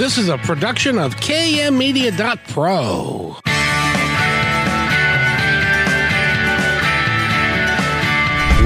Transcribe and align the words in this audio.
This 0.00 0.16
is 0.16 0.30
a 0.30 0.38
production 0.38 0.96
of 0.96 1.14
KMmedia.pro. 1.16 2.16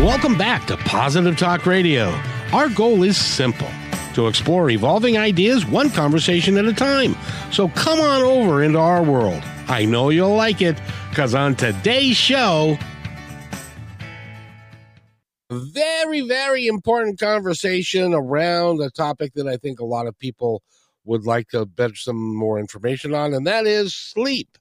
Welcome 0.01 0.39
back 0.39 0.65
to 0.69 0.77
Positive 0.77 1.37
Talk 1.37 1.67
Radio. 1.67 2.11
Our 2.53 2.69
goal 2.69 3.03
is 3.03 3.17
simple 3.17 3.67
to 4.15 4.29
explore 4.29 4.71
evolving 4.71 5.19
ideas 5.19 5.67
one 5.67 5.91
conversation 5.91 6.57
at 6.57 6.67
a 6.67 6.73
time. 6.73 7.17
So 7.51 7.67
come 7.71 7.99
on 7.99 8.23
over 8.23 8.63
into 8.63 8.79
our 8.79 9.03
world. 9.03 9.43
I 9.67 9.87
know 9.87 10.11
you'll 10.11 10.37
like 10.37 10.63
it 10.63 10.81
because 11.11 11.35
on 11.35 11.57
today's 11.57 12.17
show, 12.17 12.79
very, 15.51 16.21
very 16.21 16.69
important 16.69 17.19
conversation 17.19 18.15
around 18.15 18.81
a 18.81 18.91
topic 18.91 19.33
that 19.35 19.49
I 19.49 19.57
think 19.57 19.81
a 19.81 19.85
lot 19.85 20.07
of 20.07 20.17
people 20.21 20.63
would 21.05 21.27
like 21.27 21.49
to 21.49 21.67
bet 21.67 21.97
some 21.97 22.37
more 22.37 22.59
information 22.59 23.15
on, 23.15 23.35
and 23.35 23.47
that 23.47 23.67
is 23.67 23.95
sleep. 23.95 24.59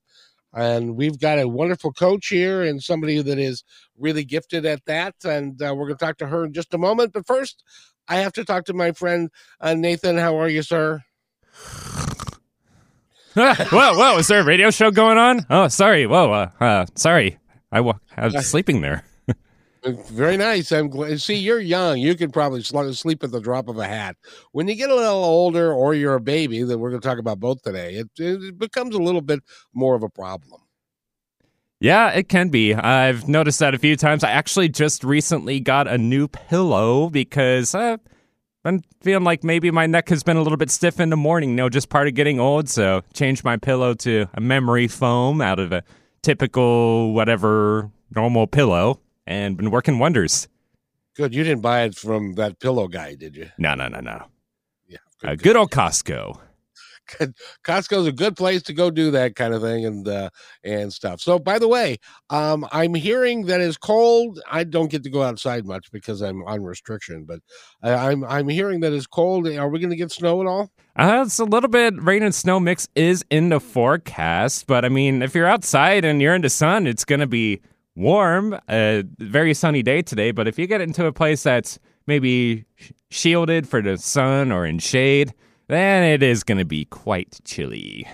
And 0.53 0.95
we've 0.95 1.19
got 1.19 1.39
a 1.39 1.47
wonderful 1.47 1.91
coach 1.91 2.27
here 2.27 2.61
and 2.61 2.81
somebody 2.81 3.21
that 3.21 3.39
is 3.39 3.63
really 3.97 4.23
gifted 4.23 4.67
at 4.67 4.85
that. 4.85 5.15
And 5.25 5.59
uh, 5.59 5.73
we're 5.75 5.87
going 5.87 5.97
to 5.97 6.05
talk 6.05 6.17
to 6.17 6.27
her 6.27 6.45
in 6.45 6.53
just 6.53 6.75
a 6.75 6.77
moment. 6.77 7.11
But 7.11 7.25
first, 7.25 7.63
I 8.07 8.17
have 8.17 8.33
to 8.33 8.45
talk 8.45 8.65
to 8.65 8.73
my 8.73 8.91
friend 8.91 9.31
uh, 9.59 9.73
Nathan. 9.73 10.17
How 10.17 10.37
are 10.39 10.49
you, 10.49 10.61
sir? 10.61 11.01
whoa, 13.33 13.53
whoa! 13.71 14.17
Is 14.19 14.27
there 14.27 14.41
a 14.41 14.43
radio 14.43 14.69
show 14.69 14.91
going 14.91 15.17
on? 15.17 15.45
Oh, 15.49 15.67
sorry. 15.67 16.05
Whoa, 16.05 16.31
uh, 16.31 16.49
uh 16.59 16.85
sorry. 16.93 17.39
I, 17.71 17.77
w- 17.77 17.97
I 18.15 18.27
was 18.27 18.45
sleeping 18.45 18.81
there. 18.81 19.03
Very 19.85 20.37
nice. 20.37 20.71
I'm 20.71 20.87
glad. 20.87 21.19
See, 21.19 21.35
you're 21.35 21.59
young. 21.59 21.97
You 21.97 22.15
could 22.15 22.31
probably 22.31 22.63
sleep 22.63 23.23
at 23.23 23.31
the 23.31 23.41
drop 23.41 23.67
of 23.67 23.77
a 23.77 23.87
hat. 23.87 24.15
When 24.53 24.67
you 24.67 24.75
get 24.75 24.89
a 24.89 24.95
little 24.95 25.23
older, 25.23 25.73
or 25.73 25.93
you're 25.93 26.15
a 26.15 26.21
baby, 26.21 26.63
that 26.63 26.77
we're 26.77 26.89
going 26.89 27.01
to 27.01 27.07
talk 27.07 27.17
about 27.17 27.39
both 27.39 27.61
today, 27.63 27.95
it, 27.95 28.09
it 28.17 28.57
becomes 28.57 28.95
a 28.95 28.99
little 28.99 29.21
bit 29.21 29.41
more 29.73 29.95
of 29.95 30.03
a 30.03 30.09
problem. 30.09 30.61
Yeah, 31.81 32.11
it 32.11 32.29
can 32.29 32.47
be. 32.47 32.73
I've 32.73 33.27
noticed 33.27 33.59
that 33.59 33.73
a 33.73 33.77
few 33.77 33.97
times. 33.97 34.23
I 34.23 34.31
actually 34.31 34.69
just 34.69 35.03
recently 35.03 35.59
got 35.59 35.85
a 35.85 35.97
new 35.97 36.29
pillow 36.29 37.09
because 37.09 37.75
uh, 37.75 37.97
I'm 38.63 38.83
feeling 39.01 39.25
like 39.25 39.43
maybe 39.43 39.69
my 39.69 39.85
neck 39.85 40.07
has 40.07 40.23
been 40.23 40.37
a 40.37 40.41
little 40.41 40.57
bit 40.57 40.71
stiff 40.71 41.01
in 41.01 41.09
the 41.09 41.17
morning. 41.17 41.49
You 41.49 41.55
know, 41.57 41.69
just 41.69 41.89
part 41.89 42.07
of 42.07 42.13
getting 42.13 42.39
old. 42.39 42.69
So 42.69 43.01
changed 43.13 43.43
my 43.43 43.57
pillow 43.57 43.95
to 43.95 44.27
a 44.33 44.39
memory 44.39 44.87
foam 44.87 45.41
out 45.41 45.59
of 45.59 45.73
a 45.73 45.83
typical 46.21 47.11
whatever 47.13 47.91
normal 48.15 48.47
pillow 48.47 49.01
and 49.25 49.57
been 49.57 49.71
working 49.71 49.99
wonders. 49.99 50.47
Good. 51.15 51.33
You 51.33 51.43
didn't 51.43 51.61
buy 51.61 51.83
it 51.83 51.95
from 51.95 52.33
that 52.35 52.59
pillow 52.59 52.87
guy, 52.87 53.15
did 53.15 53.35
you? 53.35 53.49
No, 53.57 53.75
no, 53.75 53.87
no, 53.87 53.99
no. 53.99 54.25
Yeah. 54.87 54.97
Good, 55.19 55.29
uh, 55.29 55.35
good 55.35 55.55
old 55.55 55.71
Costco. 55.71 56.39
Costco's 57.65 58.07
a 58.07 58.11
good 58.11 58.35
place 58.35 58.61
to 58.63 58.73
go 58.73 58.89
do 58.89 59.11
that 59.11 59.35
kind 59.35 59.53
of 59.53 59.61
thing 59.61 59.85
and 59.85 60.07
uh, 60.07 60.29
and 60.63 60.91
stuff. 60.91 61.21
So, 61.21 61.37
by 61.37 61.59
the 61.59 61.67
way, 61.67 61.97
um, 62.29 62.65
I'm 62.71 62.93
hearing 62.93 63.45
that 63.47 63.61
it's 63.61 63.77
cold. 63.77 64.39
I 64.49 64.63
don't 64.63 64.89
get 64.89 65.03
to 65.03 65.09
go 65.09 65.21
outside 65.21 65.65
much 65.65 65.91
because 65.91 66.21
I'm 66.21 66.43
on 66.43 66.63
restriction, 66.63 67.25
but 67.25 67.41
I, 67.81 68.11
am 68.11 68.23
I'm, 68.23 68.31
I'm 68.31 68.47
hearing 68.47 68.79
that 68.81 68.93
it's 68.93 69.05
cold. 69.07 69.47
Are 69.47 69.69
we 69.69 69.79
going 69.79 69.89
to 69.89 69.95
get 69.95 70.11
snow 70.11 70.41
at 70.41 70.47
all? 70.47 70.71
Uh, 70.95 71.23
it's 71.25 71.39
a 71.39 71.45
little 71.45 71.69
bit 71.69 71.93
rain 72.01 72.23
and 72.23 72.33
snow 72.33 72.59
mix 72.59 72.87
is 72.95 73.25
in 73.29 73.49
the 73.49 73.59
forecast, 73.59 74.67
but 74.67 74.85
I 74.85 74.89
mean, 74.89 75.21
if 75.21 75.35
you're 75.35 75.47
outside 75.47 76.05
and 76.05 76.21
you're 76.21 76.35
in 76.35 76.41
the 76.41 76.49
sun, 76.49 76.87
it's 76.87 77.03
going 77.03 77.19
to 77.19 77.27
be 77.27 77.61
warm. 77.95 78.59
A 78.69 79.03
very 79.19 79.53
sunny 79.53 79.83
day 79.83 80.01
today, 80.01 80.31
but 80.31 80.47
if 80.47 80.57
you 80.57 80.67
get 80.67 80.81
into 80.81 81.05
a 81.05 81.13
place 81.13 81.43
that's 81.43 81.79
maybe 82.07 82.65
shielded 83.09 83.67
for 83.67 83.81
the 83.81 83.97
sun 83.97 84.51
or 84.51 84.65
in 84.65 84.79
shade 84.79 85.33
then 85.67 86.03
it 86.03 86.21
is 86.21 86.43
going 86.43 86.57
to 86.57 86.65
be 86.65 86.85
quite 86.85 87.39
chilly. 87.43 88.07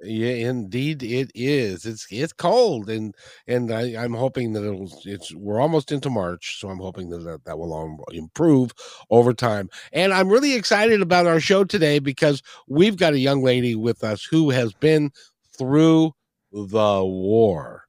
Yeah, 0.00 0.48
indeed 0.48 1.02
it 1.02 1.32
is. 1.34 1.84
It's 1.84 2.06
it's 2.08 2.32
cold, 2.32 2.88
and 2.88 3.16
and 3.48 3.72
I, 3.72 4.04
am 4.04 4.14
hoping 4.14 4.52
that 4.52 4.62
it'll. 4.62 4.88
It's 5.04 5.34
we're 5.34 5.60
almost 5.60 5.90
into 5.90 6.08
March, 6.08 6.60
so 6.60 6.68
I'm 6.68 6.78
hoping 6.78 7.10
that 7.10 7.24
that, 7.24 7.44
that 7.46 7.58
will 7.58 7.98
improve 8.12 8.70
over 9.10 9.32
time. 9.32 9.68
And 9.92 10.12
I'm 10.12 10.28
really 10.28 10.54
excited 10.54 11.02
about 11.02 11.26
our 11.26 11.40
show 11.40 11.64
today 11.64 11.98
because 11.98 12.42
we've 12.68 12.96
got 12.96 13.14
a 13.14 13.18
young 13.18 13.42
lady 13.42 13.74
with 13.74 14.04
us 14.04 14.22
who 14.22 14.50
has 14.50 14.72
been 14.72 15.10
through 15.58 16.12
the 16.52 17.04
war. 17.04 17.82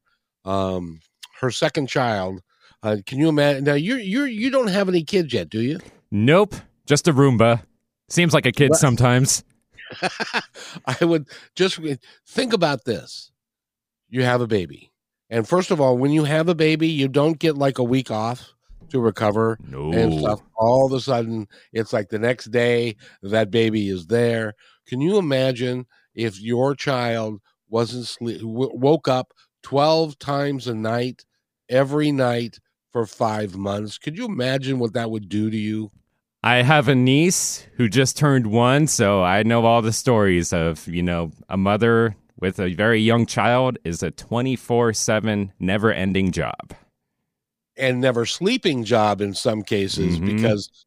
Um, 0.46 1.02
her 1.40 1.52
second 1.52 1.88
child. 1.88 2.42
Uh, 2.82 2.98
can 3.06 3.20
you 3.20 3.30
imagine? 3.30 3.64
Now 3.64 3.74
you 3.74 3.96
you 3.96 4.26
you 4.26 4.50
don't 4.50 4.68
have 4.68 4.88
any 4.88 5.04
kids 5.04 5.34
yet, 5.34 5.50
do 5.50 5.62
you? 5.62 5.80
Nope, 6.12 6.56
just 6.86 7.08
a 7.08 7.14
Roomba. 7.14 7.64
Seems 8.10 8.34
like 8.34 8.46
a 8.46 8.52
kid 8.52 8.76
sometimes. 8.76 9.44
I 10.86 11.04
would 11.04 11.28
just 11.56 11.80
think 12.28 12.54
about 12.54 12.86
this. 12.86 13.32
You 14.10 14.24
have 14.24 14.42
a 14.42 14.48
baby. 14.48 14.92
And 15.30 15.48
first 15.48 15.70
of 15.70 15.80
all, 15.80 15.98
when 15.98 16.12
you 16.12 16.24
have 16.24 16.50
a 16.50 16.56
baby, 16.56 16.88
you 16.88 17.08
don't 17.08 17.38
get 17.38 17.58
like 17.58 17.78
a 17.78 17.84
week 17.84 18.10
off 18.10 18.54
to 18.90 19.00
recover 19.00 19.60
no. 19.68 19.92
and 19.92 20.20
stuff. 20.20 20.42
All 20.56 20.88
of 20.88 20.94
a 20.94 21.00
sudden, 21.00 21.48
it's 21.72 21.94
like 21.94 22.10
the 22.10 22.18
next 22.18 22.46
day 22.46 22.96
that 23.22 23.52
baby 23.52 23.90
is 23.90 24.08
there. 24.08 24.56
Can 24.88 25.02
you 25.02 25.18
imagine 25.18 25.86
if 26.16 26.42
your 26.42 26.74
child 26.74 27.40
wasn't 27.70 28.08
sleep, 28.08 28.40
w- 28.40 28.72
woke 28.74 29.08
up 29.08 29.34
12 29.62 30.18
times 30.18 30.68
a 30.68 30.74
night 30.74 31.26
every 31.70 32.12
night 32.12 32.60
for 32.92 33.06
5 33.06 33.56
months? 33.56 33.98
Could 33.98 34.18
you 34.18 34.26
imagine 34.26 34.80
what 34.80 34.94
that 34.94 35.12
would 35.12 35.30
do 35.30 35.50
to 35.50 35.58
you? 35.58 35.92
I 36.42 36.62
have 36.62 36.88
a 36.88 36.96
niece 36.96 37.68
who 37.76 37.90
just 37.90 38.18
turned 38.18 38.48
one, 38.48 38.88
so 38.88 39.24
I 39.24 39.44
know 39.44 39.66
all 39.66 39.82
the 39.82 39.92
stories 39.92 40.54
of, 40.54 40.88
you 40.88 41.04
know, 41.04 41.32
a 41.50 41.58
mother 41.58 42.16
with 42.40 42.60
a 42.60 42.74
very 42.74 43.02
young 43.02 43.26
child 43.26 43.78
is 43.84 44.02
a 44.02 44.12
24 44.12 44.94
7 44.94 45.52
never 45.60 45.92
ending 45.92 46.32
job. 46.32 46.74
And 47.76 48.00
never 48.02 48.26
sleeping 48.26 48.84
job 48.86 49.22
in 49.22 49.34
some 49.34 49.64
cases 49.64 50.18
mm-hmm. 50.18 50.36
because 50.36 50.86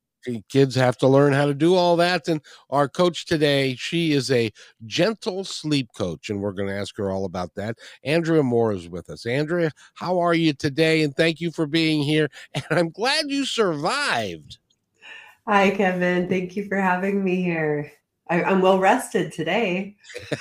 kids 0.49 0.75
have 0.75 0.97
to 0.99 1.09
learn 1.09 1.33
how 1.33 1.47
to 1.47 1.55
do 1.55 1.75
all 1.75 1.97
that. 1.97 2.29
And 2.29 2.41
our 2.71 2.89
coach 2.89 3.27
today, 3.27 3.75
she 3.75 4.13
is 4.13 4.31
a 4.31 4.53
gentle 4.87 5.45
sleep 5.45 5.89
coach, 5.97 6.31
and 6.31 6.41
we're 6.41 6.53
going 6.53 6.69
to 6.69 6.77
ask 6.77 6.97
her 6.97 7.11
all 7.11 7.25
about 7.25 7.55
that. 7.55 7.79
Andrea 8.05 8.43
Moore 8.43 8.73
is 8.73 8.89
with 8.89 9.11
us. 9.11 9.27
Andrea, 9.27 9.71
how 9.95 10.19
are 10.19 10.35
you 10.35 10.53
today? 10.53 11.03
And 11.03 11.15
thank 11.17 11.41
you 11.41 11.51
for 11.51 11.67
being 11.67 12.03
here. 12.03 12.29
And 12.71 12.79
I'm 12.79 12.91
glad 12.91 13.27
you 13.29 13.45
survived. 13.45 14.59
Hi, 15.49 15.71
Kevin. 15.71 16.29
Thank 16.29 16.55
you 16.55 16.69
for 16.69 16.77
having 16.77 17.25
me 17.25 17.43
here. 17.43 17.91
I, 18.29 18.43
am 18.43 18.61
well 18.61 18.79
rested 18.79 19.33
today. 19.33 19.97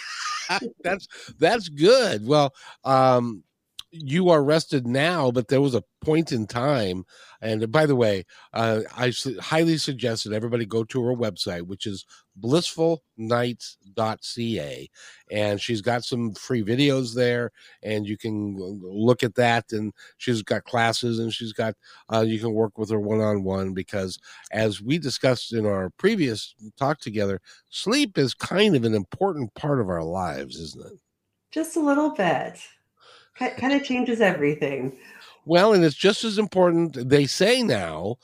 that's 0.84 1.08
that's 1.40 1.70
good. 1.70 2.26
Well, 2.26 2.54
um, 2.84 3.44
you 3.92 4.30
are 4.30 4.44
rested 4.44 4.88
now, 4.88 5.32
but 5.32 5.48
there 5.48 5.62
was 5.62 5.76
a 5.76 5.84
point 6.02 6.32
in 6.32 6.48
time 6.48 7.06
and 7.42 7.72
by 7.72 7.88
the 7.88 7.96
way, 7.96 8.26
uh, 8.54 8.82
I 8.96 9.12
highly 9.40 9.78
suggest 9.78 10.26
that 10.26 10.34
everybody 10.34 10.66
go 10.66 10.84
to 10.84 11.04
her 11.04 11.16
website, 11.16 11.64
which 11.64 11.88
is 11.88 12.06
blissfulnights.ca. 12.40 14.90
And 15.32 15.60
she's 15.60 15.82
got 15.82 16.04
some 16.04 16.36
free 16.36 16.64
videos 16.64 17.16
there, 17.16 17.52
and 17.82 18.06
you 18.06 18.16
can 18.16 18.60
look 18.60 19.24
at 19.24 19.34
that. 19.36 19.72
And 19.72 19.92
she's 20.18 20.44
got 20.44 20.66
classes, 20.66 21.18
and 21.18 21.34
she's 21.34 21.54
got, 21.54 21.74
uh, 22.14 22.22
you 22.22 22.40
can 22.40 22.54
work 22.54 22.78
with 22.78 22.92
her 22.92 23.00
one 23.00 23.22
on 23.22 23.44
one 23.44 23.74
because, 23.74 24.20
as 24.52 24.80
we 24.82 25.00
discussed 25.00 25.54
in 25.54 25.66
our 25.66 25.90
previous 25.98 26.54
talk 26.78 27.00
together, 27.00 27.42
sleep 27.70 28.20
is 28.20 28.36
kind 28.36 28.76
of 28.76 28.84
an 28.84 28.94
important 28.94 29.52
part 29.56 29.82
of 29.82 29.90
our 29.90 30.04
lives, 30.04 30.58
isn't 30.58 30.86
it? 30.86 31.00
Just 31.50 31.76
a 31.76 31.82
little 31.82 32.12
bit. 32.12 32.60
Kind 33.36 33.74
of 33.74 33.84
changes 33.84 34.22
everything. 34.22 34.98
Well, 35.46 35.74
and 35.74 35.84
it's 35.84 35.96
just 35.96 36.24
as 36.24 36.38
important. 36.38 37.10
They 37.10 37.26
say 37.26 37.64
now, 37.64 38.18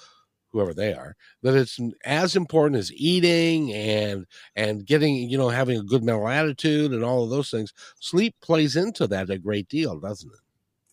whoever 0.51 0.73
they 0.73 0.93
are, 0.93 1.15
that 1.41 1.55
it's 1.55 1.79
as 2.05 2.35
important 2.35 2.79
as 2.79 2.93
eating 2.93 3.73
and 3.73 4.25
and 4.55 4.85
getting 4.85 5.15
you 5.15 5.37
know 5.37 5.49
having 5.49 5.79
a 5.79 5.83
good 5.83 6.03
mental 6.03 6.27
attitude 6.27 6.91
and 6.91 7.03
all 7.03 7.23
of 7.23 7.29
those 7.29 7.49
things. 7.49 7.73
Sleep 7.99 8.35
plays 8.41 8.75
into 8.75 9.07
that 9.07 9.29
a 9.29 9.39
great 9.39 9.67
deal, 9.67 9.99
doesn't 9.99 10.31
it? 10.31 10.39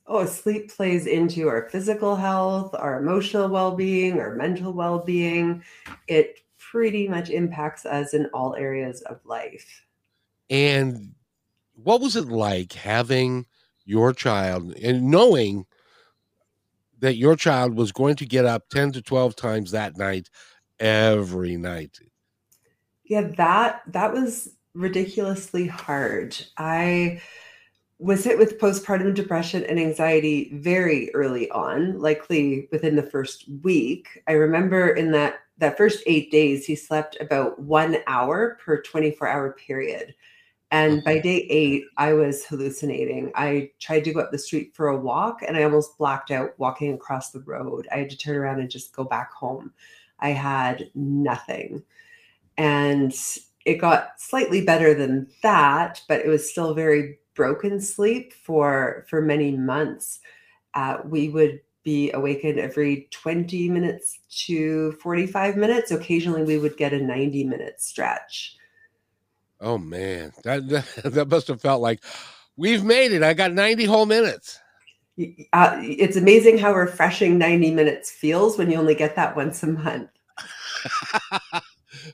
Oh, 0.06 0.27
sleep 0.27 0.71
plays 0.71 1.06
into 1.06 1.49
our 1.49 1.69
physical 1.71 2.15
health, 2.15 2.75
our 2.75 3.00
emotional 3.00 3.49
well-being, 3.49 4.21
our 4.21 4.35
mental 4.35 4.73
well-being. 4.73 5.62
It 6.09 6.41
pretty 6.59 7.09
much 7.09 7.31
impacts 7.31 7.87
us 7.87 8.12
in 8.12 8.27
all 8.35 8.55
areas 8.55 9.00
of 9.03 9.21
life. 9.25 9.83
And 10.50 11.15
what 11.75 12.03
was 12.03 12.17
it 12.17 12.27
like 12.27 12.75
having 12.75 13.47
your 13.85 14.13
child 14.13 14.75
and 14.83 15.11
knowing 15.11 15.67
that 17.01 17.17
your 17.17 17.37
child 17.37 17.75
was 17.75 17.93
going 17.93 18.17
to 18.17 18.27
get 18.27 18.45
up 18.45 18.69
10 18.71 18.93
to 18.93 19.03
12 19.03 19.37
times 19.37 19.71
that 19.71 19.97
night 19.97 20.31
every 20.81 21.57
night. 21.57 21.99
Yeah 23.05 23.29
that 23.37 23.83
that 23.89 24.13
was 24.13 24.57
ridiculously 24.75 25.67
hard. 25.67 26.37
I 26.57 27.21
was 27.99 28.25
hit 28.25 28.39
with 28.39 28.59
postpartum 28.59 29.15
depression 29.15 29.65
and 29.65 29.79
anxiety 29.79 30.51
very 30.55 31.15
early 31.15 31.51
on 31.51 31.99
likely 32.01 32.69
within 32.73 32.97
the 32.97 33.03
first 33.03 33.45
week. 33.63 34.23
I 34.27 34.33
remember 34.33 34.89
in 34.89 35.13
that 35.13 35.41
that 35.59 35.77
first 35.77 36.03
eight 36.07 36.33
days, 36.33 36.67
he 36.67 36.75
slept 36.75 37.17
about 37.21 37.61
one 37.61 37.99
hour 38.09 38.59
per 38.65 38.83
24 38.83 39.29
hour 39.29 39.53
period. 39.53 40.15
And 40.75 41.05
by 41.05 41.21
day 41.21 41.47
eight, 41.50 41.85
I 41.99 42.15
was 42.15 42.44
hallucinating. 42.44 43.31
I 43.37 43.71
tried 43.79 44.03
to 44.06 44.12
go 44.12 44.19
up 44.19 44.32
the 44.32 44.38
street 44.38 44.75
for 44.75 44.88
a 44.88 44.99
walk 44.99 45.41
and 45.47 45.56
I 45.56 45.62
almost 45.62 45.97
blacked 45.99 46.32
out 46.32 46.59
walking 46.59 46.93
across 46.93 47.31
the 47.31 47.43
road. 47.43 47.87
I 47.93 47.99
had 47.99 48.11
to 48.11 48.17
turn 48.17 48.35
around 48.35 48.59
and 48.59 48.69
just 48.69 48.93
go 48.93 49.05
back 49.05 49.32
home. 49.32 49.73
I 50.19 50.31
had 50.31 50.91
nothing. 50.97 51.85
And 52.59 53.15
it 53.65 53.75
got 53.75 54.21
slightly 54.21 54.65
better 54.65 54.94
than 54.94 55.29
that, 55.44 56.03
but 56.09 56.23
it 56.23 56.26
was 56.26 56.50
still 56.50 56.75
very 56.75 57.20
broken 57.35 57.81
sleep 57.81 58.32
for 58.32 59.06
for 59.09 59.23
many 59.23 59.53
months. 59.53 60.19
Uh, 60.75 60.97
we 61.05 61.29
would 61.29 61.61
be 61.85 62.11
awakened 62.11 62.59
every 62.59 63.06
20 63.12 63.69
minutes 63.69 64.19
to 64.47 64.91
45 65.00 65.56
minutes. 65.56 65.93
Occasionally, 65.93 66.43
we 66.43 66.59
would 66.59 66.77
get 66.77 66.93
a 66.93 66.99
90 66.99 67.44
minute 67.44 67.81
stretch. 67.81 68.56
Oh 69.65 69.79
man, 69.79 70.33
that, 70.45 70.69
that 70.69 71.15
that 71.15 71.29
must 71.29 71.49
have 71.49 71.61
felt 71.61 71.81
like 71.81 72.05
we've 72.57 72.85
made 72.85 73.13
it. 73.13 73.23
I 73.23 73.33
got 73.33 73.53
90 73.53 73.87
whole 73.87 74.07
minutes. 74.07 74.61
Uh, 75.53 75.79
it's 75.81 76.17
amazing 76.17 76.59
how 76.59 76.75
refreshing 76.75 77.39
90 77.39 77.71
minutes 77.71 78.11
feels 78.11 78.59
when 78.59 78.71
you 78.71 78.77
only 78.77 78.95
get 78.95 79.17
that 79.17 79.35
once 79.35 79.63
a 79.63 79.69
month. 79.69 80.11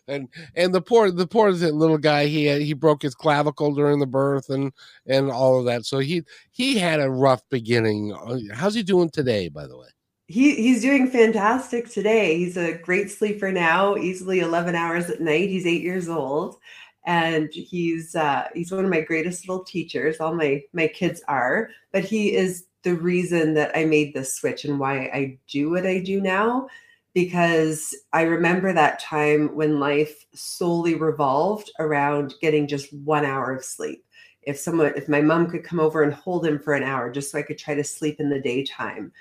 and 0.06 0.29
and 0.55 0.75
the 0.75 0.81
poor 0.81 1.11
the 1.11 1.26
poor 1.26 1.50
little 1.50 1.99
guy 1.99 2.26
he 2.26 2.62
he 2.62 2.75
broke 2.75 3.02
his 3.02 3.14
clavicle 3.14 3.75
during 3.75 3.99
the 3.99 4.06
birth 4.06 4.50
and 4.50 4.73
and 5.06 5.31
all 5.31 5.58
of 5.58 5.64
that. 5.64 5.87
So 5.87 5.99
he 5.99 6.23
he 6.52 6.79
had 6.79 7.00
a 7.00 7.11
rough 7.11 7.43
beginning. 7.50 8.12
Uh, 8.12 8.55
how's 8.55 8.75
he 8.75 8.82
doing 8.82 9.11
today 9.11 9.49
by 9.49 9.67
the 9.67 9.76
way? 9.76 9.88
He 10.26 10.55
he's 10.55 10.82
doing 10.82 11.08
fantastic 11.08 11.88
today. 11.88 12.37
He's 12.37 12.56
a 12.56 12.75
great 12.75 13.11
sleeper 13.11 13.50
now 13.50 13.97
easily 13.97 14.41
11 14.41 14.76
hours 14.76 15.11
at 15.11 15.20
night. 15.20 15.49
He's 15.49 15.67
eight 15.67 15.82
years 15.82 16.08
old 16.08 16.58
and 17.05 17.49
he's 17.52 18.14
uh, 18.14 18.49
he's 18.55 18.73
one 18.73 18.85
of 18.85 18.91
my 18.91 19.00
greatest 19.00 19.49
little 19.49 19.64
teachers 19.64 20.20
all 20.20 20.35
my 20.35 20.62
my 20.73 20.87
kids 20.87 21.23
are 21.29 21.70
but 21.93 22.05
he 22.05 22.35
is 22.35 22.67
the 22.82 22.94
reason 22.94 23.55
that 23.55 23.76
i 23.76 23.85
made 23.85 24.14
this 24.14 24.35
switch 24.35 24.64
and 24.64 24.79
why 24.79 25.00
i 25.12 25.38
do 25.49 25.70
what 25.70 25.87
i 25.87 25.99
do 25.99 26.20
now 26.20 26.67
because 27.14 27.94
I 28.12 28.23
remember 28.23 28.73
that 28.73 29.00
time 29.00 29.55
when 29.55 29.81
life 29.81 30.26
solely 30.35 30.94
revolved 30.94 31.70
around 31.79 32.35
getting 32.41 32.69
just 32.69 32.93
one 32.93 33.25
hour 33.25 33.55
of 33.55 33.64
sleep. 33.64 34.05
If 34.43 34.58
someone, 34.58 34.93
if 34.97 35.08
my 35.08 35.20
mom 35.20 35.50
could 35.50 35.64
come 35.64 35.81
over 35.81 36.02
and 36.02 36.14
hold 36.14 36.47
him 36.47 36.58
for 36.58 36.75
an 36.75 36.82
hour 36.82 37.11
just 37.11 37.31
so 37.31 37.38
I 37.38 37.43
could 37.43 37.58
try 37.58 37.75
to 37.75 37.85
sleep 37.85 38.20
in 38.20 38.31
the 38.31 38.41
daytime, 38.41 39.12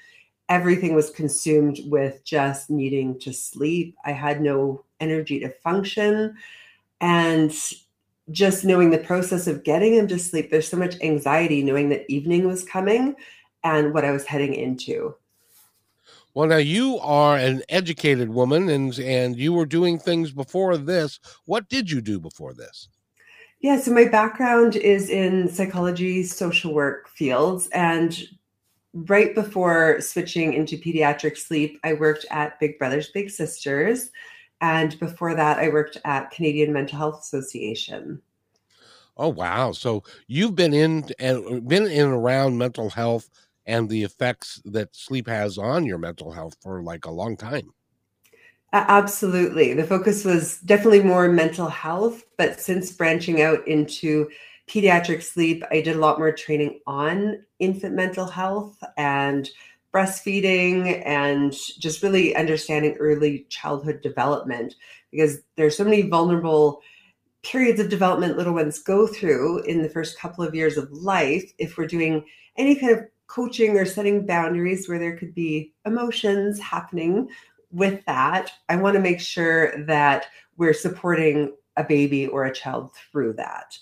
everything 0.47 0.93
was 0.93 1.09
consumed 1.09 1.79
with 1.85 2.23
just 2.23 2.69
needing 2.69 3.19
to 3.19 3.33
sleep. 3.33 3.95
I 4.05 4.11
had 4.11 4.41
no 4.41 4.83
energy 4.99 5.39
to 5.39 5.49
function. 5.49 6.35
And 7.01 7.53
just 8.31 8.65
knowing 8.65 8.89
the 8.89 8.97
process 8.97 9.47
of 9.47 9.63
getting 9.63 9.95
him 9.95 10.07
to 10.07 10.19
sleep, 10.19 10.49
there's 10.51 10.67
so 10.67 10.77
much 10.77 10.99
anxiety 11.01 11.63
knowing 11.63 11.89
that 11.89 12.09
evening 12.11 12.47
was 12.47 12.63
coming 12.63 13.15
and 13.63 13.93
what 13.93 14.05
I 14.05 14.11
was 14.11 14.25
heading 14.25 14.53
into. 14.53 15.15
Well, 16.33 16.47
now 16.47 16.57
you 16.57 16.99
are 16.99 17.37
an 17.37 17.63
educated 17.69 18.29
woman, 18.29 18.69
and 18.69 18.97
and 18.99 19.35
you 19.35 19.51
were 19.51 19.65
doing 19.65 19.97
things 19.97 20.31
before 20.31 20.77
this. 20.77 21.19
What 21.45 21.67
did 21.69 21.89
you 21.89 22.01
do 22.01 22.19
before 22.19 22.53
this? 22.53 22.87
Yeah, 23.61 23.79
so 23.79 23.91
my 23.91 24.05
background 24.05 24.75
is 24.75 25.09
in 25.09 25.49
psychology, 25.49 26.23
social 26.23 26.73
work 26.73 27.09
fields, 27.09 27.67
and 27.73 28.17
right 28.93 29.35
before 29.35 29.99
switching 30.01 30.53
into 30.53 30.77
pediatric 30.77 31.37
sleep, 31.37 31.79
I 31.83 31.93
worked 31.93 32.25
at 32.31 32.59
Big 32.59 32.79
Brothers 32.79 33.09
Big 33.09 33.29
Sisters, 33.29 34.11
and 34.61 34.97
before 34.99 35.35
that, 35.35 35.57
I 35.59 35.69
worked 35.69 35.97
at 36.05 36.31
Canadian 36.31 36.73
Mental 36.73 36.97
Health 36.97 37.21
Association. 37.21 38.21
Oh 39.17 39.27
wow! 39.29 39.71
So 39.71 40.03
you've 40.27 40.55
been 40.55 40.73
in 40.73 41.09
and 41.19 41.67
been 41.67 41.85
in 41.85 42.05
and 42.05 42.13
around 42.13 42.57
mental 42.57 42.89
health 42.89 43.29
and 43.67 43.87
the 43.87 44.01
effects 44.03 44.61
that 44.65 44.95
sleep 44.95 45.27
has 45.27 45.57
on 45.59 45.85
your 45.85 45.99
mental 45.99 46.31
health 46.31 46.55
for 46.61 46.81
like 46.81 47.05
a 47.05 47.11
long 47.11 47.37
time. 47.37 47.71
Absolutely. 48.71 49.73
The 49.73 49.83
focus 49.83 50.23
was 50.23 50.59
definitely 50.59 51.01
more 51.01 51.27
mental 51.27 51.67
health, 51.69 52.23
but 52.37 52.59
since 52.59 52.91
branching 52.91 53.41
out 53.41 53.67
into 53.67 54.29
pediatric 54.67 55.23
sleep, 55.23 55.63
I 55.71 55.81
did 55.81 55.95
a 55.95 55.99
lot 55.99 56.19
more 56.19 56.31
training 56.31 56.79
on 56.85 57.43
infant 57.57 57.95
mental 57.95 58.27
health 58.27 58.77
and 58.95 59.49
breastfeeding 59.93 61.01
and 61.05 61.53
just 61.79 62.03
really 62.03 62.35
understanding 62.35 62.95
early 62.99 63.45
childhood 63.49 64.01
development 64.01 64.75
because 65.11 65.39
there's 65.55 65.75
so 65.75 65.83
many 65.83 66.03
vulnerable 66.03 66.81
periods 67.41 67.79
of 67.79 67.89
development 67.89 68.37
little 68.37 68.53
ones 68.53 68.79
go 68.79 69.07
through 69.07 69.59
in 69.63 69.81
the 69.81 69.89
first 69.89 70.19
couple 70.19 70.43
of 70.43 70.53
years 70.53 70.77
of 70.77 70.91
life 70.91 71.51
if 71.57 71.77
we're 71.77 71.87
doing 71.87 72.23
any 72.57 72.75
kind 72.75 72.91
of 72.91 73.05
coaching 73.27 73.77
or 73.77 73.85
setting 73.85 74.25
boundaries 74.25 74.89
where 74.89 74.99
there 74.99 75.15
could 75.15 75.33
be 75.33 75.73
emotions 75.85 76.59
happening 76.59 77.29
with 77.71 78.03
that, 78.05 78.51
I 78.67 78.75
want 78.75 78.95
to 78.95 79.01
make 79.01 79.19
sure 79.19 79.85
that 79.85 80.25
we're 80.57 80.73
supporting 80.73 81.55
a 81.77 81.83
baby 81.83 82.27
or 82.27 82.45
a 82.45 82.53
child 82.53 82.91
through 83.11 83.33
that. 83.33 83.77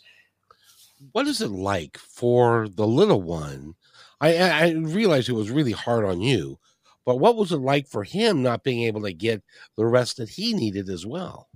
What 1.13 1.27
is 1.27 1.41
it 1.41 1.49
like 1.49 1.97
for 1.97 2.67
the 2.67 2.85
little 2.85 3.21
one? 3.21 3.75
I, 4.19 4.37
I 4.37 4.71
realized 4.71 5.29
it 5.29 5.33
was 5.33 5.51
really 5.51 5.71
hard 5.71 6.05
on 6.05 6.21
you, 6.21 6.59
but 7.05 7.19
what 7.19 7.35
was 7.35 7.51
it 7.51 7.57
like 7.57 7.87
for 7.87 8.03
him 8.03 8.41
not 8.41 8.63
being 8.63 8.83
able 8.83 9.01
to 9.03 9.13
get 9.13 9.43
the 9.75 9.85
rest 9.85 10.17
that 10.17 10.29
he 10.29 10.53
needed 10.53 10.89
as 10.89 11.05
well? 11.05 11.47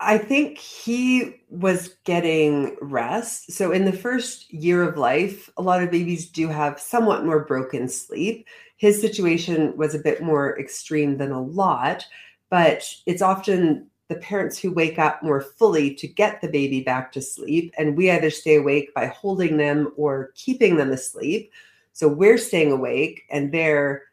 I 0.00 0.18
think 0.18 0.58
he 0.58 1.36
was 1.48 1.94
getting 2.04 2.76
rest. 2.80 3.52
So, 3.52 3.72
in 3.72 3.84
the 3.84 3.92
first 3.92 4.52
year 4.52 4.82
of 4.82 4.98
life, 4.98 5.48
a 5.56 5.62
lot 5.62 5.82
of 5.82 5.90
babies 5.90 6.28
do 6.28 6.48
have 6.48 6.80
somewhat 6.80 7.24
more 7.24 7.44
broken 7.44 7.88
sleep. 7.88 8.46
His 8.76 9.00
situation 9.00 9.76
was 9.76 9.94
a 9.94 10.00
bit 10.00 10.22
more 10.22 10.58
extreme 10.58 11.16
than 11.16 11.30
a 11.30 11.40
lot, 11.40 12.04
but 12.50 12.92
it's 13.06 13.22
often 13.22 13.88
the 14.08 14.16
parents 14.16 14.58
who 14.58 14.70
wake 14.70 14.98
up 14.98 15.22
more 15.22 15.40
fully 15.40 15.94
to 15.94 16.06
get 16.06 16.40
the 16.40 16.48
baby 16.48 16.82
back 16.82 17.10
to 17.12 17.22
sleep. 17.22 17.72
And 17.78 17.96
we 17.96 18.10
either 18.10 18.30
stay 18.30 18.56
awake 18.56 18.92
by 18.94 19.06
holding 19.06 19.56
them 19.56 19.92
or 19.96 20.32
keeping 20.34 20.76
them 20.76 20.92
asleep. 20.92 21.50
So, 21.92 22.08
we're 22.08 22.38
staying 22.38 22.72
awake 22.72 23.24
and 23.30 23.52
they're 23.52 24.04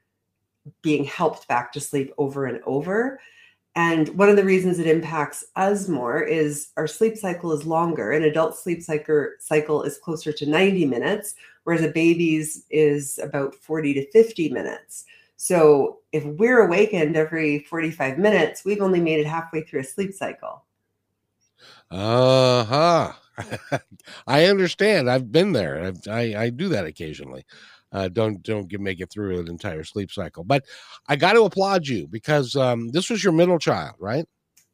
being 0.82 1.04
helped 1.04 1.48
back 1.48 1.74
to 1.74 1.80
sleep 1.80 2.14
over 2.18 2.46
and 2.46 2.62
over. 2.66 3.20
And 3.76 4.10
one 4.10 4.30
of 4.30 4.36
the 4.36 4.44
reasons 4.44 4.80
it 4.80 4.88
impacts 4.88 5.46
us 5.56 5.88
more 5.88 6.22
is 6.22 6.70
our 6.76 6.88
sleep 6.88 7.18
cycle 7.18 7.54
is 7.54 7.66
longer. 7.66 8.12
An 8.12 8.24
adult 8.24 8.58
sleep 8.58 8.84
cycle 8.84 9.84
is 9.84 9.98
closer 9.98 10.34
to 10.34 10.46
90 10.46 10.86
minutes, 10.86 11.36
whereas 11.64 11.82
a 11.82 11.88
baby's 11.88 12.66
is 12.70 13.18
about 13.20 13.56
40 13.56 13.94
to 13.94 14.12
50 14.12 14.50
minutes. 14.50 15.06
So 15.38 16.01
if 16.12 16.26
we're 16.26 16.66
awakened 16.66 17.16
every 17.16 17.60
45 17.60 18.18
minutes, 18.18 18.66
we've 18.66 18.82
only 18.82 19.00
made 19.00 19.20
it 19.20 19.28
halfway 19.28 19.62
through 19.62 19.82
a 19.82 19.84
sleep 19.84 20.14
cycle. 20.14 20.66
Uh 21.90 22.64
huh. 22.64 23.14
I 24.28 24.46
understand. 24.46 25.10
I've 25.10 25.32
been 25.32 25.52
there. 25.52 25.84
I've, 25.84 26.08
I, 26.08 26.44
I 26.44 26.50
do 26.50 26.70
that 26.70 26.86
occasionally 26.86 27.46
uh, 27.92 28.08
don't 28.08 28.42
don't 28.44 28.68
get, 28.68 28.80
make 28.80 29.00
it 29.02 29.10
through 29.12 29.40
an 29.40 29.48
entire 29.48 29.84
sleep 29.84 30.12
cycle. 30.12 30.44
But 30.44 30.66
I 31.08 31.16
got 31.16 31.34
to 31.34 31.44
applaud 31.44 31.88
you 31.88 32.08
because 32.08 32.56
um, 32.56 32.90
this 32.90 33.10
was 33.10 33.24
your 33.24 33.34
middle 33.34 33.60
child, 33.60 33.96
right? 34.00 34.26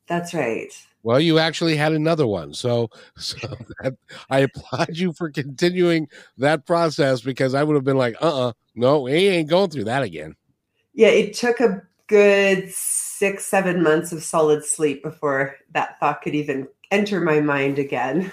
That's 0.08 0.34
right. 0.34 0.72
Well, 1.04 1.20
you 1.20 1.40
actually 1.40 1.76
had 1.76 1.94
another 1.94 2.28
one, 2.28 2.54
so 2.54 2.90
so 3.18 3.38
that, 3.82 3.96
I 4.30 4.40
applaud 4.40 4.98
you 4.98 5.14
for 5.14 5.30
continuing 5.32 6.08
that 6.38 6.66
process 6.66 7.22
because 7.22 7.54
I 7.54 7.64
would 7.64 7.76
have 7.76 7.86
been 7.86 7.98
like, 7.98 8.16
uh, 8.22 8.26
uh-uh, 8.26 8.50
uh 8.50 8.54
no, 8.76 9.06
he 9.06 9.28
ain't 9.28 9.50
going 9.50 9.70
through 9.70 9.86
that 9.86 10.04
again. 10.04 10.36
Yeah, 10.98 11.10
it 11.10 11.36
took 11.36 11.60
a 11.60 11.84
good 12.08 12.72
six, 12.74 13.46
seven 13.46 13.84
months 13.84 14.12
of 14.12 14.24
solid 14.24 14.66
sleep 14.66 15.04
before 15.04 15.56
that 15.74 16.00
thought 16.00 16.24
could 16.24 16.34
even 16.34 16.68
enter 16.90 17.22
my 17.22 17.40
mind 17.40 17.78
again. 17.78 18.32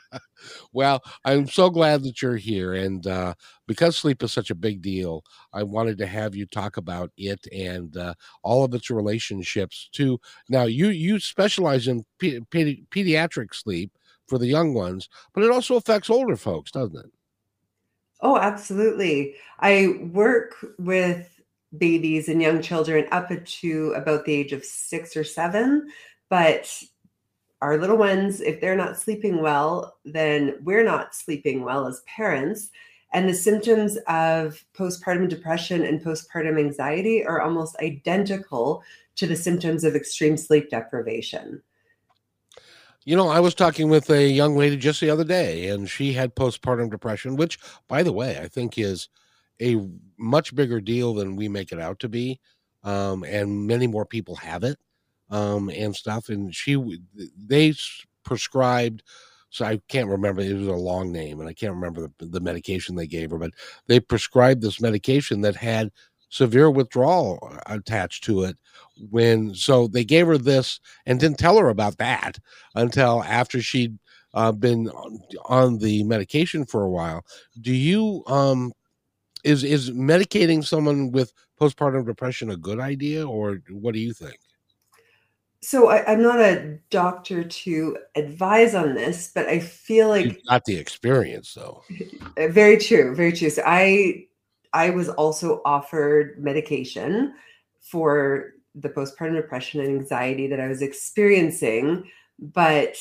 well, 0.72 1.02
I'm 1.24 1.48
so 1.48 1.68
glad 1.68 2.04
that 2.04 2.22
you're 2.22 2.36
here. 2.36 2.74
And 2.74 3.04
uh, 3.08 3.34
because 3.66 3.96
sleep 3.96 4.22
is 4.22 4.32
such 4.32 4.50
a 4.50 4.54
big 4.54 4.80
deal, 4.80 5.24
I 5.52 5.64
wanted 5.64 5.98
to 5.98 6.06
have 6.06 6.36
you 6.36 6.46
talk 6.46 6.76
about 6.76 7.10
it 7.16 7.44
and 7.52 7.96
uh, 7.96 8.14
all 8.44 8.62
of 8.62 8.72
its 8.72 8.88
relationships 8.88 9.88
to. 9.94 10.20
Now, 10.48 10.66
you 10.66 10.90
you 10.90 11.18
specialize 11.18 11.88
in 11.88 12.04
pe- 12.20 12.38
pe- 12.48 12.82
pediatric 12.92 13.52
sleep 13.52 13.90
for 14.28 14.38
the 14.38 14.46
young 14.46 14.72
ones, 14.72 15.08
but 15.34 15.42
it 15.42 15.50
also 15.50 15.74
affects 15.74 16.10
older 16.10 16.36
folks, 16.36 16.70
doesn't 16.70 16.96
it? 16.96 17.10
Oh, 18.20 18.36
absolutely. 18.36 19.34
I 19.58 19.98
work 20.12 20.54
with 20.78 21.35
babies 21.78 22.28
and 22.28 22.40
young 22.40 22.62
children 22.62 23.06
up 23.12 23.30
to 23.44 23.92
about 23.96 24.24
the 24.24 24.34
age 24.34 24.52
of 24.52 24.64
six 24.64 25.16
or 25.16 25.24
seven, 25.24 25.88
but 26.28 26.82
our 27.62 27.78
little 27.78 27.96
ones, 27.96 28.40
if 28.40 28.60
they're 28.60 28.76
not 28.76 28.98
sleeping 28.98 29.40
well, 29.40 29.96
then 30.04 30.58
we're 30.62 30.84
not 30.84 31.14
sleeping 31.14 31.64
well 31.64 31.86
as 31.86 32.02
parents. 32.06 32.70
And 33.12 33.28
the 33.28 33.34
symptoms 33.34 33.96
of 34.08 34.62
postpartum 34.76 35.28
depression 35.28 35.84
and 35.84 36.02
postpartum 36.02 36.58
anxiety 36.58 37.24
are 37.24 37.40
almost 37.40 37.76
identical 37.80 38.82
to 39.14 39.26
the 39.26 39.36
symptoms 39.36 39.84
of 39.84 39.96
extreme 39.96 40.36
sleep 40.36 40.68
deprivation. 40.68 41.62
You 43.04 43.16
know, 43.16 43.28
I 43.28 43.40
was 43.40 43.54
talking 43.54 43.88
with 43.88 44.10
a 44.10 44.28
young 44.28 44.56
lady 44.56 44.76
just 44.76 45.00
the 45.00 45.10
other 45.10 45.24
day, 45.24 45.68
and 45.68 45.88
she 45.88 46.12
had 46.12 46.34
postpartum 46.34 46.90
depression, 46.90 47.36
which, 47.36 47.58
by 47.88 48.02
the 48.02 48.12
way, 48.12 48.38
I 48.38 48.48
think 48.48 48.76
is 48.76 49.08
a 49.60 49.86
much 50.18 50.54
bigger 50.54 50.80
deal 50.80 51.14
than 51.14 51.36
we 51.36 51.48
make 51.48 51.72
it 51.72 51.80
out 51.80 51.98
to 52.00 52.08
be. 52.08 52.40
Um, 52.84 53.24
and 53.24 53.66
many 53.66 53.86
more 53.86 54.06
people 54.06 54.36
have 54.36 54.62
it 54.62 54.78
um, 55.30 55.70
and 55.70 55.94
stuff. 55.94 56.28
And 56.28 56.54
she, 56.54 57.00
they 57.36 57.74
prescribed, 58.24 59.02
so 59.50 59.64
I 59.64 59.80
can't 59.88 60.08
remember, 60.08 60.42
it 60.42 60.54
was 60.54 60.68
a 60.68 60.72
long 60.72 61.10
name, 61.10 61.40
and 61.40 61.48
I 61.48 61.52
can't 61.52 61.74
remember 61.74 62.10
the, 62.18 62.26
the 62.26 62.40
medication 62.40 62.94
they 62.94 63.06
gave 63.06 63.30
her, 63.30 63.38
but 63.38 63.52
they 63.86 63.98
prescribed 64.00 64.62
this 64.62 64.80
medication 64.80 65.40
that 65.40 65.56
had 65.56 65.90
severe 66.28 66.70
withdrawal 66.70 67.38
attached 67.66 68.24
to 68.24 68.42
it 68.42 68.56
when 69.10 69.54
so 69.54 69.86
they 69.86 70.04
gave 70.04 70.26
her 70.26 70.38
this 70.38 70.80
and 71.06 71.20
didn't 71.20 71.38
tell 71.38 71.56
her 71.56 71.68
about 71.68 71.96
that 71.98 72.38
until 72.74 73.22
after 73.22 73.62
she'd 73.62 73.96
uh, 74.34 74.52
been 74.52 74.88
on 75.46 75.78
the 75.78 76.02
medication 76.04 76.64
for 76.64 76.82
a 76.82 76.90
while 76.90 77.24
do 77.60 77.72
you 77.72 78.24
um 78.26 78.72
is 79.46 79.62
is 79.62 79.90
medicating 79.90 80.64
someone 80.64 81.12
with 81.12 81.32
postpartum 81.60 82.04
depression 82.04 82.50
a 82.50 82.56
good 82.56 82.80
idea 82.80 83.26
or 83.26 83.62
what 83.70 83.94
do 83.94 84.00
you 84.00 84.12
think? 84.12 84.38
So 85.62 85.88
I, 85.88 86.12
am 86.12 86.22
not 86.22 86.38
a 86.38 86.78
doctor 86.90 87.42
to 87.42 87.96
advise 88.14 88.74
on 88.74 88.94
this 88.94 89.32
but 89.34 89.46
i 89.46 89.58
feel 89.58 90.08
like 90.08 90.26
You've 90.26 90.44
got 90.46 90.64
the 90.64 90.76
experience 90.76 91.54
though. 91.54 91.82
Eh, 92.36 92.48
very 92.48 92.76
true 92.76 93.14
very 93.14 93.32
true. 93.32 93.48
So 93.48 93.62
i 93.64 94.26
I 94.72 94.90
was 94.90 95.08
also 95.08 95.62
offered 95.64 96.38
medication 96.38 97.32
for 97.80 98.52
the 98.74 98.90
postpartum 98.90 99.36
depression 99.36 99.80
and 99.80 100.00
anxiety 100.00 100.48
that 100.48 100.60
I 100.60 100.68
was 100.68 100.82
experiencing, 100.82 102.10
but 102.38 102.96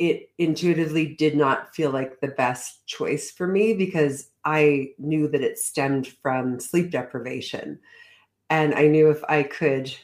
it 0.00 0.30
intuitively 0.38 1.14
did 1.14 1.36
not 1.36 1.74
feel 1.74 1.90
like 1.90 2.20
the 2.20 2.28
best 2.28 2.86
choice 2.86 3.30
for 3.30 3.46
me 3.46 3.74
because 3.74 4.30
I 4.46 4.94
knew 4.98 5.28
that 5.28 5.42
it 5.42 5.58
stemmed 5.58 6.08
from 6.22 6.58
sleep 6.58 6.90
deprivation. 6.90 7.78
And 8.48 8.74
I 8.74 8.88
knew 8.88 9.10
if 9.10 9.22
I 9.28 9.42
could 9.42 9.94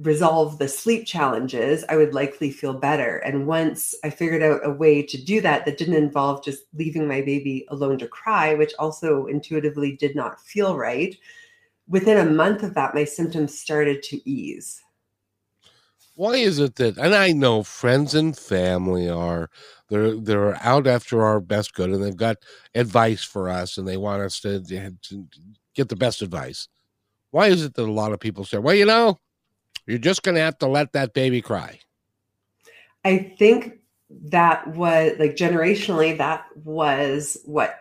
resolve 0.00 0.58
the 0.58 0.66
sleep 0.66 1.06
challenges, 1.06 1.84
I 1.88 1.96
would 1.96 2.14
likely 2.14 2.50
feel 2.50 2.74
better. 2.74 3.18
And 3.18 3.46
once 3.46 3.94
I 4.02 4.10
figured 4.10 4.42
out 4.42 4.66
a 4.66 4.72
way 4.72 5.04
to 5.04 5.22
do 5.24 5.40
that 5.40 5.64
that 5.66 5.78
didn't 5.78 5.94
involve 5.94 6.44
just 6.44 6.64
leaving 6.74 7.06
my 7.06 7.20
baby 7.20 7.64
alone 7.68 7.98
to 7.98 8.08
cry, 8.08 8.54
which 8.54 8.72
also 8.80 9.26
intuitively 9.26 9.94
did 9.94 10.16
not 10.16 10.40
feel 10.40 10.76
right, 10.76 11.16
within 11.86 12.18
a 12.18 12.28
month 12.28 12.64
of 12.64 12.74
that, 12.74 12.92
my 12.92 13.04
symptoms 13.04 13.56
started 13.56 14.02
to 14.02 14.28
ease. 14.28 14.82
Why 16.14 16.36
is 16.36 16.58
it 16.58 16.76
that, 16.76 16.96
and 16.96 17.14
I 17.14 17.32
know 17.32 17.62
friends 17.62 18.14
and 18.14 18.36
family 18.36 19.08
are 19.08 19.50
they're 19.88 20.14
they're 20.14 20.56
out 20.62 20.86
after 20.86 21.22
our 21.22 21.40
best 21.40 21.74
good, 21.74 21.90
and 21.90 22.02
they've 22.02 22.16
got 22.16 22.36
advice 22.74 23.24
for 23.24 23.48
us, 23.48 23.76
and 23.76 23.86
they 23.86 23.96
want 23.96 24.22
us 24.22 24.40
to, 24.40 24.60
to 24.62 25.26
get 25.74 25.88
the 25.88 25.96
best 25.96 26.22
advice. 26.22 26.68
Why 27.30 27.48
is 27.48 27.64
it 27.64 27.74
that 27.74 27.82
a 27.82 27.92
lot 27.92 28.12
of 28.12 28.20
people 28.20 28.44
say, 28.44 28.58
"Well, 28.58 28.76
you 28.76 28.84
know, 28.86 29.18
you're 29.86 29.98
just 29.98 30.22
going 30.22 30.34
to 30.36 30.40
have 30.40 30.58
to 30.58 30.66
let 30.66 30.92
that 30.92 31.14
baby 31.14 31.40
cry. 31.40 31.80
I 33.04 33.34
think 33.38 33.80
that 34.28 34.66
was 34.68 35.12
like 35.18 35.36
generationally, 35.36 36.16
that 36.18 36.46
was 36.64 37.36
what 37.44 37.80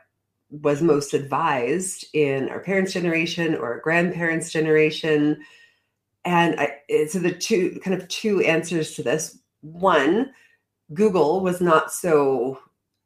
was 0.49 0.81
most 0.81 1.13
advised 1.13 2.05
in 2.13 2.49
our 2.49 2.59
parents' 2.59 2.93
generation 2.93 3.55
or 3.55 3.73
our 3.73 3.79
grandparents' 3.79 4.51
generation. 4.51 5.43
And 6.25 6.59
I, 6.59 7.05
so 7.07 7.19
the 7.19 7.33
two 7.33 7.79
kind 7.83 7.99
of 7.99 8.07
two 8.07 8.41
answers 8.41 8.95
to 8.95 9.03
this. 9.03 9.39
One, 9.61 10.31
Google 10.93 11.41
was 11.41 11.61
not 11.61 11.91
so 11.91 12.59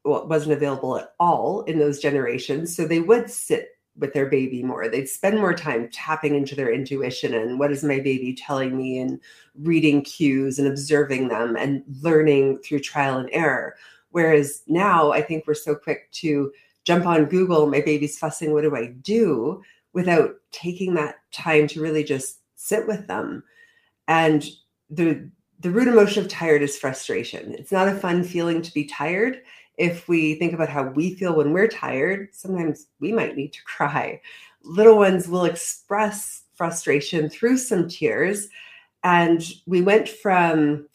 well, 0.08 0.28
wasn't 0.28 0.54
available 0.54 0.98
at 0.98 1.14
all 1.20 1.64
in 1.64 1.80
those 1.80 2.00
generations. 2.00 2.76
So 2.76 2.86
they 2.86 3.00
would 3.00 3.30
sit 3.30 3.70
with 3.98 4.14
their 4.14 4.28
baby 4.28 4.64
more. 4.64 4.88
They'd 4.88 5.10
spend 5.10 5.38
more 5.38 5.54
time 5.54 5.90
tapping 5.92 6.36
into 6.36 6.56
their 6.56 6.72
intuition 6.72 7.34
and 7.34 7.60
what 7.60 7.72
is 7.72 7.84
my 7.84 8.00
baby 8.00 8.34
telling 8.34 8.78
me 8.78 9.00
and 9.00 9.20
reading 9.60 10.04
cues 10.04 10.60
and 10.60 10.68
observing 10.68 11.28
them 11.28 11.56
and 11.56 11.84
learning 12.02 12.60
through 12.60 12.80
trial 12.80 13.18
and 13.18 13.30
error. 13.32 13.76
Whereas 14.12 14.64
now 14.68 15.12
I 15.12 15.22
think 15.22 15.46
we're 15.46 15.56
so 15.56 15.76
quick 15.76 16.12
to 16.14 16.52
jump 16.86 17.06
on 17.06 17.26
Google, 17.26 17.68
my 17.68 17.82
baby's 17.82 18.18
fussing, 18.18 18.54
what 18.54 18.62
do 18.62 18.76
I 18.76 18.88
do? 18.88 19.62
Without 19.94 20.36
taking 20.52 20.94
that 20.94 21.16
time 21.34 21.68
to 21.70 21.82
really 21.82 22.04
just 22.04 22.40
sit 22.68 22.88
with 22.88 23.08
them. 23.08 23.44
And 24.08 24.46
the 24.90 25.30
the 25.60 25.72
root 25.72 25.88
emotion 25.88 26.24
of 26.24 26.30
tired 26.30 26.62
is 26.62 26.78
frustration. 26.78 27.56
It's 27.56 27.72
not 27.72 27.88
a 27.88 27.96
fun 27.96 28.24
feeling 28.24 28.62
to 28.62 28.74
be 28.74 28.86
tired 28.86 29.42
if 29.78 30.08
we 30.08 30.36
think 30.36 30.54
about 30.54 30.70
how 30.70 30.84
we 30.84 31.14
feel 31.14 31.36
when 31.36 31.54
we're 31.54 31.68
tired, 31.68 32.30
sometimes 32.34 32.88
we 33.00 33.12
might 33.12 33.38
need 33.38 33.54
to 33.54 33.64
cry. 33.66 34.20
Little 34.64 34.98
ones 34.98 35.28
will 35.28 35.46
express 35.46 36.44
frustration 36.56 37.30
through 37.30 37.58
some 37.58 37.88
tears. 37.88 38.50
And 39.04 39.44
we 39.68 39.82
went 39.82 40.10
from 40.10 40.88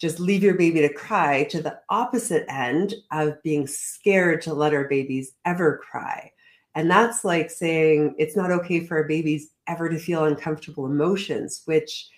just 0.00 0.18
leave 0.18 0.42
your 0.42 0.54
baby 0.54 0.80
to 0.80 0.92
cry 0.92 1.44
to 1.44 1.60
the 1.60 1.78
opposite 1.90 2.46
end 2.48 2.94
of 3.12 3.40
being 3.42 3.66
scared 3.66 4.40
to 4.40 4.54
let 4.54 4.72
our 4.72 4.88
babies 4.88 5.32
ever 5.44 5.76
cry. 5.76 6.32
And 6.74 6.90
that's 6.90 7.22
like 7.22 7.50
saying 7.50 8.14
it's 8.16 8.34
not 8.34 8.50
okay 8.50 8.86
for 8.86 8.96
our 8.96 9.04
babies 9.04 9.50
ever 9.70 9.88
to 9.88 9.98
feel 9.98 10.24
uncomfortable 10.24 10.84
emotions, 10.84 11.62
which 11.64 12.08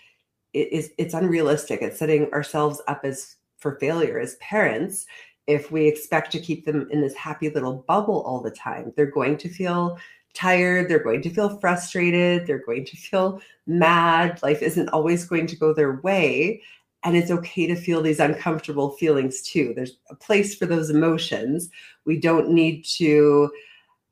is 0.55 0.91
it's 0.99 1.15
unrealistic. 1.15 1.83
It's 1.83 1.99
setting 1.99 2.33
ourselves 2.33 2.81
up 2.89 3.03
as 3.05 3.37
for 3.59 3.79
failure 3.79 4.19
as 4.19 4.35
parents 4.37 5.07
if 5.47 5.71
we 5.71 5.87
expect 5.87 6.33
to 6.33 6.41
keep 6.41 6.65
them 6.65 6.89
in 6.91 7.01
this 7.01 7.15
happy 7.15 7.51
little 7.51 7.85
bubble 7.87 8.23
all 8.23 8.41
the 8.41 8.51
time. 8.51 8.93
They're 8.97 9.07
going 9.07 9.37
to 9.39 9.49
feel 9.49 9.99
tired, 10.35 10.89
they're 10.89 11.03
going 11.03 11.23
to 11.23 11.31
feel 11.31 11.59
frustrated, 11.59 12.47
they're 12.47 12.65
going 12.65 12.85
to 12.87 12.97
feel 12.97 13.41
mad. 13.67 14.43
Life 14.43 14.63
isn't 14.63 14.89
always 14.89 15.25
going 15.25 15.47
to 15.49 15.57
go 15.57 15.75
their 15.75 16.01
way. 16.01 16.63
And 17.05 17.17
it's 17.17 17.33
okay 17.33 17.67
to 17.67 17.75
feel 17.75 18.01
these 18.01 18.21
uncomfortable 18.21 18.91
feelings 18.93 19.43
too. 19.43 19.73
There's 19.75 19.99
a 20.11 20.15
place 20.15 20.55
for 20.55 20.67
those 20.67 20.89
emotions. 20.89 21.69
We 22.05 22.19
don't 22.19 22.51
need 22.51 22.85
to 22.97 23.51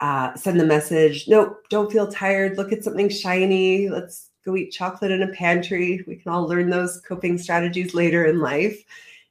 uh, 0.01 0.35
send 0.35 0.59
the 0.59 0.67
message, 0.67 1.29
nope, 1.29 1.63
don't 1.69 1.93
feel 1.93 2.11
tired. 2.11 2.57
Look 2.57 2.73
at 2.73 2.85
something 2.85 3.09
shiny. 3.09 3.89
Let's 3.89 4.31
go 4.45 4.57
eat 4.57 4.71
chocolate 4.71 5.11
in 5.11 5.23
a 5.23 5.33
pantry. 5.33 6.03
We 6.07 6.17
can 6.17 6.33
all 6.33 6.47
learn 6.47 6.71
those 6.71 7.01
coping 7.07 7.39
strategies 7.39 7.95
later 7.95 8.25
in 8.25 8.41
life. 8.41 8.83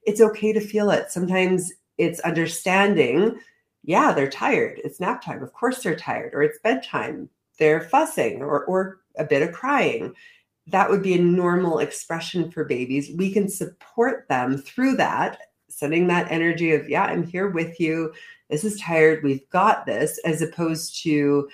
It's 0.03 0.21
okay 0.21 0.53
to 0.53 0.61
feel 0.61 0.91
it. 0.91 1.11
Sometimes 1.11 1.71
it's 1.99 2.21
understanding 2.21 3.39
yeah 3.83 4.11
they're 4.11 4.29
tired 4.29 4.79
it's 4.83 4.99
nap 4.99 5.21
time 5.23 5.43
of 5.43 5.53
course 5.53 5.83
they're 5.83 5.95
tired 5.95 6.33
or 6.33 6.41
it's 6.41 6.59
bedtime 6.59 7.29
they're 7.59 7.81
fussing 7.81 8.41
or 8.41 8.65
or 8.65 9.01
a 9.17 9.23
bit 9.23 9.41
of 9.41 9.53
crying 9.53 10.13
that 10.67 10.89
would 10.89 11.03
be 11.03 11.13
a 11.13 11.21
normal 11.21 11.79
expression 11.79 12.49
for 12.49 12.63
babies 12.65 13.11
we 13.17 13.31
can 13.31 13.47
support 13.47 14.27
them 14.27 14.57
through 14.57 14.95
that 14.95 15.39
sending 15.69 16.07
that 16.07 16.31
energy 16.31 16.73
of 16.73 16.89
yeah 16.89 17.03
i'm 17.03 17.23
here 17.23 17.49
with 17.49 17.79
you 17.79 18.11
this 18.49 18.63
is 18.63 18.79
tired 18.79 19.23
we've 19.23 19.49
got 19.49 19.85
this 19.85 20.19
as 20.25 20.41
opposed 20.41 21.01
to 21.03 21.49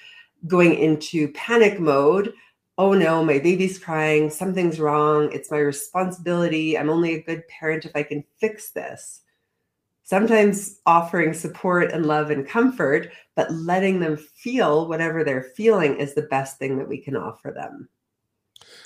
going 0.47 0.75
into 0.75 1.31
panic 1.33 1.79
mode 1.79 2.33
oh 2.77 2.93
no 2.93 3.23
my 3.23 3.39
baby's 3.39 3.79
crying 3.79 4.29
something's 4.29 4.79
wrong 4.79 5.31
it's 5.31 5.51
my 5.51 5.57
responsibility 5.57 6.77
i'm 6.77 6.89
only 6.89 7.15
a 7.15 7.23
good 7.23 7.47
parent 7.47 7.85
if 7.85 7.91
i 7.95 8.03
can 8.03 8.23
fix 8.39 8.71
this 8.71 9.21
sometimes 10.05 10.79
offering 10.85 11.33
support 11.33 11.91
and 11.91 12.05
love 12.05 12.29
and 12.29 12.47
comfort, 12.47 13.11
but 13.35 13.51
letting 13.51 13.99
them 13.99 14.15
feel 14.15 14.87
whatever 14.87 15.23
they're 15.23 15.51
feeling 15.55 15.97
is 15.97 16.13
the 16.13 16.21
best 16.21 16.57
thing 16.57 16.77
that 16.77 16.87
we 16.87 16.99
can 16.99 17.17
offer 17.17 17.51
them. 17.51 17.89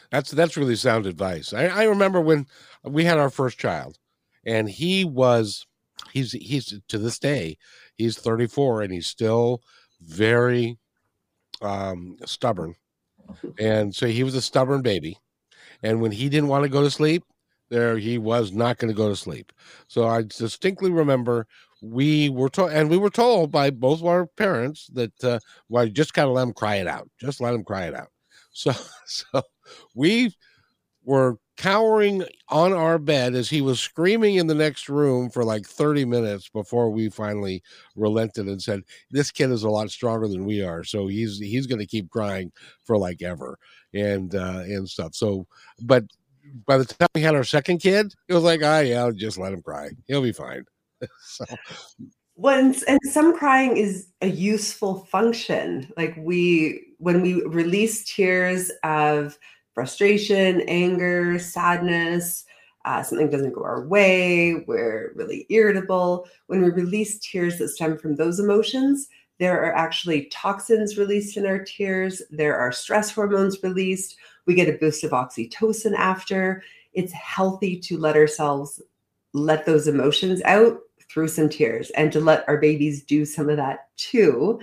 That's 0.10 0.32
that's 0.32 0.58
really 0.58 0.76
sound 0.76 1.06
advice. 1.06 1.54
I, 1.54 1.66
I 1.66 1.84
remember 1.84 2.20
when 2.20 2.48
we 2.84 3.04
had 3.04 3.20
our 3.20 3.30
first 3.30 3.60
child, 3.60 4.00
and 4.44 4.68
he 4.68 5.06
was 5.06 5.68
he's 6.12 6.32
he's 6.32 6.80
to 6.88 6.98
this 6.98 7.20
day 7.20 7.58
he's 7.96 8.18
34 8.18 8.84
and 8.84 8.94
he's 8.94 9.08
still 9.08 9.62
very 10.02 10.78
um 11.62 12.16
stubborn 12.26 12.76
and 13.60 13.94
so 13.94 14.08
he 14.08 14.24
was 14.24 14.36
a 14.36 14.42
stubborn 14.42 14.82
baby 14.82 15.18
and 15.84 16.02
when 16.02 16.12
he 16.12 16.30
didn't 16.30 16.50
want 16.50 16.64
to 16.64 16.70
go 16.70 16.82
to 16.82 16.92
sleep 16.92 17.24
there 17.70 17.98
he 17.98 18.18
was 18.18 18.52
not 18.52 18.78
going 18.78 18.90
to 18.90 18.98
go 18.98 19.10
to 19.10 19.16
sleep. 19.16 19.52
So 19.88 20.08
I 20.08 20.24
distinctly 20.24 20.92
remember 20.92 21.48
we 21.82 22.30
were 22.30 22.50
told, 22.50 22.72
and 22.72 22.90
we 22.90 22.98
were 22.98 23.10
told 23.10 23.52
by 23.52 23.70
both 23.70 24.04
our 24.04 24.26
parents 24.26 24.90
that, 24.94 25.24
uh, 25.24 25.40
well, 25.70 25.88
just 25.88 26.14
got 26.14 26.26
to 26.26 26.32
let 26.32 26.44
him 26.44 26.54
cry 26.54 26.76
it 26.76 26.88
out. 26.88 27.10
Just 27.20 27.40
let 27.40 27.54
him 27.54 27.64
cry 27.64 27.86
it 27.86 27.96
out. 27.96 28.10
So, 28.52 28.74
so 29.06 29.44
we 29.96 30.34
were 31.04 31.38
cowering 31.60 32.24
on 32.48 32.72
our 32.72 32.98
bed 32.98 33.36
as 33.36 33.50
he 33.50 33.60
was 33.60 33.82
screaming 33.82 34.36
in 34.36 34.48
the 34.48 34.56
next 34.56 34.88
room 34.88 35.30
for 35.30 35.44
like 35.44 35.66
30 35.66 36.06
minutes 36.06 36.48
before 36.48 36.90
we 36.90 37.10
finally 37.10 37.62
relented 37.98 38.48
and 38.48 38.62
said 38.62 38.82
this 39.12 39.30
kid 39.30 39.52
is 39.52 39.64
a 39.64 39.70
lot 39.70 39.92
stronger 39.92 40.30
than 40.30 40.46
we 40.46 40.64
are 40.64 40.86
so 40.86 41.08
he's 41.08 41.38
he's 41.38 41.68
going 41.68 41.78
to 41.78 41.86
keep 41.86 42.10
crying 42.10 42.50
for 42.86 42.98
like 42.98 43.22
ever 43.22 43.60
and 43.94 44.36
uh 44.36 44.62
and 44.64 44.88
stuff. 44.88 45.14
So 45.14 45.48
but 45.82 46.06
by 46.66 46.78
the 46.78 46.86
time 46.86 47.10
we 47.14 47.20
had 47.20 47.36
our 47.36 47.44
second 47.44 47.80
kid 47.80 48.14
it 48.30 48.34
was 48.34 48.44
like 48.44 48.62
ah 48.64 48.80
yeah 48.80 49.12
just 49.14 49.38
let 49.38 49.52
him 49.52 49.62
cry. 49.62 49.90
He'll 50.08 50.24
be 50.24 50.32
fine. 50.32 50.64
So 51.22 51.46
when 52.36 52.74
and 52.88 53.00
some 53.04 53.38
crying 53.38 53.76
is 53.76 54.08
a 54.22 54.28
useful 54.28 55.06
function. 55.12 55.92
Like 55.98 56.16
we 56.18 56.94
when 57.00 57.22
we 57.22 57.44
release 57.44 58.06
tears 58.06 58.72
of 58.84 59.38
frustration, 59.80 60.60
anger, 60.68 61.40
sadness, 61.40 62.44
uh, 62.84 63.02
something 63.02 63.30
doesn't 63.30 63.54
go 63.54 63.64
our 63.64 63.88
way, 63.88 64.66
we're 64.68 65.14
really 65.16 65.46
irritable. 65.48 66.28
When 66.48 66.62
we 66.62 66.70
release 66.70 67.18
tears 67.20 67.58
that 67.60 67.70
stem 67.70 67.98
from 67.98 68.18
those 68.18 68.42
emotions, 68.42 69.08
there 69.38 69.64
are 69.64 69.74
actually 69.74 70.26
toxins 70.26 70.98
released 70.98 71.38
in 71.38 71.46
our 71.46 71.60
tears, 71.60 72.22
there 72.30 72.58
are 72.58 72.74
stress 72.74 73.10
hormones 73.10 73.64
released, 73.64 74.18
we 74.46 74.54
get 74.54 74.68
a 74.68 74.78
boost 74.78 75.06
of 75.06 75.12
oxytocin 75.12 75.94
after. 75.96 76.62
It's 76.92 77.14
healthy 77.14 77.80
to 77.80 77.98
let 77.98 78.18
ourselves 78.18 78.82
let 79.32 79.66
those 79.66 79.88
emotions 79.88 80.42
out 80.44 80.78
through 81.10 81.30
some 81.30 81.48
tears 81.48 81.90
and 81.92 82.12
to 82.12 82.20
let 82.20 82.44
our 82.50 82.58
babies 82.58 83.02
do 83.02 83.24
some 83.24 83.48
of 83.48 83.56
that 83.56 83.88
too. 83.96 84.60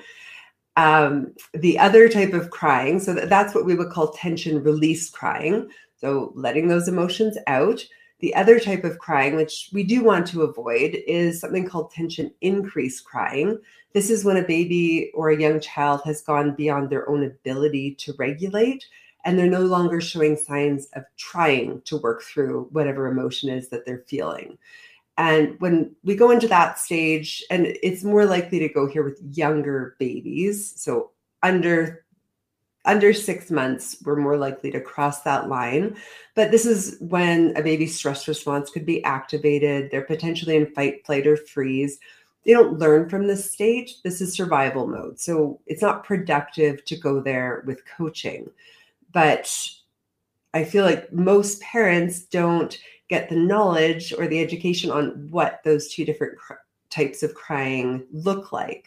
Um, 0.76 1.33
the 1.54 1.78
other 1.78 2.09
type 2.09 2.35
of 2.35 2.50
crying, 2.50 3.00
so 3.00 3.14
that's 3.14 3.54
what 3.54 3.64
we 3.64 3.75
would 3.75 3.90
call 3.90 4.12
tension 4.12 4.62
release 4.62 5.09
crying. 5.09 5.71
So 5.97 6.33
letting 6.35 6.68
those 6.68 6.88
emotions 6.88 7.38
out. 7.47 7.83
The 8.21 8.35
other 8.35 8.59
type 8.59 8.85
of 8.85 8.99
crying, 8.99 9.37
which 9.37 9.71
we 9.73 9.83
do 9.83 10.02
want 10.02 10.26
to 10.28 10.42
avoid, 10.42 11.02
is 11.06 11.40
something 11.40 11.68
called 11.68 11.90
tension 11.90 12.33
increase 12.40 13.00
crying. 13.00 13.59
This 13.92 14.11
is 14.11 14.25
when 14.25 14.38
a 14.38 14.42
baby 14.42 15.11
or 15.14 15.30
a 15.30 15.40
young 15.40 15.61
child 15.61 16.00
has 16.04 16.23
gone 16.23 16.54
beyond 16.54 16.88
their 16.88 17.09
own 17.09 17.25
ability 17.25 17.95
to 17.97 18.14
regulate 18.18 18.85
and 19.26 19.37
they're 19.37 19.50
no 19.50 19.62
longer 19.62 20.00
showing 20.00 20.37
signs 20.37 20.87
of 20.95 21.02
trying 21.16 21.83
to 21.83 21.97
work 21.97 22.23
through 22.23 22.68
whatever 22.71 23.09
emotion 23.09 23.50
is 23.50 23.68
that 23.68 23.85
they're 23.85 24.04
feeling. 24.06 24.56
And 25.19 25.59
when 25.61 25.95
we 26.05 26.15
go 26.15 26.31
into 26.31 26.49
that 26.49 26.79
stage, 26.79 27.43
and 27.51 27.67
it's 27.83 28.05
more 28.05 28.27
likely 28.27 28.59
to 28.59 28.69
go 28.69 28.87
here 28.87 29.03
with 29.03 29.21
younger 29.33 29.97
babies, 29.99 30.75
so 30.77 31.11
under 31.43 32.05
under 32.87 33.13
six 33.13 33.51
months, 33.51 33.97
we're 34.05 34.17
more 34.17 34.37
likely 34.37 34.71
to 34.71 34.81
cross 34.81 35.23
that 35.23 35.49
line. 35.49 35.97
But 36.37 36.53
this 36.53 36.65
is 36.65 36.97
when 37.01 37.57
a 37.57 37.63
baby's 37.63 37.97
stress 37.97 38.29
response 38.29 38.71
could 38.71 38.87
be 38.87 39.03
activated. 39.03 39.91
They're 39.91 40.03
potentially 40.03 40.57
in 40.57 40.73
fight, 40.73 41.05
flight, 41.05 41.27
or 41.27 41.37
freeze. 41.37 41.99
They 42.45 42.53
don't 42.53 42.79
learn 42.79 43.09
from 43.09 43.27
this 43.27 43.51
stage. 43.51 44.03
This 44.03 44.21
is 44.21 44.33
survival 44.33 44.87
mode. 44.87 45.19
So 45.19 45.61
it's 45.67 45.83
not 45.83 46.05
productive 46.05 46.85
to 46.85 46.97
go 46.97 47.21
there 47.21 47.65
with 47.67 47.85
coaching. 47.87 48.49
But 49.13 49.53
I 50.55 50.63
feel 50.63 50.85
like 50.85 51.13
most 51.13 51.61
parents 51.61 52.23
don't 52.23 52.79
get 53.09 53.29
the 53.29 53.37
knowledge 53.37 54.13
or 54.13 54.27
the 54.27 54.41
education 54.41 54.91
on 54.91 55.29
what 55.31 55.61
those 55.65 55.89
two 55.93 56.05
different 56.05 56.39
cr- 56.39 56.55
types 56.91 57.23
of 57.23 57.35
crying 57.35 58.07
look 58.13 58.53
like. 58.53 58.87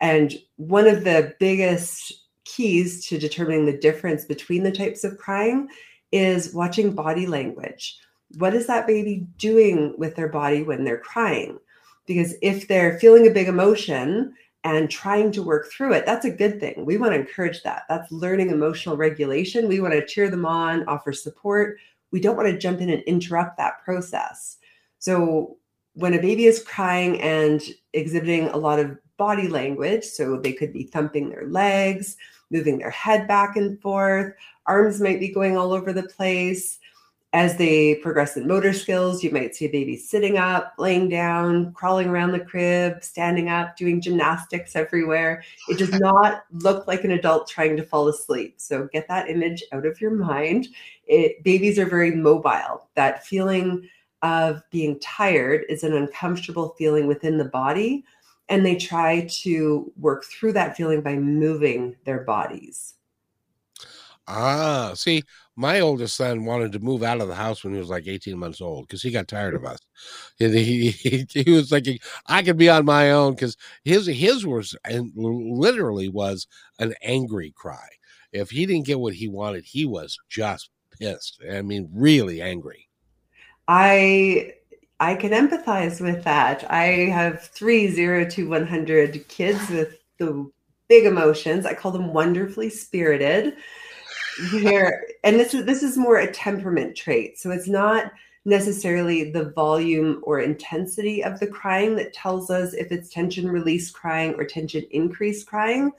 And 0.00 0.34
one 0.56 0.86
of 0.86 1.04
the 1.04 1.34
biggest 1.38 2.12
keys 2.44 3.06
to 3.06 3.18
determining 3.18 3.66
the 3.66 3.78
difference 3.78 4.24
between 4.24 4.62
the 4.62 4.72
types 4.72 5.04
of 5.04 5.18
crying 5.18 5.68
is 6.12 6.54
watching 6.54 6.94
body 6.94 7.26
language. 7.26 7.98
What 8.38 8.54
is 8.54 8.66
that 8.66 8.86
baby 8.86 9.26
doing 9.38 9.94
with 9.98 10.14
their 10.16 10.28
body 10.28 10.62
when 10.62 10.84
they're 10.84 10.98
crying? 10.98 11.58
Because 12.06 12.34
if 12.42 12.68
they're 12.68 12.98
feeling 12.98 13.26
a 13.26 13.32
big 13.32 13.48
emotion 13.48 14.34
and 14.64 14.90
trying 14.90 15.30
to 15.32 15.42
work 15.42 15.70
through 15.70 15.94
it, 15.94 16.06
that's 16.06 16.24
a 16.24 16.30
good 16.30 16.60
thing. 16.60 16.84
We 16.84 16.98
want 16.98 17.12
to 17.12 17.20
encourage 17.20 17.62
that. 17.62 17.82
That's 17.88 18.10
learning 18.12 18.50
emotional 18.50 18.96
regulation. 18.96 19.68
We 19.68 19.80
want 19.80 19.94
to 19.94 20.06
cheer 20.06 20.30
them 20.30 20.44
on, 20.44 20.86
offer 20.86 21.12
support, 21.12 21.78
we 22.14 22.20
don't 22.20 22.36
want 22.36 22.48
to 22.48 22.56
jump 22.56 22.80
in 22.80 22.90
and 22.90 23.02
interrupt 23.02 23.56
that 23.56 23.82
process. 23.84 24.58
So 25.00 25.56
when 25.94 26.14
a 26.14 26.22
baby 26.22 26.44
is 26.44 26.62
crying 26.62 27.20
and 27.20 27.60
exhibiting 27.92 28.50
a 28.50 28.56
lot 28.56 28.78
of 28.78 28.96
body 29.16 29.48
language, 29.48 30.04
so 30.04 30.36
they 30.36 30.52
could 30.52 30.72
be 30.72 30.84
thumping 30.84 31.28
their 31.28 31.48
legs, 31.48 32.16
moving 32.52 32.78
their 32.78 32.90
head 32.90 33.26
back 33.26 33.56
and 33.56 33.80
forth, 33.82 34.32
arms 34.66 35.00
might 35.00 35.18
be 35.18 35.34
going 35.34 35.56
all 35.56 35.72
over 35.72 35.92
the 35.92 36.04
place, 36.04 36.78
as 37.34 37.56
they 37.56 37.96
progress 37.96 38.36
in 38.36 38.46
motor 38.46 38.72
skills, 38.72 39.24
you 39.24 39.30
might 39.32 39.56
see 39.56 39.64
a 39.64 39.68
baby 39.68 39.96
sitting 39.96 40.38
up, 40.38 40.72
laying 40.78 41.08
down, 41.08 41.72
crawling 41.72 42.06
around 42.06 42.30
the 42.30 42.38
crib, 42.38 43.02
standing 43.02 43.48
up, 43.48 43.76
doing 43.76 44.00
gymnastics 44.00 44.76
everywhere. 44.76 45.42
It 45.68 45.76
does 45.76 45.90
not 46.00 46.44
look 46.52 46.86
like 46.86 47.02
an 47.02 47.10
adult 47.10 47.48
trying 47.48 47.76
to 47.76 47.82
fall 47.82 48.06
asleep. 48.06 48.54
So 48.58 48.88
get 48.92 49.08
that 49.08 49.28
image 49.28 49.64
out 49.72 49.84
of 49.84 50.00
your 50.00 50.12
mind. 50.12 50.68
It, 51.08 51.42
babies 51.42 51.76
are 51.76 51.86
very 51.86 52.12
mobile. 52.12 52.88
That 52.94 53.26
feeling 53.26 53.90
of 54.22 54.62
being 54.70 55.00
tired 55.00 55.64
is 55.68 55.82
an 55.82 55.92
uncomfortable 55.92 56.76
feeling 56.78 57.08
within 57.08 57.36
the 57.36 57.46
body. 57.46 58.04
And 58.48 58.64
they 58.64 58.76
try 58.76 59.26
to 59.42 59.92
work 59.96 60.24
through 60.24 60.52
that 60.52 60.76
feeling 60.76 61.00
by 61.00 61.16
moving 61.16 61.96
their 62.04 62.20
bodies. 62.20 62.94
Ah, 64.28 64.92
see, 64.94 65.22
my 65.56 65.80
oldest 65.80 66.16
son 66.16 66.44
wanted 66.44 66.72
to 66.72 66.80
move 66.80 67.02
out 67.02 67.20
of 67.20 67.28
the 67.28 67.34
house 67.34 67.62
when 67.62 67.72
he 67.72 67.78
was 67.78 67.88
like 67.88 68.06
18 68.06 68.36
months 68.38 68.60
old 68.60 68.86
because 68.86 69.02
he 69.02 69.10
got 69.10 69.28
tired 69.28 69.54
of 69.54 69.64
us. 69.64 69.78
He, 70.36 70.90
he, 70.90 71.26
he 71.28 71.50
was 71.50 71.70
thinking, 71.70 71.98
I 72.26 72.42
could 72.42 72.56
be 72.56 72.68
on 72.68 72.84
my 72.84 73.12
own 73.12 73.34
because 73.34 73.56
his 73.84 74.06
his 74.06 74.44
was 74.46 74.76
and 74.84 75.12
literally 75.14 76.08
was 76.08 76.46
an 76.78 76.94
angry 77.02 77.52
cry. 77.56 77.88
If 78.32 78.50
he 78.50 78.66
didn't 78.66 78.86
get 78.86 78.98
what 78.98 79.14
he 79.14 79.28
wanted, 79.28 79.64
he 79.64 79.86
was 79.86 80.18
just 80.28 80.70
pissed. 80.98 81.40
I 81.50 81.62
mean, 81.62 81.88
really 81.92 82.42
angry. 82.42 82.88
I 83.68 84.54
I 84.98 85.14
can 85.14 85.30
empathize 85.30 86.00
with 86.00 86.24
that. 86.24 86.68
I 86.70 86.86
have 87.12 87.42
three 87.42 87.88
zero 87.88 88.24
to 88.30 88.48
100 88.48 89.28
kids 89.28 89.68
with 89.70 89.98
the 90.18 90.50
big 90.88 91.06
emotions. 91.06 91.64
I 91.64 91.74
call 91.74 91.92
them 91.92 92.12
wonderfully 92.12 92.70
spirited 92.70 93.54
here 94.50 95.06
and 95.22 95.38
this 95.38 95.54
is 95.54 95.64
this 95.64 95.82
is 95.82 95.96
more 95.96 96.18
a 96.18 96.32
temperament 96.32 96.96
trait. 96.96 97.38
So 97.38 97.50
it's 97.50 97.68
not 97.68 98.12
necessarily 98.44 99.30
the 99.30 99.50
volume 99.50 100.20
or 100.22 100.40
intensity 100.40 101.24
of 101.24 101.40
the 101.40 101.46
crying 101.46 101.96
that 101.96 102.12
tells 102.12 102.50
us 102.50 102.74
if 102.74 102.92
it's 102.92 103.08
tension 103.08 103.48
release 103.48 103.90
crying 103.90 104.34
or 104.34 104.44
tension 104.44 104.84
increase 104.90 105.44
crying. 105.44 105.92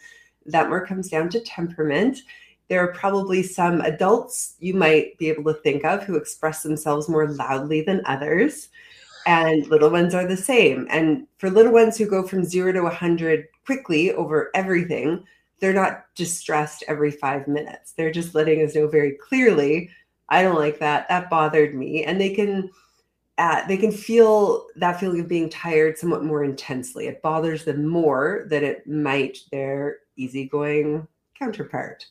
That 0.46 0.70
more 0.70 0.86
comes 0.86 1.10
down 1.10 1.30
to 1.30 1.40
temperament. 1.40 2.20
There 2.68 2.84
are 2.84 2.94
probably 2.94 3.42
some 3.42 3.82
adults 3.82 4.56
you 4.60 4.74
might 4.74 5.18
be 5.18 5.30
able 5.30 5.52
to 5.54 5.60
think 5.62 5.86
of 5.86 6.04
who 6.04 6.16
express 6.16 6.62
themselves 6.62 7.10
more 7.10 7.28
loudly 7.28 7.82
than 7.82 8.06
others 8.06 8.70
and 9.26 9.66
little 9.68 9.90
ones 9.90 10.14
are 10.14 10.28
the 10.28 10.38
same. 10.38 10.88
And 10.90 11.28
for 11.38 11.50
little 11.50 11.74
ones 11.74 11.98
who 11.98 12.06
go 12.06 12.28
from 12.28 12.44
0 12.44 12.74
to 12.74 12.82
100 12.82 13.48
quickly 13.66 14.12
over 14.14 14.52
everything 14.54 15.24
they're 15.66 15.74
not 15.74 16.06
distressed 16.14 16.84
every 16.88 17.10
five 17.10 17.48
minutes. 17.48 17.94
They're 17.94 18.12
just 18.12 18.36
letting 18.36 18.62
us 18.62 18.76
know 18.76 18.88
very 18.88 19.14
clearly, 19.14 19.90
I 20.30 20.44
don't 20.44 20.60
like 20.60 20.78
that. 20.78 21.10
That 21.10 21.28
bothered 21.28 21.74
me. 21.74 22.04
And 22.04 22.22
they 22.22 22.36
can 22.36 22.70
uh, 23.40 23.66
they 23.66 23.76
can 23.76 23.92
feel 23.92 24.68
that 24.76 25.00
feeling 25.00 25.22
of 25.22 25.28
being 25.28 25.50
tired 25.50 25.98
somewhat 25.98 26.24
more 26.24 26.44
intensely. 26.44 27.08
It 27.08 27.24
bothers 27.24 27.66
them 27.66 27.88
more 27.88 28.46
than 28.48 28.64
it 28.64 28.86
might 28.86 29.40
their 29.52 29.98
easygoing 30.18 31.08
counterpart. 31.38 32.06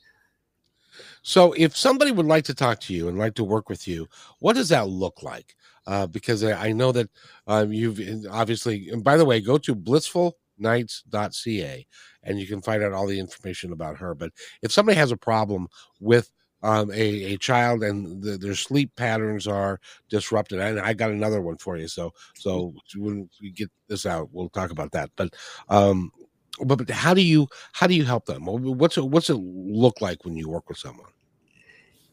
So, 1.22 1.52
if 1.52 1.76
somebody 1.76 2.10
would 2.10 2.26
like 2.26 2.44
to 2.46 2.54
talk 2.54 2.80
to 2.80 2.92
you 2.92 3.06
and 3.06 3.16
like 3.16 3.34
to 3.34 3.44
work 3.44 3.68
with 3.68 3.86
you, 3.86 4.08
what 4.40 4.56
does 4.56 4.68
that 4.70 4.88
look 4.88 5.22
like? 5.22 5.54
Uh, 5.86 6.08
because 6.08 6.42
I, 6.42 6.72
know 6.72 6.90
that 6.90 7.08
um, 7.46 7.72
you've 7.72 8.00
obviously, 8.28 8.88
and 8.90 9.04
by 9.04 9.16
the 9.16 9.24
way, 9.24 9.40
go 9.40 9.58
to 9.58 9.76
blissfulnights.ca 10.60 11.86
and 12.22 12.40
you 12.40 12.46
can 12.46 12.62
find 12.62 12.82
out 12.82 12.92
all 12.92 13.06
the 13.06 13.18
information 13.18 13.72
about 13.72 13.98
her. 13.98 14.14
But 14.14 14.32
if 14.62 14.72
somebody 14.72 14.96
has 14.96 15.12
a 15.12 15.16
problem 15.16 15.68
with 16.00 16.30
um, 16.62 16.90
a, 16.92 17.34
a 17.34 17.36
child 17.36 17.82
and 17.82 18.22
the, 18.22 18.38
their 18.38 18.54
sleep 18.54 18.96
patterns 18.96 19.46
are 19.46 19.80
disrupted, 20.08 20.60
and 20.60 20.80
I 20.80 20.94
got 20.94 21.10
another 21.10 21.42
one 21.42 21.58
for 21.58 21.76
you. 21.76 21.88
So 21.88 22.12
so 22.34 22.74
when 22.96 23.28
we 23.42 23.50
get 23.50 23.70
this 23.86 24.06
out, 24.06 24.30
we'll 24.32 24.48
talk 24.48 24.70
about 24.70 24.92
that. 24.92 25.10
But 25.14 25.34
um, 25.68 26.10
but, 26.64 26.76
but 26.78 26.90
how 26.90 27.12
do 27.12 27.20
you 27.20 27.48
how 27.72 27.86
do 27.86 27.94
you 27.94 28.04
help 28.04 28.24
them? 28.24 28.46
What's 28.46 28.96
it, 28.96 29.04
what's 29.04 29.28
it 29.28 29.34
look 29.34 30.00
like 30.00 30.24
when 30.24 30.36
you 30.36 30.48
work 30.48 30.68
with 30.68 30.78
someone? 30.78 31.10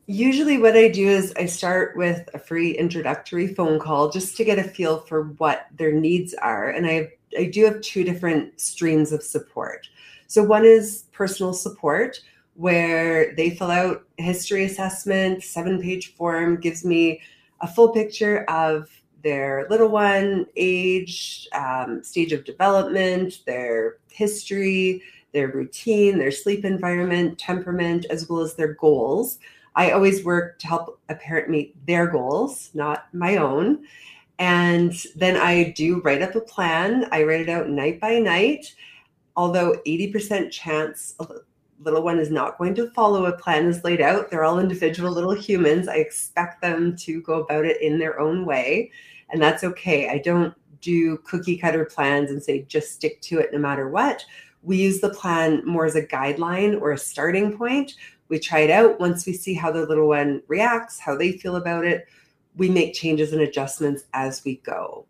Usually, 0.08 0.58
what 0.58 0.76
I 0.76 0.90
do 0.90 1.08
is 1.08 1.34
I 1.38 1.46
start 1.46 1.96
with 1.96 2.28
a 2.34 2.40
free 2.40 2.72
introductory 2.72 3.48
phone 3.48 3.80
call 3.80 4.10
just 4.10 4.36
to 4.36 4.44
get 4.44 4.60
a 4.60 4.64
feel 4.64 5.00
for 5.00 5.24
what 5.38 5.68
their 5.74 5.94
needs 5.94 6.34
are, 6.34 6.70
and 6.70 6.86
I 6.86 6.92
have, 6.92 7.08
I 7.38 7.46
do 7.46 7.66
have 7.66 7.82
two 7.82 8.04
different 8.04 8.60
streams 8.60 9.12
of 9.12 9.24
support. 9.24 9.88
So, 10.28 10.44
one 10.44 10.66
is 10.66 11.06
personal 11.12 11.54
support, 11.54 12.22
where 12.56 13.36
they 13.36 13.52
fill 13.52 13.72
out 13.72 14.04
history 14.18 14.66
assessment, 14.66 15.44
seven 15.44 15.82
page 15.82 16.14
form, 16.16 16.60
gives 16.60 16.86
me 16.86 17.22
a 17.62 17.68
full 17.68 17.90
picture 17.90 18.44
of 18.50 18.90
their 19.24 19.68
little 19.70 19.90
one, 19.90 20.46
age, 20.56 21.48
um, 21.54 22.04
stage 22.04 22.34
of 22.34 22.44
development, 22.44 23.42
their 23.46 23.98
history, 24.10 25.04
their 25.34 25.48
routine, 25.50 26.18
their 26.18 26.32
sleep 26.32 26.66
environment, 26.66 27.38
temperament, 27.38 28.06
as 28.10 28.30
well 28.30 28.42
as 28.42 28.56
their 28.56 28.74
goals. 28.74 29.40
I 29.76 29.92
always 29.92 30.26
work 30.26 30.60
to 30.60 30.68
help 30.68 31.00
a 31.10 31.16
parent 31.16 31.50
meet 31.50 31.86
their 31.88 32.08
goals, 32.08 32.72
not 32.74 33.08
my 33.14 33.38
own. 33.38 33.86
And 34.42 34.96
then 35.16 35.38
I 35.38 35.70
do 35.78 36.02
write 36.02 36.24
up 36.24 36.34
a 36.34 36.42
plan. 36.42 37.08
I 37.12 37.22
write 37.22 37.42
it 37.42 37.50
out 37.50 37.70
night 37.70 38.00
by 38.00 38.18
night. 38.18 38.74
Although 39.36 39.80
80% 39.86 40.50
chance 40.50 41.14
a 41.20 41.28
little 41.80 42.02
one 42.02 42.18
is 42.18 42.32
not 42.32 42.58
going 42.58 42.74
to 42.74 42.90
follow 42.90 43.28
a 43.28 43.38
plan 43.38 43.68
as 43.68 43.84
laid 43.84 44.02
out, 44.02 44.32
they're 44.32 44.44
all 44.44 44.58
individual 44.58 45.12
little 45.12 45.36
humans. 45.36 45.88
I 45.88 45.98
expect 45.98 46.60
them 46.60 46.96
to 46.98 47.22
go 47.22 47.44
about 47.44 47.66
it 47.66 47.80
in 47.84 48.00
their 48.00 48.20
own 48.20 48.48
way. 48.48 48.90
And 49.30 49.40
that's 49.40 49.64
okay. 49.64 50.10
I 50.10 50.18
don't 50.18 50.56
do 50.82 51.18
cookie 51.18 51.58
cutter 51.58 51.86
plans 51.86 52.32
and 52.32 52.42
say 52.42 52.64
just 52.64 52.94
stick 52.94 53.22
to 53.22 53.38
it 53.38 53.54
no 53.54 53.60
matter 53.60 53.90
what. 53.90 54.26
We 54.64 54.78
use 54.78 55.02
the 55.02 55.14
plan 55.14 55.64
more 55.68 55.86
as 55.86 55.96
a 55.96 56.08
guideline 56.08 56.82
or 56.82 56.94
a 56.94 56.98
starting 56.98 57.56
point. 57.56 57.94
We 58.28 58.40
try 58.40 58.62
it 58.62 58.72
out. 58.72 59.00
Once 59.00 59.28
we 59.28 59.34
see 59.34 59.54
how 59.54 59.72
the 59.72 59.86
little 59.86 60.08
one 60.08 60.42
reacts, 60.48 60.98
how 60.98 61.16
they 61.16 61.34
feel 61.34 61.58
about 61.58 61.86
it, 61.86 62.08
we 62.56 62.70
make 62.70 62.94
changes 62.94 63.34
and 63.34 63.42
adjustments 63.42 64.04
as 64.14 64.44
we 64.44 64.58
go. 64.58 65.06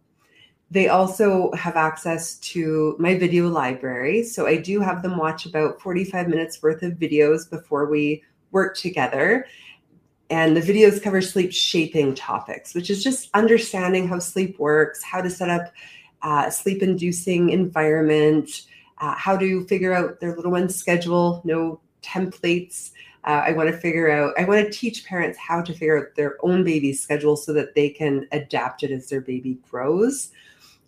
They 0.70 0.88
also 0.88 1.52
have 1.52 1.76
access 1.76 2.36
to 2.36 2.96
my 2.98 3.18
video 3.18 3.50
library. 3.50 4.24
So 4.24 4.48
I 4.48 4.56
do 4.56 4.80
have 4.80 5.02
them 5.02 5.18
watch 5.18 5.46
about 5.46 5.82
45 5.82 6.30
minutes 6.30 6.62
worth 6.62 6.82
of 6.82 6.94
videos 6.94 7.50
before 7.50 7.88
we 7.88 8.24
work 8.52 8.78
together. 8.78 9.48
And 10.30 10.56
the 10.56 10.62
videos 10.62 11.04
cover 11.04 11.22
sleep 11.22 11.52
shaping 11.52 12.16
topics, 12.16 12.74
which 12.74 12.90
is 12.90 13.04
just 13.04 13.30
understanding 13.34 14.08
how 14.08 14.20
sleep 14.20 14.58
works, 14.60 15.04
how 15.04 15.22
to 15.22 15.30
set 15.30 15.50
up 15.50 15.74
uh, 16.22 16.50
sleep 16.50 16.82
inducing 16.82 17.50
environment, 17.50 18.62
uh, 19.00 19.16
how 19.16 19.36
to 19.36 19.66
figure 19.66 19.94
out 19.94 20.22
their 20.22 20.36
little 20.36 20.52
one's 20.52 20.76
schedule, 20.76 21.42
no 21.44 21.82
templates. 22.02 22.92
Uh, 23.24 23.44
I 23.46 23.52
want 23.52 23.70
to 23.70 23.78
figure 23.78 24.10
out, 24.10 24.34
I 24.38 24.46
want 24.46 24.66
to 24.66 24.72
teach 24.72 25.06
parents 25.06 25.38
how 25.38 25.62
to 25.62 25.74
figure 25.74 26.00
out 26.00 26.16
their 26.16 26.38
own 26.44 26.64
baby's 26.64 27.02
schedule 27.02 27.36
so 27.38 27.54
that 27.54 27.76
they 27.76 27.90
can 27.90 28.28
adapt 28.32 28.84
it 28.84 28.92
as 28.92 29.10
their 29.10 29.22
baby 29.22 29.60
grows. 29.70 30.32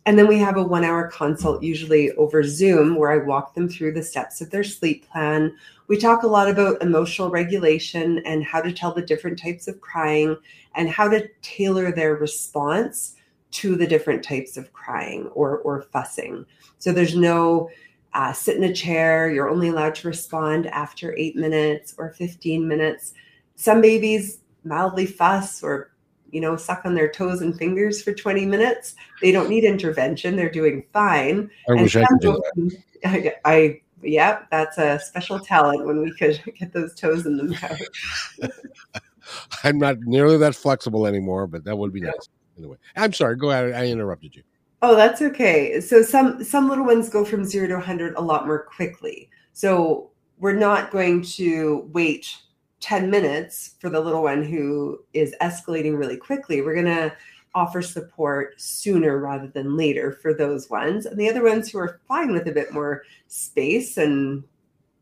And 0.06 0.20
then 0.20 0.28
we 0.28 0.38
have 0.40 0.58
a 0.58 0.64
one 0.64 0.84
hour 0.84 1.08
consult, 1.08 1.64
usually 1.64 2.12
over 2.14 2.44
Zoom, 2.44 2.96
where 2.96 3.12
I 3.12 3.26
walk 3.26 3.54
them 3.54 3.70
through 3.70 3.94
the 3.94 4.04
steps 4.04 4.42
of 4.42 4.50
their 4.50 4.64
sleep 4.64 5.10
plan. 5.10 5.56
We 5.88 5.98
talk 5.98 6.24
a 6.24 6.28
lot 6.28 6.50
about 6.50 6.82
emotional 6.82 7.30
regulation 7.30 8.20
and 8.26 8.44
how 8.44 8.62
to 8.62 8.74
tell 8.74 8.94
the 8.94 9.02
different 9.02 9.40
types 9.40 9.68
of 9.68 9.80
crying 9.80 10.36
and 10.76 10.90
how 10.90 11.08
to 11.08 11.30
tailor 11.42 11.92
their 11.92 12.16
response 12.16 13.16
to 13.52 13.76
the 13.76 13.88
different 13.88 14.24
types 14.24 14.58
of 14.58 14.74
crying 14.74 15.28
or, 15.28 15.60
or 15.60 15.84
fussing. 15.84 16.46
So 16.80 16.92
there's 16.92 17.16
no 17.16 17.70
uh, 18.14 18.34
sit 18.34 18.58
in 18.58 18.64
a 18.64 18.74
chair, 18.74 19.32
you're 19.32 19.50
only 19.50 19.70
allowed 19.70 19.96
to 19.96 20.08
respond 20.08 20.68
after 20.68 21.16
eight 21.18 21.36
minutes 21.36 21.96
or 21.98 22.12
15 22.12 22.68
minutes. 22.68 23.14
Some 23.56 23.82
babies 23.82 24.40
mildly 24.64 25.06
fuss 25.06 25.64
or 25.64 25.94
you 26.34 26.42
know, 26.42 26.58
suck 26.58 26.82
on 26.84 26.96
their 26.96 27.10
toes 27.10 27.42
and 27.42 27.56
fingers 27.56 28.02
for 28.02 28.12
20 28.12 28.48
minutes. 28.48 28.96
They 29.22 29.32
don't 29.32 29.50
need 29.50 29.64
intervention. 29.64 30.36
They're 30.36 30.50
doing 30.50 30.84
fine. 30.92 31.50
I 31.70 31.74
wish 31.74 31.96
I 31.96 32.04
could 32.06 32.20
do 32.22 32.42
that. 32.56 32.82
I, 33.06 33.36
I 33.46 33.82
yeah, 34.02 34.44
that's 34.50 34.80
a 34.80 35.00
special 35.00 35.40
talent 35.40 35.86
when 35.86 36.02
we 36.02 36.12
could 36.16 36.42
get 36.60 36.74
those 36.74 36.96
toes 36.96 37.28
in 37.28 37.38
the 37.38 37.44
mouth. 37.44 38.52
I'm 39.64 39.78
not 39.78 40.00
nearly 40.02 40.38
that 40.38 40.56
flexible 40.56 41.06
anymore, 41.06 41.46
but 41.48 41.64
that 41.66 41.78
would 41.78 41.94
be 41.94 42.02
nice. 42.02 42.28
Anyway, 42.58 42.78
I'm 42.96 43.14
sorry. 43.14 43.38
Go 43.38 43.52
ahead. 43.52 43.74
I 43.74 43.88
interrupted 43.88 44.36
you. 44.36 44.44
Oh, 44.86 44.96
that's 44.98 45.22
okay. 45.22 45.80
So 45.80 46.02
some 46.04 46.44
some 46.44 46.68
little 46.68 46.86
ones 46.86 47.10
go 47.10 47.24
from 47.24 47.46
zero 47.46 47.68
to 47.68 47.76
100 47.76 48.16
a 48.16 48.22
lot 48.22 48.46
more 48.46 48.64
quickly. 48.64 49.30
So 49.54 50.12
we're 50.40 50.52
not 50.52 50.92
going 50.92 51.22
to 51.22 51.90
wait 51.94 52.36
10 52.82 53.10
minutes 53.10 53.76
for 53.80 53.90
the 53.90 54.02
little 54.02 54.24
one 54.24 54.44
who 54.44 55.00
is 55.14 55.34
escalating 55.42 55.98
really 55.98 56.18
quickly, 56.18 56.62
we're 56.62 56.74
going 56.74 56.86
to 56.86 57.16
offer 57.56 57.82
support 57.82 58.60
sooner 58.60 59.20
rather 59.20 59.48
than 59.48 59.78
later 59.78 60.12
for 60.12 60.34
those 60.34 60.70
ones. 60.70 61.06
And 61.06 61.18
the 61.18 61.30
other 61.30 61.44
ones 61.46 61.70
who 61.72 61.80
are 61.80 62.02
fine 62.10 62.34
with 62.34 62.48
a 62.50 62.52
bit 62.52 62.74
more 62.74 63.04
space 63.28 63.96
and 63.96 64.44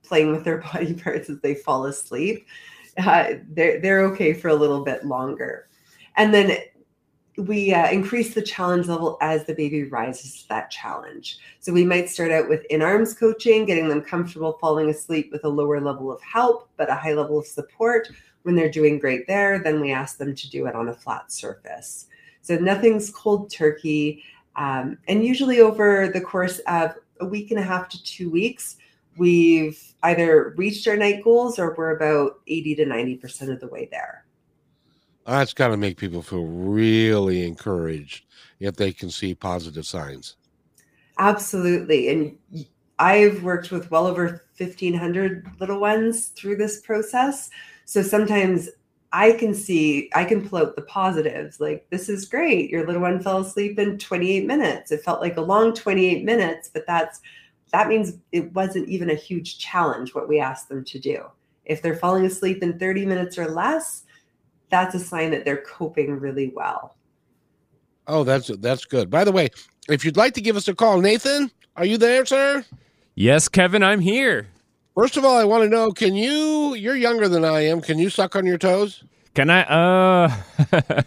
playing 0.04 0.32
with 0.32 0.44
their 0.44 0.58
body 0.74 0.94
parts 0.94 1.28
as 1.28 1.40
they 1.40 1.56
fall 1.56 1.88
asleep, 1.88 2.46
uh, 3.00 3.34
they're, 3.50 3.82
they're 3.82 4.06
okay 4.12 4.34
for 4.34 4.50
a 4.50 4.56
little 4.56 4.84
bit 4.84 5.04
longer. 5.08 5.68
And 6.18 6.32
then 6.32 6.56
we 7.38 7.74
uh, 7.74 7.90
increase 7.90 8.34
the 8.34 8.42
challenge 8.42 8.88
level 8.88 9.18
as 9.22 9.46
the 9.46 9.54
baby 9.54 9.86
rises 9.86 10.42
to 10.42 10.50
that 10.50 10.70
challenge. 10.70 11.38
So 11.60 11.72
we 11.72 11.86
might 11.86 12.10
start 12.10 12.32
out 12.32 12.50
with 12.50 12.66
in 12.66 12.82
arms 12.82 13.14
coaching, 13.14 13.66
getting 13.66 13.88
them 13.88 14.02
comfortable 14.02 14.58
falling 14.60 14.90
asleep 14.90 15.32
with 15.32 15.46
a 15.46 15.50
lower 15.50 15.80
level 15.80 16.12
of 16.12 16.22
help, 16.22 16.70
but 16.78 16.90
a 16.90 16.96
high 16.96 17.14
level 17.14 17.40
of 17.40 17.48
support. 17.48 18.10
When 18.44 18.56
they're 18.56 18.72
doing 18.72 19.00
great 19.00 19.28
there, 19.28 19.60
then 19.60 19.80
we 19.80 19.92
ask 19.92 20.18
them 20.18 20.36
to 20.36 20.50
do 20.50 20.66
it 20.66 20.76
on 20.76 20.90
a 20.90 20.94
flat 20.94 21.32
surface. 21.32 22.08
So 22.42 22.58
nothing's 22.58 23.12
cold 23.12 23.52
turkey. 23.52 24.24
Um, 24.56 24.98
and 25.08 25.24
usually 25.24 25.62
over 25.62 26.10
the 26.10 26.22
course 26.22 26.60
of 26.68 26.96
a 27.20 27.26
week 27.26 27.52
and 27.52 27.60
a 27.60 27.64
half 27.64 27.88
to 27.90 28.04
two 28.04 28.30
weeks, 28.30 28.78
we've 29.18 29.82
either 30.04 30.54
reached 30.58 30.88
our 30.88 30.98
night 30.98 31.24
goals 31.24 31.60
or 31.60 31.76
we're 31.78 31.96
about 31.96 32.42
80 32.48 32.76
to 32.76 32.86
90% 32.86 33.54
of 33.54 33.60
the 33.60 33.68
way 33.68 33.88
there. 33.92 34.26
That's 35.32 35.54
got 35.54 35.70
to 35.70 35.78
make 35.78 35.98
people 35.98 36.22
feel 36.22 36.46
really 36.46 37.48
encouraged 37.48 38.26
if 38.60 38.76
they 38.76 38.92
can 38.92 39.10
see 39.10 39.34
positive 39.34 39.86
signs. 39.86 40.36
Absolutely. 41.18 42.10
And 42.10 42.38
I've 43.00 43.42
worked 43.42 43.72
with 43.72 43.90
well 43.90 44.08
over 44.08 44.44
1,500 44.58 45.48
little 45.60 45.80
ones 45.80 46.28
through 46.28 46.58
this 46.58 46.82
process. 46.82 47.50
So 47.86 48.02
sometimes 48.02 48.70
I 49.14 49.32
can 49.32 49.54
see, 49.54 50.10
I 50.14 50.26
can 50.26 50.50
out 50.54 50.76
the 50.76 50.82
positives. 50.82 51.62
Like, 51.62 51.88
this 51.90 52.10
is 52.10 52.28
great. 52.28 52.70
Your 52.70 52.86
little 52.86 53.02
one 53.02 53.22
fell 53.22 53.40
asleep 53.40 53.80
in 53.80 53.98
28 53.98 54.46
minutes. 54.46 54.92
It 54.92 55.02
felt 55.02 55.22
like 55.22 55.38
a 55.38 55.42
long 55.42 55.74
28 55.74 56.26
minutes, 56.26 56.70
but 56.74 56.86
that's, 56.86 57.22
that 57.72 57.88
means 57.88 58.18
it 58.34 58.54
wasn't 58.54 58.90
even 58.90 59.10
a 59.10 59.16
huge 59.16 59.60
challenge 59.60 60.14
what 60.14 60.28
we 60.28 60.40
asked 60.40 60.68
them 60.68 60.84
to 60.84 61.00
do. 61.00 61.24
If 61.64 61.82
they're 61.82 61.96
falling 61.96 62.26
asleep 62.26 62.62
in 62.64 62.78
30 62.78 63.06
minutes 63.06 63.38
or 63.38 63.50
less, 63.50 64.04
that's 64.72 64.96
a 64.96 65.00
sign 65.00 65.32
that 65.32 65.46
they're 65.46 65.64
coping 65.64 66.20
really 66.20 66.52
well. 66.56 66.96
Oh, 68.08 68.24
that's 68.24 68.48
that's 68.60 68.86
good. 68.86 69.10
By 69.10 69.24
the 69.24 69.32
way, 69.32 69.50
if 69.88 70.04
you'd 70.04 70.18
like 70.18 70.34
to 70.34 70.42
give 70.42 70.56
us 70.56 70.68
a 70.68 70.74
call, 70.74 71.00
Nathan, 71.00 71.52
are 71.76 71.86
you 71.86 71.98
there, 71.98 72.26
sir? 72.26 72.66
Yes, 73.14 73.48
Kevin, 73.48 73.84
I'm 73.84 74.00
here. 74.00 74.48
First 74.96 75.18
of 75.18 75.24
all, 75.24 75.38
I 75.38 75.44
want 75.44 75.64
to 75.64 75.70
know, 75.70 75.92
can 75.92 76.16
you 76.16 76.74
you're 76.74 76.96
younger 76.96 77.28
than 77.28 77.46
I 77.46 77.62
am, 77.62 77.82
can 77.82 78.00
you 78.00 78.10
suck 78.10 78.36
on 78.36 78.46
your 78.46 78.58
toes? 78.58 79.04
Can 79.34 79.50
I 79.50 79.62
uh 79.64 80.36
uh 80.74 81.04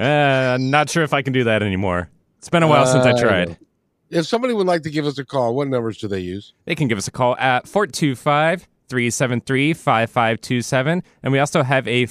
I'm 0.00 0.70
not 0.70 0.88
sure 0.88 1.02
if 1.02 1.12
I 1.12 1.22
can 1.22 1.32
do 1.32 1.44
that 1.44 1.62
anymore. 1.62 2.08
It's 2.38 2.48
been 2.48 2.62
a 2.62 2.68
while 2.68 2.84
uh, 2.84 2.92
since 2.92 3.04
I 3.04 3.20
tried. 3.20 3.58
If 4.08 4.26
somebody 4.26 4.54
would 4.54 4.66
like 4.66 4.82
to 4.82 4.90
give 4.90 5.06
us 5.06 5.18
a 5.18 5.24
call, 5.24 5.54
what 5.54 5.68
numbers 5.68 5.98
do 5.98 6.08
they 6.08 6.20
use? 6.20 6.54
They 6.64 6.74
can 6.74 6.88
give 6.88 6.98
us 6.98 7.06
a 7.06 7.10
call 7.10 7.36
at 7.36 7.68
425 7.68 8.66
373 8.88 9.74
5527. 9.74 11.02
And 11.22 11.32
we 11.32 11.38
also 11.38 11.62
have 11.62 11.86
a 11.86 12.06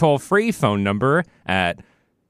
toll 0.00 0.18
free 0.18 0.50
phone 0.50 0.82
number 0.82 1.24
at 1.44 1.78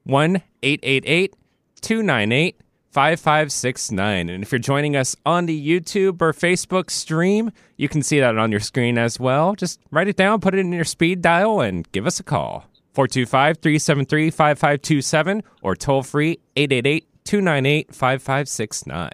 1 0.03 0.41
888 0.61 1.35
298 1.79 2.57
5569. 2.91 4.29
And 4.29 4.43
if 4.43 4.51
you're 4.51 4.59
joining 4.59 4.97
us 4.97 5.15
on 5.25 5.45
the 5.45 5.67
YouTube 5.67 6.21
or 6.21 6.33
Facebook 6.33 6.89
stream, 6.89 7.51
you 7.77 7.87
can 7.87 8.03
see 8.03 8.19
that 8.19 8.37
on 8.37 8.51
your 8.51 8.59
screen 8.59 8.97
as 8.97 9.17
well. 9.21 9.55
Just 9.55 9.79
write 9.89 10.09
it 10.09 10.17
down, 10.17 10.41
put 10.41 10.53
it 10.53 10.59
in 10.59 10.73
your 10.73 10.83
speed 10.83 11.21
dial, 11.21 11.61
and 11.61 11.89
give 11.93 12.05
us 12.05 12.19
a 12.19 12.23
call. 12.23 12.65
425 12.93 13.59
373 13.59 14.29
5527 14.29 15.43
or 15.61 15.73
toll 15.73 16.03
free 16.03 16.39
888 16.57 17.07
298 17.23 17.95
5569. 17.95 19.11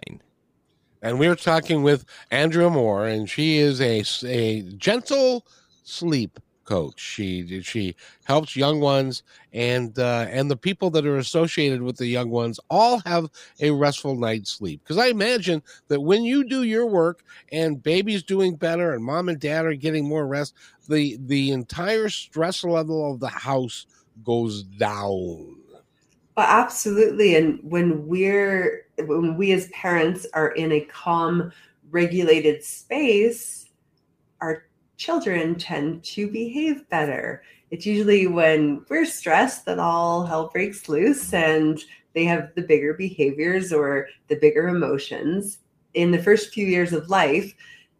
And 1.00 1.20
we're 1.20 1.36
talking 1.36 1.84
with 1.84 2.04
Andrea 2.32 2.70
Moore, 2.70 3.06
and 3.06 3.30
she 3.30 3.58
is 3.58 3.80
a, 3.80 4.02
a 4.26 4.62
gentle 4.62 5.46
sleep 5.84 6.40
coach. 6.68 7.00
She 7.00 7.62
she 7.62 7.96
helps 8.24 8.54
young 8.54 8.78
ones 8.80 9.22
and 9.54 9.98
uh, 9.98 10.26
and 10.28 10.50
the 10.50 10.56
people 10.56 10.90
that 10.90 11.06
are 11.06 11.16
associated 11.16 11.80
with 11.80 11.96
the 11.96 12.06
young 12.06 12.28
ones 12.28 12.60
all 12.68 13.00
have 13.06 13.30
a 13.60 13.70
restful 13.70 14.14
night's 14.14 14.50
sleep. 14.50 14.82
Because 14.84 14.98
I 14.98 15.06
imagine 15.06 15.62
that 15.88 16.00
when 16.00 16.24
you 16.24 16.44
do 16.44 16.64
your 16.64 16.86
work 16.86 17.24
and 17.52 17.82
baby's 17.82 18.22
doing 18.22 18.54
better 18.54 18.92
and 18.92 19.02
mom 19.02 19.30
and 19.30 19.40
dad 19.40 19.64
are 19.64 19.74
getting 19.74 20.06
more 20.06 20.26
rest, 20.26 20.54
the 20.88 21.18
the 21.22 21.52
entire 21.52 22.10
stress 22.10 22.62
level 22.62 23.10
of 23.10 23.18
the 23.18 23.28
house 23.28 23.86
goes 24.22 24.62
down. 24.62 25.56
Well, 26.36 26.46
absolutely. 26.46 27.34
And 27.34 27.60
when 27.62 28.06
we're 28.06 28.86
when 28.98 29.38
we 29.38 29.52
as 29.52 29.68
parents 29.68 30.26
are 30.34 30.50
in 30.50 30.72
a 30.72 30.82
calm, 30.82 31.50
regulated 31.90 32.62
space, 32.62 33.70
our 34.42 34.67
children 34.98 35.54
tend 35.54 36.02
to 36.02 36.30
behave 36.30 36.86
better. 36.90 37.42
It's 37.70 37.86
usually 37.86 38.26
when 38.26 38.84
we're 38.90 39.06
stressed 39.06 39.64
that 39.64 39.78
all 39.78 40.26
hell 40.26 40.50
breaks 40.52 40.88
loose 40.88 41.32
and 41.32 41.80
they 42.14 42.24
have 42.24 42.50
the 42.54 42.62
bigger 42.62 42.94
behaviors 42.94 43.72
or 43.72 44.08
the 44.26 44.36
bigger 44.36 44.68
emotions. 44.68 45.58
In 45.94 46.10
the 46.10 46.22
first 46.22 46.52
few 46.52 46.66
years 46.66 46.92
of 46.92 47.08
life, 47.08 47.54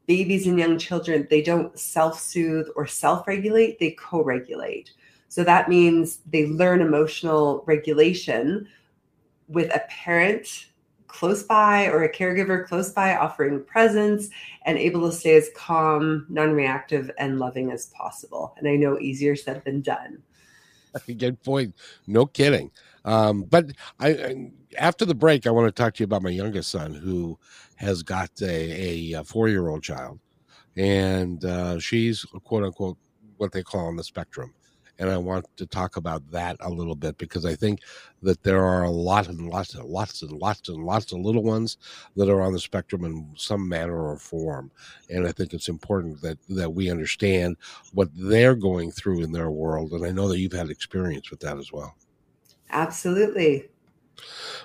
babies 0.07 0.47
and 0.47 0.59
young 0.59 0.77
children, 0.77 1.27
they 1.31 1.41
don't 1.41 1.79
self 1.79 2.21
soothe 2.21 2.67
or 2.75 2.87
self 2.87 3.27
regulate, 3.29 3.79
they 3.79 3.93
co 3.93 4.23
regulate. 4.23 4.91
So 5.29 5.45
that 5.45 5.69
means 5.69 6.19
they 6.31 6.47
learn 6.47 6.81
emotional 6.81 7.63
regulation 7.67 8.67
with 9.47 9.73
a 9.75 9.85
parent 9.89 10.67
close 11.09 11.43
by 11.43 11.87
or 11.87 12.05
a 12.05 12.13
caregiver 12.13 12.67
close 12.67 12.91
by 12.91 13.17
offering 13.17 13.65
presence 13.65 14.29
and 14.65 14.79
able 14.79 15.11
to 15.11 15.17
stay 15.17 15.37
as 15.37 15.51
calm, 15.57 16.27
non 16.29 16.53
reactive, 16.53 17.11
and 17.19 17.39
loving 17.39 17.73
as 17.73 17.87
possible. 17.87 18.55
And 18.59 18.69
I 18.69 18.77
know 18.77 18.99
easier 18.99 19.35
said 19.35 19.63
than 19.65 19.81
done. 19.81 20.23
Good 21.19 21.43
point. 21.43 21.75
No 22.07 22.27
kidding. 22.27 22.71
Um, 23.05 23.43
but 23.45 23.73
I, 23.99 24.09
I, 24.09 24.51
after 24.79 25.05
the 25.05 25.15
break, 25.15 25.47
I 25.47 25.51
want 25.51 25.67
to 25.67 25.83
talk 25.83 25.95
to 25.95 26.03
you 26.03 26.05
about 26.05 26.23
my 26.23 26.31
youngest 26.31 26.71
son 26.71 26.95
who 26.95 27.39
has 27.77 28.03
got 28.03 28.31
a, 28.43 29.15
a 29.15 29.25
four 29.25 29.49
year 29.49 29.69
old 29.69 29.83
child, 29.83 30.19
and 30.77 31.45
uh, 31.45 31.79
she's 31.79 32.25
quote 32.45 32.65
unquote 32.65 32.99
what 33.37 33.53
they 33.53 33.63
call 33.63 33.87
on 33.87 33.97
the 33.97 34.05
spectrum 34.05 34.53
and 34.99 35.11
I 35.11 35.17
want 35.17 35.47
to 35.57 35.67
talk 35.67 35.97
about 35.97 36.29
that 36.31 36.57
a 36.61 36.71
little 36.71 36.95
bit 36.95 37.19
because 37.19 37.45
I 37.45 37.55
think 37.55 37.81
that 38.23 38.43
there 38.43 38.65
are 38.65 38.85
a 38.85 38.91
lot 38.91 39.29
and 39.29 39.49
lots 39.49 39.75
and 39.75 39.85
lots 39.85 40.23
and 40.23 40.33
lots 40.33 40.69
and 40.69 40.85
lots 40.85 41.13
of 41.13 41.21
little 41.21 41.43
ones 41.43 41.79
that 42.17 42.29
are 42.29 42.43
on 42.43 42.53
the 42.53 42.59
spectrum 42.59 43.05
in 43.05 43.31
some 43.37 43.69
manner 43.69 43.97
or 43.97 44.19
form, 44.19 44.71
and 45.11 45.27
I 45.27 45.33
think 45.33 45.53
it's 45.53 45.69
important 45.69 46.21
that 46.23 46.39
that 46.49 46.71
we 46.71 46.91
understand 46.91 47.57
what 47.93 48.09
they're 48.15 48.57
going 48.57 48.91
through 48.91 49.23
in 49.23 49.33
their 49.33 49.51
world, 49.51 49.93
and 49.93 50.05
I 50.05 50.11
know 50.11 50.29
that 50.29 50.39
you've 50.39 50.53
had 50.53 50.71
experience 50.71 51.31
with 51.31 51.41
that 51.41 51.59
as 51.59 51.73
well. 51.73 51.95
Absolutely. 52.71 53.69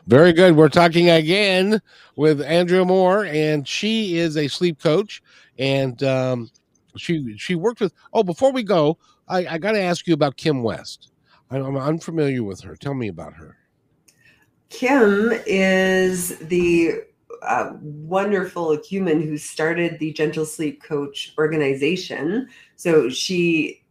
Very 0.07 0.33
good. 0.33 0.55
We're 0.55 0.69
talking 0.69 1.09
again 1.09 1.81
with 2.15 2.41
Andrea 2.41 2.85
Moore, 2.85 3.25
and 3.25 3.67
she 3.67 4.17
is 4.17 4.35
a 4.37 4.47
sleep 4.47 4.81
coach, 4.81 5.21
and 5.57 6.01
um, 6.03 6.49
she 6.97 7.37
she 7.37 7.55
worked 7.55 7.79
with. 7.79 7.93
Oh, 8.13 8.23
before 8.23 8.51
we 8.51 8.63
go, 8.63 8.97
I, 9.27 9.45
I 9.47 9.57
got 9.57 9.73
to 9.73 9.81
ask 9.81 10.07
you 10.07 10.13
about 10.13 10.37
Kim 10.37 10.63
West. 10.63 11.11
I'm 11.49 11.77
unfamiliar 11.77 12.43
with 12.43 12.61
her. 12.61 12.75
Tell 12.75 12.93
me 12.93 13.09
about 13.09 13.33
her. 13.33 13.57
Kim 14.69 15.31
is 15.45 16.39
the 16.39 17.03
uh, 17.43 17.73
wonderful 17.81 18.81
human 18.83 19.21
who 19.21 19.37
started 19.37 19.99
the 19.99 20.13
Gentle 20.13 20.45
Sleep 20.45 20.81
Coach 20.81 21.33
organization. 21.37 22.49
So 22.75 23.09
she 23.09 23.83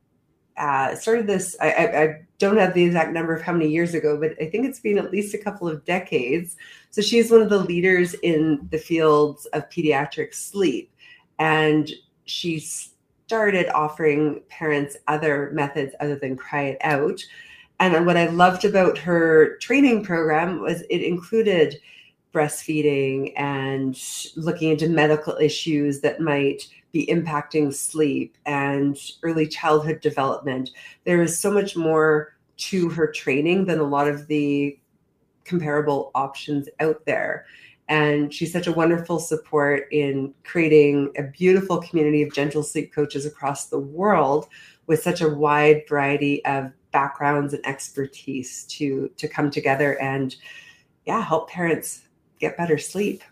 uh, 0.56 0.94
started 0.96 1.26
this. 1.26 1.56
I, 1.60 1.70
I, 1.70 2.02
I, 2.02 2.20
don't 2.38 2.56
have 2.56 2.74
the 2.74 2.82
exact 2.82 3.12
number 3.12 3.32
of 3.32 3.40
how 3.40 3.52
many 3.52 3.70
years 3.70 3.94
ago, 3.94 4.18
but 4.18 4.32
I 4.42 4.50
think 4.50 4.66
it's 4.66 4.80
been 4.80 4.98
at 4.98 5.12
least 5.12 5.32
a 5.32 5.38
couple 5.38 5.68
of 5.68 5.84
decades. 5.84 6.56
So 6.90 7.00
she's 7.00 7.30
one 7.30 7.40
of 7.40 7.50
the 7.50 7.58
leaders 7.58 8.14
in 8.14 8.66
the 8.72 8.78
fields 8.78 9.46
of 9.46 9.70
pediatric 9.70 10.34
sleep, 10.34 10.92
and 11.38 11.88
she's 12.24 12.91
started 13.32 13.66
offering 13.74 14.42
parents 14.50 14.94
other 15.08 15.50
methods 15.54 15.94
other 16.00 16.16
than 16.16 16.36
cry 16.36 16.64
it 16.64 16.78
out. 16.82 17.18
And 17.80 18.04
what 18.04 18.18
I 18.18 18.26
loved 18.26 18.66
about 18.66 18.98
her 18.98 19.56
training 19.56 20.04
program 20.04 20.60
was 20.60 20.82
it 20.90 21.00
included 21.00 21.80
breastfeeding 22.34 23.32
and 23.34 23.98
looking 24.36 24.72
into 24.72 24.86
medical 24.86 25.38
issues 25.38 26.02
that 26.02 26.20
might 26.20 26.68
be 26.92 27.06
impacting 27.06 27.72
sleep 27.72 28.36
and 28.44 28.98
early 29.22 29.48
childhood 29.48 30.02
development. 30.02 30.68
There 31.04 31.22
is 31.22 31.38
so 31.38 31.50
much 31.50 31.74
more 31.74 32.36
to 32.68 32.90
her 32.90 33.10
training 33.10 33.64
than 33.64 33.78
a 33.78 33.82
lot 33.84 34.08
of 34.08 34.26
the 34.26 34.78
comparable 35.46 36.10
options 36.14 36.68
out 36.80 37.02
there. 37.06 37.46
And 37.88 38.32
she's 38.32 38.52
such 38.52 38.66
a 38.66 38.72
wonderful 38.72 39.18
support 39.18 39.88
in 39.90 40.32
creating 40.44 41.12
a 41.16 41.22
beautiful 41.24 41.78
community 41.78 42.22
of 42.22 42.32
gentle 42.32 42.62
sleep 42.62 42.94
coaches 42.94 43.26
across 43.26 43.66
the 43.66 43.78
world 43.78 44.48
with 44.86 45.02
such 45.02 45.20
a 45.20 45.28
wide 45.28 45.82
variety 45.88 46.44
of 46.44 46.72
backgrounds 46.92 47.54
and 47.54 47.66
expertise 47.66 48.64
to 48.64 49.10
to 49.16 49.26
come 49.26 49.50
together 49.50 50.00
and 50.00 50.36
yeah, 51.06 51.22
help 51.22 51.50
parents 51.50 52.02
get 52.38 52.56
better 52.56 52.78
sleep. 52.78 53.22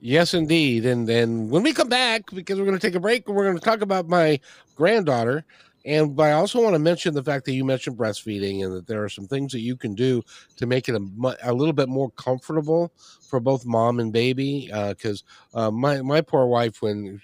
Yes, 0.00 0.32
indeed. 0.32 0.86
And 0.86 1.06
then 1.06 1.50
when 1.50 1.62
we 1.62 1.74
come 1.74 1.88
back, 1.88 2.22
because 2.32 2.58
we're 2.58 2.64
going 2.64 2.78
to 2.78 2.84
take 2.84 2.94
a 2.94 3.00
break, 3.00 3.28
we're 3.28 3.44
going 3.44 3.58
to 3.58 3.64
talk 3.64 3.82
about 3.82 4.08
my 4.08 4.40
granddaughter 4.74 5.44
and 5.84 6.20
I 6.20 6.32
also 6.32 6.62
want 6.62 6.74
to 6.74 6.78
mention 6.78 7.14
the 7.14 7.22
fact 7.22 7.44
that 7.46 7.52
you 7.52 7.64
mentioned 7.64 7.96
breastfeeding 7.96 8.64
and 8.64 8.74
that 8.74 8.86
there 8.86 9.02
are 9.02 9.08
some 9.08 9.26
things 9.26 9.52
that 9.52 9.60
you 9.60 9.76
can 9.76 9.94
do 9.94 10.22
to 10.56 10.66
make 10.66 10.88
it 10.88 10.94
a, 10.94 11.36
a 11.42 11.54
little 11.54 11.72
bit 11.72 11.88
more 11.88 12.10
comfortable 12.12 12.92
for 13.28 13.40
both 13.40 13.64
mom 13.64 14.00
and 14.00 14.12
baby. 14.12 14.70
Because 14.88 15.24
uh, 15.54 15.68
uh, 15.68 15.70
my 15.70 16.02
my 16.02 16.20
poor 16.20 16.46
wife, 16.46 16.82
when 16.82 17.20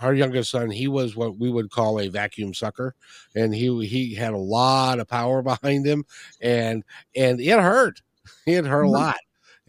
our 0.00 0.14
youngest 0.14 0.50
son, 0.50 0.70
he 0.70 0.88
was 0.88 1.16
what 1.16 1.38
we 1.38 1.50
would 1.50 1.70
call 1.70 2.00
a 2.00 2.08
vacuum 2.08 2.52
sucker, 2.52 2.94
and 3.34 3.54
he 3.54 3.86
he 3.86 4.14
had 4.14 4.34
a 4.34 4.38
lot 4.38 4.98
of 4.98 5.08
power 5.08 5.42
behind 5.42 5.86
him, 5.86 6.04
and 6.40 6.84
and 7.16 7.40
it 7.40 7.58
hurt. 7.58 8.02
It 8.46 8.66
hurt 8.66 8.82
a 8.82 8.84
mm-hmm. 8.84 8.92
lot 8.92 9.16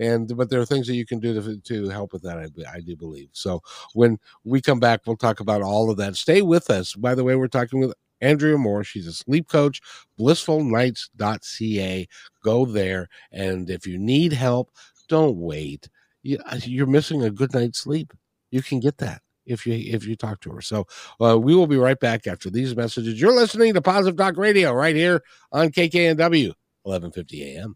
and 0.02 0.36
but 0.36 0.50
there 0.50 0.60
are 0.60 0.66
things 0.66 0.88
that 0.88 0.96
you 0.96 1.06
can 1.06 1.20
do 1.20 1.40
to, 1.40 1.58
to 1.62 1.90
help 1.90 2.12
with 2.12 2.22
that 2.24 2.38
I, 2.38 2.48
I 2.76 2.82
do 2.82 2.96
believe 2.98 3.30
so 3.32 3.62
when 3.94 4.20
we 4.44 4.60
come 4.60 4.80
back 4.80 5.02
we'll 5.06 5.16
talk 5.16 5.40
about 5.40 5.62
all 5.62 5.90
of 5.90 5.98
that 5.98 6.16
stay 6.16 6.42
with 6.42 6.70
us 6.70 6.94
by 6.96 7.16
the 7.16 7.24
way 7.24 7.36
we're 7.36 7.48
talking 7.48 7.80
with 7.80 7.94
Andrea 8.22 8.58
Moore. 8.58 8.84
She's 8.84 9.08
a 9.08 9.14
sleep 9.14 9.48
coach, 9.48 9.82
blissfulnights.ca. 10.20 12.08
Go 12.44 12.66
there. 12.66 13.10
And 13.32 13.70
if 13.70 13.88
you 13.88 13.98
need 13.98 14.32
help, 14.34 14.72
don't 15.10 15.38
wait. 15.38 15.90
You're 16.24 16.88
missing 16.88 17.24
a 17.24 17.32
good 17.32 17.54
night's 17.54 17.80
sleep. 17.80 18.14
You 18.52 18.62
can 18.62 18.80
get 18.80 18.98
that 19.00 19.22
if 19.46 19.66
you 19.66 19.74
if 19.74 20.06
you 20.06 20.16
talk 20.16 20.40
to 20.42 20.52
her. 20.52 20.62
So 20.62 20.86
uh, 21.20 21.38
we 21.40 21.56
will 21.56 21.68
be 21.68 21.78
right 21.78 22.00
back 22.00 22.28
after 22.28 22.50
these 22.50 22.76
messages. 22.76 23.20
You're 23.20 23.34
listening 23.34 23.74
to 23.74 23.82
Positive 23.82 24.18
Talk 24.18 24.38
Radio 24.38 24.72
right 24.72 24.96
here 24.96 25.24
on 25.52 25.70
KKNW 25.70 26.54
1150 26.84 27.58
AM. 27.58 27.76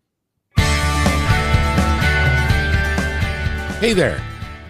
Hey 3.79 3.91
there. 3.91 4.21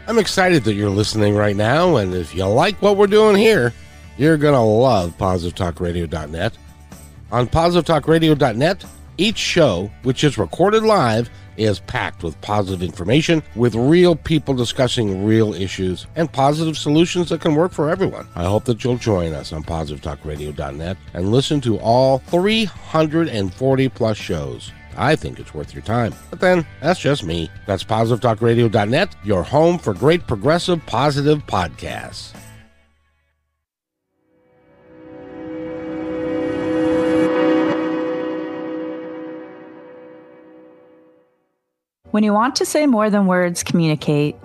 I'm 0.07 0.17
excited 0.17 0.63
that 0.63 0.73
you're 0.73 0.89
listening 0.89 1.35
right 1.35 1.55
now, 1.55 1.97
and 1.97 2.13
if 2.15 2.33
you 2.33 2.43
like 2.45 2.81
what 2.81 2.97
we're 2.97 3.05
doing 3.05 3.35
here, 3.35 3.71
you're 4.17 4.35
going 4.35 4.55
to 4.55 4.59
love 4.59 5.15
PositiveTalkRadio.net. 5.19 6.57
On 7.31 7.47
PositiveTalkRadio.net, 7.47 8.83
each 9.17 9.37
show, 9.37 9.91
which 10.01 10.23
is 10.23 10.39
recorded 10.39 10.83
live, 10.83 11.29
is 11.55 11.79
packed 11.81 12.23
with 12.23 12.39
positive 12.41 12.81
information, 12.81 13.43
with 13.55 13.75
real 13.75 14.15
people 14.15 14.55
discussing 14.55 15.23
real 15.23 15.53
issues, 15.53 16.07
and 16.15 16.33
positive 16.33 16.75
solutions 16.75 17.29
that 17.29 17.41
can 17.41 17.53
work 17.53 17.71
for 17.71 17.89
everyone. 17.91 18.27
I 18.35 18.45
hope 18.45 18.65
that 18.65 18.83
you'll 18.83 18.97
join 18.97 19.33
us 19.33 19.53
on 19.53 19.63
PositiveTalkRadio.net 19.63 20.97
and 21.13 21.31
listen 21.31 21.61
to 21.61 21.77
all 21.77 22.17
340 22.19 23.89
plus 23.89 24.17
shows. 24.17 24.71
I 24.97 25.15
think 25.15 25.39
it's 25.39 25.53
worth 25.53 25.73
your 25.73 25.83
time. 25.83 26.13
But 26.29 26.39
then, 26.39 26.65
that's 26.81 26.99
just 26.99 27.23
me. 27.23 27.49
That's 27.65 27.83
positivetalkradio.net, 27.83 29.15
your 29.23 29.43
home 29.43 29.77
for 29.77 29.93
great 29.93 30.27
progressive 30.27 30.85
positive 30.85 31.45
podcasts. 31.45 32.33
When 42.15 42.23
you 42.23 42.31
want 42.31 42.55
to 42.55 42.65
say 42.65 42.85
more 42.85 43.09
than 43.09 43.27
words 43.27 43.61
communicate, 43.61 44.37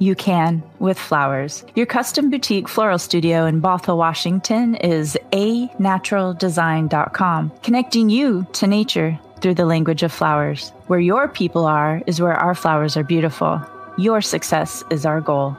you 0.00 0.16
can 0.16 0.60
with 0.80 0.98
flowers. 0.98 1.64
Your 1.76 1.86
custom 1.86 2.30
boutique 2.30 2.68
floral 2.68 2.98
studio 2.98 3.46
in 3.46 3.62
Bothell, 3.62 3.96
Washington 3.96 4.74
is 4.74 5.16
a 5.32 5.68
naturaldesign.com, 5.78 7.52
connecting 7.62 8.10
you 8.10 8.44
to 8.54 8.66
nature 8.66 9.16
through 9.42 9.54
the 9.54 9.66
language 9.66 10.02
of 10.02 10.12
flowers. 10.12 10.70
Where 10.86 11.00
your 11.00 11.28
people 11.28 11.66
are 11.66 12.02
is 12.06 12.20
where 12.20 12.34
our 12.34 12.54
flowers 12.54 12.96
are 12.96 13.04
beautiful. 13.04 13.60
Your 13.98 14.22
success 14.22 14.82
is 14.90 15.04
our 15.04 15.20
goal. 15.20 15.56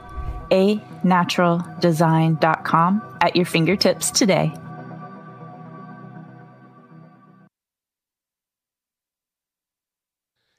A 0.52 0.78
naturaldesign.com 1.04 3.18
at 3.22 3.36
your 3.36 3.46
fingertips 3.46 4.10
today. 4.10 4.52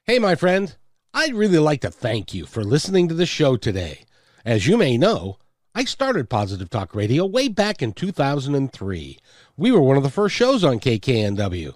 Hey, 0.05 0.19
my 0.19 0.35
friend. 0.35 0.75
I'd 1.11 1.33
really 1.33 1.59
like 1.59 1.81
to 1.81 1.89
thank 1.89 2.33
you 2.33 2.45
for 2.45 2.63
listening 2.63 3.07
to 3.07 3.13
the 3.13 3.25
show 3.25 3.55
today. 3.55 4.01
As 4.43 4.67
you 4.67 4.77
may 4.77 4.97
know, 4.97 5.37
I 5.73 5.85
started 5.85 6.29
Positive 6.29 6.69
Talk 6.69 6.93
Radio 6.93 7.25
way 7.25 7.47
back 7.47 7.81
in 7.81 7.93
2003. 7.93 9.17
We 9.57 9.71
were 9.71 9.81
one 9.81 9.97
of 9.97 10.03
the 10.03 10.09
first 10.09 10.35
shows 10.35 10.63
on 10.63 10.79
KKNW. 10.79 11.73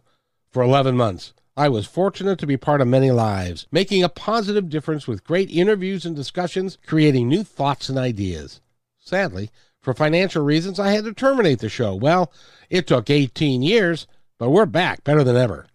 For 0.52 0.64
11 0.64 0.98
months, 0.98 1.34
I 1.56 1.70
was 1.70 1.86
fortunate 1.86 2.40
to 2.40 2.48
be 2.48 2.58
part 2.58 2.82
of 2.82 2.88
many 2.88 3.12
lives, 3.12 3.68
making 3.72 4.04
a 4.04 4.10
positive 4.10 4.68
difference 4.68 5.08
with 5.08 5.24
great 5.24 5.52
interviews 5.52 6.06
and 6.06 6.16
discussions, 6.16 6.80
creating 6.88 7.28
new 7.28 7.44
thoughts 7.44 7.88
and 7.88 8.00
ideas. 8.00 8.60
Sadly, 8.98 9.52
For 9.82 9.94
financial 9.94 10.44
reasons, 10.44 10.80
I 10.80 10.92
had 10.92 11.06
to 11.06 11.14
terminate 11.14 11.60
the 11.60 11.70
show. 11.70 11.96
Well, 11.96 12.32
it 12.70 12.88
took 12.88 13.10
18 13.10 13.62
years, 13.62 14.08
but 14.38 14.50
we're 14.50 14.66
back 14.66 15.04
better 15.04 15.24
than 15.24 15.38
ever. 15.38 15.68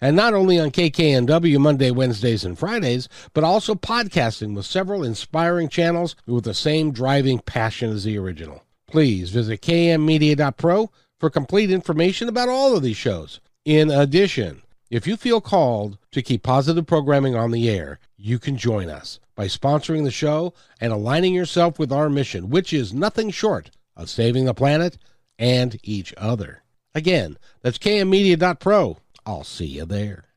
And 0.00 0.14
not 0.14 0.34
only 0.34 0.60
on 0.60 0.70
KKNW 0.70 1.58
Monday, 1.58 1.90
Wednesdays, 1.90 2.44
and 2.44 2.56
Fridays, 2.56 3.08
but 3.32 3.42
also 3.42 3.74
podcasting 3.74 4.54
with 4.54 4.66
several 4.66 5.02
inspiring 5.02 5.68
channels 5.68 6.14
with 6.26 6.44
the 6.44 6.54
same 6.54 6.92
driving 6.92 7.40
passion 7.40 7.90
as 7.90 8.04
the 8.04 8.16
original. 8.16 8.62
Please 8.86 9.30
visit 9.30 9.60
kmmedia.pro 9.62 10.90
for 11.18 11.30
complete 11.30 11.70
information 11.70 12.28
about 12.28 12.48
all 12.48 12.76
of 12.76 12.82
these 12.82 12.96
shows. 12.96 13.40
In 13.68 13.90
addition, 13.90 14.62
if 14.88 15.06
you 15.06 15.18
feel 15.18 15.42
called 15.42 15.98
to 16.12 16.22
keep 16.22 16.42
positive 16.42 16.86
programming 16.86 17.36
on 17.36 17.50
the 17.50 17.68
air, 17.68 17.98
you 18.16 18.38
can 18.38 18.56
join 18.56 18.88
us 18.88 19.20
by 19.34 19.44
sponsoring 19.44 20.04
the 20.04 20.10
show 20.10 20.54
and 20.80 20.90
aligning 20.90 21.34
yourself 21.34 21.78
with 21.78 21.92
our 21.92 22.08
mission, 22.08 22.48
which 22.48 22.72
is 22.72 22.94
nothing 22.94 23.28
short 23.28 23.70
of 23.94 24.08
saving 24.08 24.46
the 24.46 24.54
planet 24.54 24.96
and 25.38 25.78
each 25.82 26.14
other. 26.16 26.62
Again, 26.94 27.36
that's 27.60 27.76
kmmedia.pro. 27.76 28.96
I'll 29.26 29.44
see 29.44 29.66
you 29.66 29.84
there. 29.84 30.27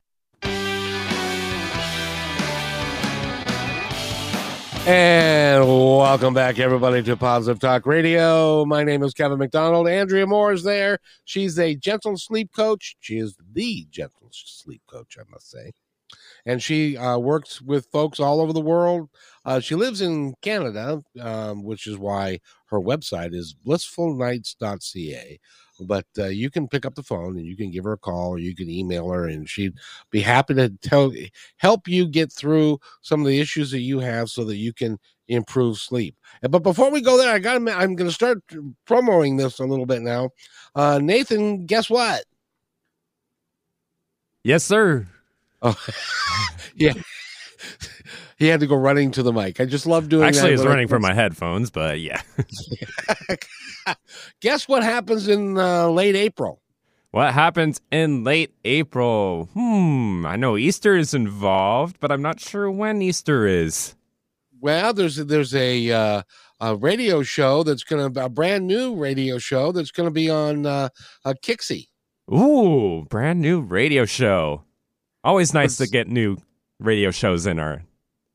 And 4.87 5.63
welcome 5.63 6.33
back, 6.33 6.57
everybody, 6.57 7.03
to 7.03 7.15
Positive 7.15 7.59
Talk 7.59 7.85
Radio. 7.85 8.65
My 8.65 8.83
name 8.83 9.03
is 9.03 9.13
Kevin 9.13 9.37
McDonald. 9.37 9.87
Andrea 9.87 10.25
Moore 10.25 10.53
is 10.53 10.63
there. 10.63 10.97
She's 11.23 11.59
a 11.59 11.75
gentle 11.75 12.17
sleep 12.17 12.49
coach. 12.51 12.95
She 12.99 13.19
is 13.19 13.37
the 13.53 13.85
gentle 13.91 14.29
sleep 14.31 14.81
coach, 14.87 15.17
I 15.19 15.23
must 15.29 15.51
say. 15.51 15.73
And 16.47 16.63
she 16.63 16.97
uh, 16.97 17.19
works 17.19 17.61
with 17.61 17.85
folks 17.91 18.19
all 18.19 18.41
over 18.41 18.53
the 18.53 18.59
world. 18.59 19.09
Uh, 19.45 19.59
she 19.59 19.75
lives 19.75 20.01
in 20.01 20.33
Canada, 20.41 21.03
um, 21.19 21.63
which 21.63 21.85
is 21.85 21.99
why 21.99 22.39
her 22.65 22.79
website 22.79 23.35
is 23.35 23.53
blissfulnights.ca 23.63 25.39
but 25.81 26.05
uh, 26.17 26.27
you 26.27 26.49
can 26.49 26.67
pick 26.67 26.85
up 26.85 26.95
the 26.95 27.03
phone 27.03 27.37
and 27.37 27.45
you 27.45 27.55
can 27.55 27.71
give 27.71 27.83
her 27.83 27.93
a 27.93 27.97
call 27.97 28.29
or 28.29 28.39
you 28.39 28.55
can 28.55 28.69
email 28.69 29.09
her 29.09 29.27
and 29.27 29.49
she'd 29.49 29.73
be 30.09 30.21
happy 30.21 30.53
to 30.53 30.69
tell 30.81 31.11
help 31.57 31.87
you 31.87 32.07
get 32.07 32.31
through 32.31 32.79
some 33.01 33.21
of 33.21 33.27
the 33.27 33.39
issues 33.39 33.71
that 33.71 33.81
you 33.81 33.99
have 33.99 34.29
so 34.29 34.43
that 34.43 34.57
you 34.57 34.73
can 34.73 34.99
improve 35.27 35.77
sleep. 35.77 36.15
But 36.41 36.63
before 36.63 36.91
we 36.91 37.01
go 37.01 37.17
there 37.17 37.33
i 37.33 37.39
got 37.39 37.55
i'm 37.55 37.95
going 37.95 38.09
to 38.09 38.11
start 38.11 38.39
promoting 38.85 39.37
this 39.37 39.59
a 39.59 39.65
little 39.65 39.85
bit 39.85 40.01
now. 40.01 40.29
Uh, 40.75 40.99
nathan 41.01 41.65
guess 41.65 41.89
what? 41.89 42.23
Yes 44.43 44.63
sir. 44.63 45.07
Oh 45.61 45.77
yeah 46.75 46.93
he 48.37 48.47
had 48.47 48.59
to 48.59 48.67
go 48.67 48.75
running 48.75 49.11
to 49.11 49.23
the 49.23 49.33
mic. 49.33 49.59
I 49.59 49.65
just 49.65 49.85
love 49.85 50.09
doing 50.09 50.27
Actually, 50.27 50.53
it's 50.53 50.63
running 50.63 50.87
from 50.87 51.01
my 51.01 51.13
headphones, 51.13 51.69
but 51.69 51.99
yeah. 51.99 52.21
Guess 54.41 54.67
what 54.67 54.83
happens 54.83 55.27
in 55.27 55.57
uh, 55.57 55.87
late 55.87 56.15
April? 56.15 56.61
What 57.11 57.33
happens 57.33 57.81
in 57.91 58.23
late 58.23 58.53
April? 58.63 59.49
Hmm, 59.53 60.25
I 60.25 60.37
know 60.37 60.57
Easter 60.57 60.95
is 60.95 61.13
involved, 61.13 61.97
but 61.99 62.11
I'm 62.11 62.21
not 62.21 62.39
sure 62.39 62.71
when 62.71 63.01
Easter 63.01 63.45
is. 63.45 63.95
Well, 64.61 64.93
there's 64.93 65.17
there's 65.17 65.53
a 65.53 65.91
uh, 65.91 66.21
a 66.61 66.75
radio 66.75 67.21
show 67.23 67.63
that's 67.63 67.83
going 67.83 68.13
to 68.13 68.25
a 68.25 68.29
brand 68.29 68.65
new 68.65 68.95
radio 68.95 69.39
show 69.39 69.71
that's 69.71 69.91
going 69.91 70.07
to 70.07 70.13
be 70.13 70.29
on 70.29 70.65
uh, 70.65 70.89
uh, 71.25 71.33
Kixie. 71.43 71.87
Ooh, 72.31 73.05
brand 73.09 73.41
new 73.41 73.59
radio 73.59 74.05
show. 74.05 74.63
Always 75.23 75.53
nice 75.53 75.79
it's, 75.79 75.89
to 75.89 75.91
get 75.91 76.07
new 76.07 76.37
radio 76.81 77.11
shows 77.11 77.45
in 77.45 77.59
our 77.59 77.83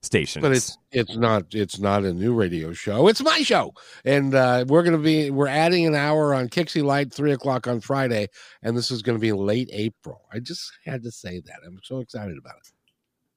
stations. 0.02 0.42
But 0.42 0.52
it's 0.52 0.78
it's 0.92 1.16
not 1.16 1.54
it's 1.54 1.78
not 1.78 2.04
a 2.04 2.12
new 2.12 2.34
radio 2.34 2.72
show. 2.72 3.08
It's 3.08 3.22
my 3.22 3.38
show, 3.40 3.72
and 4.04 4.34
uh, 4.34 4.64
we're 4.68 4.82
gonna 4.82 4.98
be 4.98 5.30
we're 5.30 5.48
adding 5.48 5.86
an 5.86 5.94
hour 5.94 6.32
on 6.32 6.48
Kixie 6.48 6.82
Light 6.82 7.12
three 7.12 7.32
o'clock 7.32 7.66
on 7.66 7.80
Friday, 7.80 8.28
and 8.62 8.76
this 8.76 8.90
is 8.90 9.02
gonna 9.02 9.18
be 9.18 9.32
late 9.32 9.68
April. 9.72 10.22
I 10.32 10.38
just 10.38 10.70
had 10.84 11.02
to 11.02 11.10
say 11.10 11.40
that. 11.40 11.60
I'm 11.66 11.80
so 11.82 12.00
excited 12.00 12.38
about 12.38 12.56
it. 12.56 12.72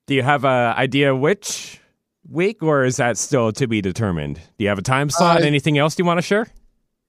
Do 0.07 0.15
you 0.15 0.23
have 0.23 0.45
a 0.45 0.73
idea 0.77 1.15
which 1.15 1.81
week, 2.29 2.63
or 2.63 2.85
is 2.85 2.97
that 2.97 3.17
still 3.17 3.51
to 3.53 3.67
be 3.67 3.81
determined? 3.81 4.35
Do 4.35 4.63
you 4.63 4.69
have 4.69 4.79
a 4.79 4.83
time 4.83 5.09
slot? 5.09 5.41
Uh, 5.41 5.45
Anything 5.45 5.77
else 5.77 5.97
you 5.99 6.05
want 6.05 6.19
to 6.19 6.21
share? 6.21 6.47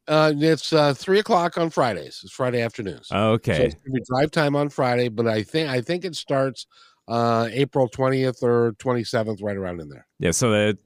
Uh, 0.09 0.33
it's 0.37 0.73
uh, 0.73 0.93
three 0.93 1.21
o'clock 1.21 1.57
on 1.57 1.71
Fridays. 1.71 2.21
It's 2.25 2.33
Friday 2.33 2.63
afternoons. 2.63 3.13
Okay. 3.13 3.57
So 3.57 3.63
it's 3.63 3.75
gonna 3.75 3.95
be 3.95 4.03
drive 4.07 4.31
time 4.33 4.57
on 4.57 4.69
Friday, 4.69 5.09
but 5.09 5.29
I 5.29 5.43
think 5.43 5.69
I 5.69 5.81
think 5.81 6.05
it 6.05 6.17
starts 6.17 6.67
uh, 7.11 7.49
April 7.51 7.89
20th 7.89 8.43
or 8.43 8.73
27th, 8.79 9.43
right 9.43 9.57
around 9.57 9.81
in 9.81 9.89
there. 9.89 10.07
Yeah. 10.21 10.31
So 10.31 10.51
that 10.53 10.79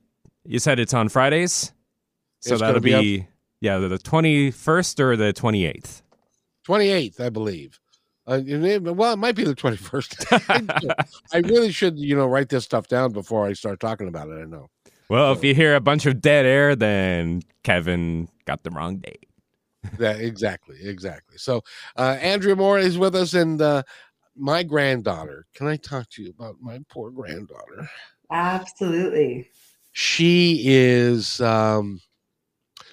you 0.44 0.58
said 0.58 0.80
it's 0.80 0.94
on 0.94 1.08
Fridays. 1.08 1.72
So 2.40 2.54
it's 2.54 2.60
that'll 2.62 2.80
be, 2.80 3.18
be 3.18 3.26
yeah, 3.60 3.78
the 3.78 3.98
21st 3.98 5.00
or 5.00 5.16
the 5.16 5.32
28th. 5.32 6.02
28th, 6.66 7.20
I 7.20 7.28
believe. 7.28 7.78
Uh, 8.26 8.40
well, 8.80 9.12
it 9.12 9.18
might 9.18 9.36
be 9.36 9.44
the 9.44 9.54
21st. 9.54 11.06
I 11.32 11.38
really 11.38 11.70
should, 11.70 11.98
you 11.98 12.16
know, 12.16 12.26
write 12.26 12.48
this 12.48 12.64
stuff 12.64 12.88
down 12.88 13.12
before 13.12 13.46
I 13.46 13.52
start 13.52 13.80
talking 13.80 14.08
about 14.08 14.28
it. 14.28 14.40
I 14.40 14.44
know. 14.44 14.68
Well, 15.10 15.34
so, 15.34 15.38
if 15.38 15.44
you 15.44 15.54
hear 15.54 15.74
a 15.74 15.80
bunch 15.80 16.06
of 16.06 16.22
dead 16.22 16.46
air, 16.46 16.74
then 16.74 17.42
Kevin 17.64 18.28
got 18.46 18.62
the 18.62 18.70
wrong 18.70 18.96
date. 18.96 19.26
yeah, 19.98 20.12
exactly, 20.12 20.78
exactly. 20.82 21.36
So, 21.36 21.62
uh, 21.96 22.16
Andrea 22.20 22.56
Moore 22.56 22.78
is 22.78 22.96
with 22.96 23.14
us, 23.14 23.34
and 23.34 23.60
uh, 23.60 23.82
my 24.36 24.62
granddaughter. 24.62 25.46
Can 25.54 25.66
I 25.66 25.76
talk 25.76 26.08
to 26.10 26.22
you 26.22 26.30
about 26.30 26.56
my 26.60 26.80
poor 26.88 27.10
granddaughter? 27.10 27.88
Absolutely. 28.30 29.50
She 29.92 30.62
is 30.64 31.40
um 31.40 32.00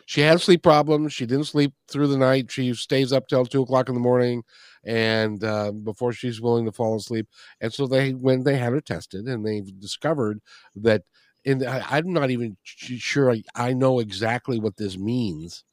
she 0.06 0.22
had 0.22 0.42
sleep 0.42 0.62
problems. 0.62 1.14
She 1.14 1.26
didn't 1.26 1.46
sleep 1.46 1.74
through 1.90 2.08
the 2.08 2.18
night. 2.18 2.52
She 2.52 2.74
stays 2.74 3.14
up 3.14 3.28
till 3.28 3.46
two 3.46 3.62
o'clock 3.62 3.88
in 3.88 3.96
the 3.96 4.02
morning 4.02 4.44
and 4.84 5.44
uh, 5.44 5.72
before 5.72 6.12
she's 6.12 6.42
willing 6.42 6.66
to 6.66 6.72
fall 6.72 6.96
asleep. 6.98 7.28
And 7.62 7.74
so 7.74 7.88
they 7.88 8.12
when 8.12 8.44
they 8.44 8.58
had 8.58 8.74
her 8.74 8.82
tested 8.82 9.26
and 9.26 9.46
they've 9.46 9.80
discovered 9.80 10.40
that 10.76 11.04
and 11.46 11.66
I, 11.66 11.98
am 11.98 12.14
not 12.14 12.30
even 12.30 12.56
sure 12.64 13.32
I, 13.32 13.42
I 13.56 13.74
know 13.74 14.00
exactly 14.00 14.60
what 14.60 14.78
this 14.78 14.98
means 14.98 15.64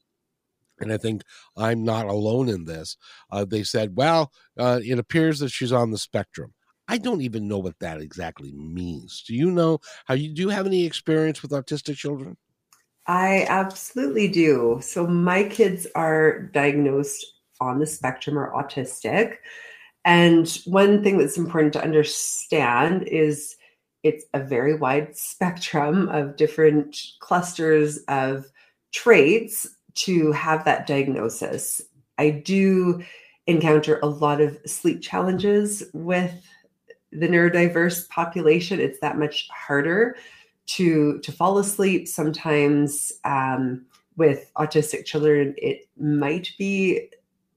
and 0.80 0.92
I 0.92 0.96
think 0.96 1.22
I'm 1.56 1.84
not 1.84 2.06
alone 2.06 2.48
in 2.48 2.64
this. 2.64 2.96
Uh, 3.30 3.44
they 3.44 3.62
said, 3.62 3.96
well, 3.96 4.32
uh, 4.58 4.80
it 4.82 4.98
appears 4.98 5.38
that 5.40 5.50
she's 5.50 5.72
on 5.72 5.90
the 5.90 5.98
spectrum. 5.98 6.52
I 6.88 6.96
don't 6.96 7.20
even 7.20 7.46
know 7.46 7.58
what 7.58 7.78
that 7.80 8.00
exactly 8.00 8.52
means. 8.52 9.22
Do 9.26 9.34
you 9.34 9.50
know 9.50 9.80
how 10.06 10.14
you 10.14 10.32
do 10.32 10.40
you 10.40 10.48
have 10.48 10.66
any 10.66 10.86
experience 10.86 11.42
with 11.42 11.50
autistic 11.50 11.96
children? 11.96 12.36
I 13.06 13.46
absolutely 13.48 14.28
do. 14.28 14.78
So 14.82 15.06
my 15.06 15.44
kids 15.44 15.86
are 15.94 16.42
diagnosed 16.52 17.24
on 17.60 17.78
the 17.78 17.86
spectrum 17.86 18.38
or 18.38 18.52
autistic. 18.52 19.36
And 20.04 20.48
one 20.64 21.02
thing 21.02 21.18
that's 21.18 21.36
important 21.36 21.72
to 21.74 21.82
understand 21.82 23.02
is 23.08 23.56
it's 24.02 24.24
a 24.32 24.40
very 24.40 24.74
wide 24.74 25.16
spectrum 25.16 26.08
of 26.08 26.36
different 26.36 26.98
clusters 27.20 27.98
of 28.08 28.46
traits 28.92 29.66
to 29.98 30.32
have 30.32 30.64
that 30.64 30.86
diagnosis. 30.86 31.82
I 32.18 32.30
do 32.30 33.02
encounter 33.46 33.98
a 34.02 34.06
lot 34.06 34.40
of 34.40 34.58
sleep 34.66 35.02
challenges 35.02 35.82
with 35.92 36.32
the 37.10 37.26
neurodiverse 37.26 38.08
population. 38.08 38.80
It's 38.80 39.00
that 39.00 39.18
much 39.18 39.48
harder 39.50 40.16
to 40.66 41.18
to 41.20 41.32
fall 41.32 41.58
asleep. 41.58 42.06
Sometimes 42.06 43.12
um, 43.24 43.86
with 44.16 44.50
autistic 44.56 45.04
children, 45.04 45.54
it 45.56 45.88
might 45.98 46.52
be 46.58 47.08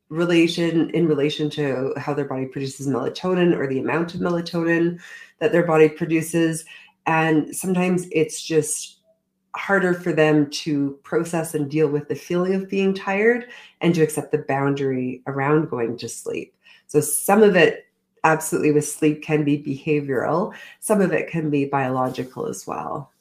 relation 0.10 0.90
in 0.92 1.08
relation 1.08 1.50
to 1.50 1.94
how 1.98 2.14
their 2.14 2.26
body 2.26 2.46
produces 2.46 2.88
melatonin 2.88 3.56
or 3.56 3.68
the 3.68 3.80
amount 3.80 4.14
of 4.14 4.22
melatonin 4.22 5.00
that 5.40 5.52
their 5.52 5.66
body 5.66 5.90
produces. 5.90 6.66
And 7.06 7.56
sometimes 7.56 8.08
it's 8.12 8.42
just 8.42 9.01
harder 9.56 9.94
for 9.94 10.14
them 10.14 10.50
to 10.50 11.00
process 11.04 11.54
and 11.54 11.70
deal 11.70 11.88
with 11.88 12.08
the 12.08 12.16
feeling 12.16 12.54
of 12.54 12.70
being 12.70 12.94
tired 12.94 13.48
and 13.82 13.94
to 13.96 14.02
accept 14.02 14.32
the 14.32 14.40
boundary 14.40 15.22
around 15.28 15.70
going 15.70 15.98
to 15.98 16.08
sleep. 16.08 16.56
So 16.88 17.02
some 17.02 17.44
of 17.44 17.56
it 17.56 17.86
absolutely 18.24 18.72
with 18.72 18.88
sleep 18.88 19.24
can 19.24 19.44
be 19.44 19.58
behavioral, 19.58 20.54
some 20.80 21.02
of 21.02 21.12
it 21.12 21.30
can 21.30 21.50
be 21.50 21.66
biological 21.66 22.48
as 22.48 22.68
well. 22.68 23.12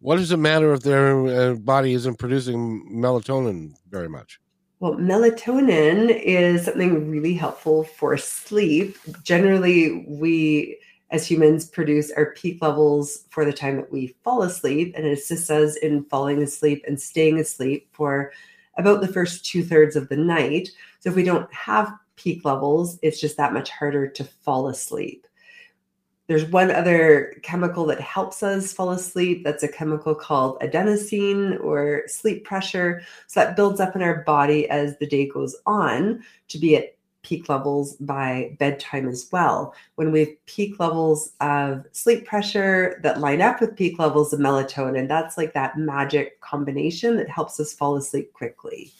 What 0.00 0.16
does 0.16 0.32
it 0.32 0.38
matter 0.38 0.72
if 0.72 0.80
their 0.80 1.26
uh, 1.26 1.54
body 1.54 1.94
isn't 1.94 2.18
producing 2.18 2.90
melatonin 2.92 3.74
very 3.88 4.08
much? 4.08 4.40
Well, 4.80 4.94
melatonin 4.94 6.10
is 6.10 6.64
something 6.64 7.08
really 7.08 7.34
helpful 7.34 7.84
for 7.84 8.16
sleep. 8.16 8.96
Generally, 9.22 10.04
we 10.08 10.76
as 11.12 11.26
humans 11.26 11.66
produce 11.66 12.10
our 12.10 12.32
peak 12.32 12.60
levels 12.62 13.26
for 13.28 13.44
the 13.44 13.52
time 13.52 13.76
that 13.76 13.92
we 13.92 14.16
fall 14.24 14.42
asleep 14.42 14.94
and 14.96 15.06
it 15.06 15.12
assists 15.12 15.50
us 15.50 15.76
in 15.76 16.04
falling 16.04 16.42
asleep 16.42 16.82
and 16.88 17.00
staying 17.00 17.38
asleep 17.38 17.86
for 17.92 18.32
about 18.78 19.02
the 19.02 19.08
first 19.08 19.44
two 19.44 19.62
thirds 19.62 19.94
of 19.94 20.08
the 20.08 20.16
night. 20.16 20.70
So 21.00 21.10
if 21.10 21.16
we 21.16 21.22
don't 21.22 21.52
have 21.52 21.92
peak 22.16 22.46
levels, 22.46 22.98
it's 23.02 23.20
just 23.20 23.36
that 23.36 23.52
much 23.52 23.68
harder 23.68 24.08
to 24.08 24.24
fall 24.24 24.68
asleep. 24.68 25.26
There's 26.28 26.46
one 26.46 26.70
other 26.70 27.34
chemical 27.42 27.84
that 27.86 28.00
helps 28.00 28.42
us 28.42 28.72
fall 28.72 28.92
asleep. 28.92 29.44
That's 29.44 29.64
a 29.64 29.68
chemical 29.68 30.14
called 30.14 30.60
adenosine 30.60 31.62
or 31.62 32.04
sleep 32.06 32.44
pressure. 32.44 33.02
So 33.26 33.40
that 33.40 33.54
builds 33.54 33.80
up 33.80 33.96
in 33.96 34.02
our 34.02 34.22
body 34.22 34.66
as 34.70 34.96
the 34.96 35.06
day 35.06 35.28
goes 35.28 35.54
on 35.66 36.22
to 36.48 36.58
be 36.58 36.76
at 36.76 36.91
peak 37.22 37.48
levels 37.48 37.94
by 37.96 38.56
bedtime 38.58 39.08
as 39.08 39.28
well. 39.32 39.74
When 39.94 40.12
we 40.12 40.20
have 40.20 40.46
peak 40.46 40.78
levels 40.80 41.32
of 41.40 41.86
sleep 41.92 42.26
pressure 42.26 43.00
that 43.02 43.20
line 43.20 43.40
up 43.40 43.60
with 43.60 43.76
peak 43.76 43.98
levels 43.98 44.32
of 44.32 44.40
melatonin, 44.40 45.08
that's 45.08 45.38
like 45.38 45.52
that 45.54 45.78
magic 45.78 46.40
combination 46.40 47.16
that 47.16 47.28
helps 47.28 47.58
us 47.60 47.72
fall 47.72 47.96
asleep 47.96 48.32
quickly. 48.32 48.92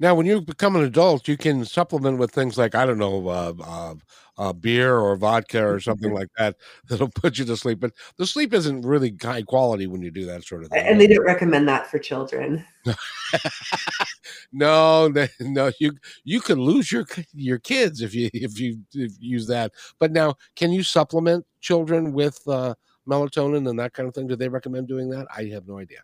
Now, 0.00 0.14
when 0.14 0.24
you 0.24 0.40
become 0.40 0.76
an 0.76 0.82
adult, 0.82 1.28
you 1.28 1.36
can 1.36 1.64
supplement 1.66 2.16
with 2.18 2.30
things 2.30 2.56
like 2.56 2.74
I 2.74 2.86
don't 2.86 2.98
know, 2.98 3.28
uh, 3.28 3.52
uh, 3.62 3.94
uh, 4.40 4.54
beer 4.54 4.96
or 4.96 5.16
vodka 5.16 5.62
or 5.62 5.78
something 5.78 6.08
mm-hmm. 6.08 6.20
like 6.20 6.30
that 6.38 6.56
that'll 6.88 7.10
put 7.10 7.38
you 7.38 7.44
to 7.44 7.56
sleep. 7.56 7.78
But 7.78 7.92
the 8.16 8.26
sleep 8.26 8.54
isn't 8.54 8.86
really 8.86 9.14
high 9.22 9.42
quality 9.42 9.86
when 9.86 10.00
you 10.00 10.10
do 10.10 10.24
that 10.24 10.44
sort 10.44 10.64
of 10.64 10.70
thing. 10.70 10.82
And 10.84 10.98
they 10.98 11.06
don't 11.06 11.24
recommend 11.24 11.68
that 11.68 11.88
for 11.88 11.98
children. 11.98 12.64
no, 14.52 15.12
no, 15.40 15.70
you 15.78 15.92
you 16.24 16.40
could 16.40 16.56
lose 16.56 16.90
your 16.90 17.04
your 17.34 17.58
kids 17.58 18.00
if 18.00 18.14
you 18.14 18.30
if 18.32 18.58
you, 18.58 18.80
if 18.94 19.12
you 19.20 19.30
use 19.36 19.46
that. 19.48 19.72
But 19.98 20.10
now, 20.10 20.36
can 20.56 20.72
you 20.72 20.82
supplement 20.82 21.44
children 21.60 22.14
with 22.14 22.40
uh, 22.48 22.74
melatonin 23.06 23.68
and 23.68 23.78
that 23.78 23.92
kind 23.92 24.08
of 24.08 24.14
thing? 24.14 24.26
Do 24.26 24.36
they 24.36 24.48
recommend 24.48 24.88
doing 24.88 25.10
that? 25.10 25.26
I 25.36 25.44
have 25.52 25.68
no 25.68 25.78
idea. 25.78 25.98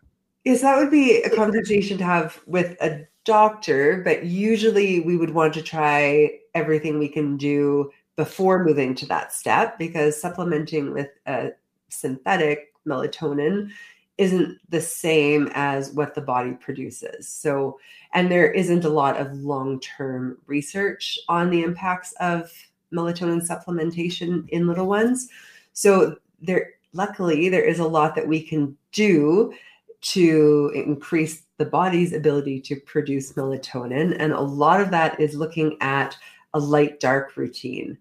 Yes, 0.45 0.61
that 0.61 0.77
would 0.77 0.91
be 0.91 1.23
a 1.23 1.35
conversation 1.35 1.97
to 1.97 2.03
have 2.03 2.39
with 2.45 2.79
a 2.81 3.07
doctor, 3.25 4.01
but 4.05 4.25
usually 4.25 4.99
we 4.99 5.17
would 5.17 5.31
want 5.31 5.55
to 5.55 5.63
try 5.63 6.39
everything 6.53 6.99
we 6.99 7.09
can 7.09 7.35
do 7.35 7.91
before 8.17 8.65
moving 8.65 8.93
to 8.95 9.05
that 9.05 9.31
step 9.31 9.79
because 9.79 10.19
supplementing 10.19 10.91
with 10.91 11.11
a 11.27 11.51
synthetic 11.87 12.73
melatonin 12.85 13.69
isn't 14.17 14.57
the 14.69 14.81
same 14.81 15.49
as 15.53 15.91
what 15.91 16.15
the 16.15 16.21
body 16.21 16.53
produces. 16.53 17.29
So, 17.29 17.79
and 18.13 18.31
there 18.31 18.51
isn't 18.51 18.83
a 18.83 18.89
lot 18.89 19.17
of 19.17 19.31
long 19.33 19.79
term 19.79 20.39
research 20.47 21.19
on 21.29 21.51
the 21.51 21.61
impacts 21.61 22.13
of 22.19 22.51
melatonin 22.91 23.47
supplementation 23.47 24.49
in 24.49 24.67
little 24.67 24.87
ones. 24.87 25.29
So, 25.73 26.17
there, 26.41 26.71
luckily, 26.93 27.49
there 27.49 27.63
is 27.63 27.79
a 27.79 27.87
lot 27.87 28.15
that 28.15 28.27
we 28.27 28.41
can 28.41 28.75
do 28.91 29.53
to 29.99 30.71
increase 30.73 31.43
the 31.57 31.65
body's 31.65 32.13
ability 32.13 32.61
to 32.61 32.75
produce 32.77 33.33
melatonin. 33.33 34.15
And 34.19 34.31
a 34.31 34.41
lot 34.41 34.81
of 34.81 34.89
that 34.91 35.19
is 35.19 35.35
looking 35.35 35.77
at 35.81 36.17
a 36.53 36.59
light 36.59 36.99
dark 36.99 37.37
routine. 37.37 37.97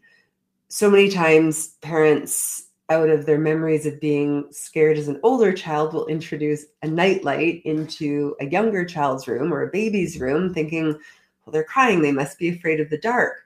So 0.69 0.91
many 0.91 1.09
times, 1.09 1.77
parents, 1.81 2.65
out 2.89 3.09
of 3.09 3.25
their 3.27 3.39
memories 3.39 3.87
of 3.87 4.01
being 4.01 4.47
scared 4.51 4.99
as 4.99 5.09
an 5.09 5.21
older 5.23 5.53
child, 5.53 5.93
will 5.93 6.07
introduce 6.07 6.67
a 6.83 6.89
nightlight 6.89 7.63
into 7.65 8.35
a 8.41 8.47
younger 8.47 8.85
child's 8.85 9.29
room 9.29 9.53
or 9.53 9.63
a 9.63 9.71
baby's 9.71 10.21
room, 10.21 10.53
thinking, 10.53 10.87
well, 10.87 11.53
they're 11.53 11.65
crying, 11.65 12.03
they 12.03 12.13
must 12.13 12.39
be 12.39 12.49
afraid 12.49 12.81
of 12.81 12.91
the 12.91 12.99
dark. 12.99 13.45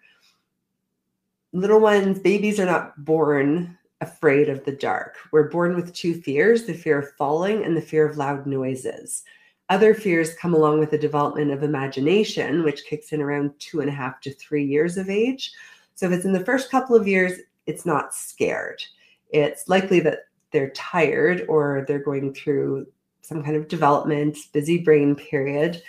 Little 1.52 1.80
ones, 1.80 2.18
babies 2.18 2.58
are 2.58 2.66
not 2.66 3.04
born 3.04 3.76
afraid 4.00 4.48
of 4.48 4.64
the 4.64 4.72
dark. 4.72 5.16
We're 5.30 5.50
born 5.50 5.74
with 5.74 5.92
two 5.92 6.20
fears 6.22 6.64
the 6.64 6.72
fear 6.72 6.98
of 6.98 7.12
falling 7.16 7.64
and 7.64 7.76
the 7.76 7.82
fear 7.82 8.06
of 8.06 8.16
loud 8.16 8.46
noises. 8.46 9.24
Other 9.68 9.94
fears 9.94 10.34
come 10.34 10.54
along 10.54 10.80
with 10.80 10.90
the 10.90 10.98
development 10.98 11.50
of 11.50 11.62
imagination, 11.62 12.64
which 12.64 12.86
kicks 12.86 13.12
in 13.12 13.20
around 13.20 13.52
two 13.58 13.80
and 13.80 13.90
a 13.90 13.92
half 13.92 14.20
to 14.22 14.32
three 14.32 14.64
years 14.64 14.96
of 14.96 15.10
age. 15.10 15.52
So 16.00 16.06
if 16.06 16.12
it's 16.12 16.24
in 16.24 16.32
the 16.32 16.46
first 16.46 16.70
couple 16.70 16.96
of 16.96 17.06
years, 17.06 17.40
it's 17.66 17.84
not 17.84 18.14
scared. 18.14 18.82
It's 19.28 19.68
likely 19.68 20.00
that 20.00 20.20
they're 20.50 20.70
tired 20.70 21.44
or 21.46 21.84
they're 21.86 22.02
going 22.02 22.32
through 22.32 22.86
some 23.20 23.44
kind 23.44 23.54
of 23.54 23.68
development, 23.68 24.38
busy 24.54 24.78
brain 24.78 25.14
period. 25.14 25.82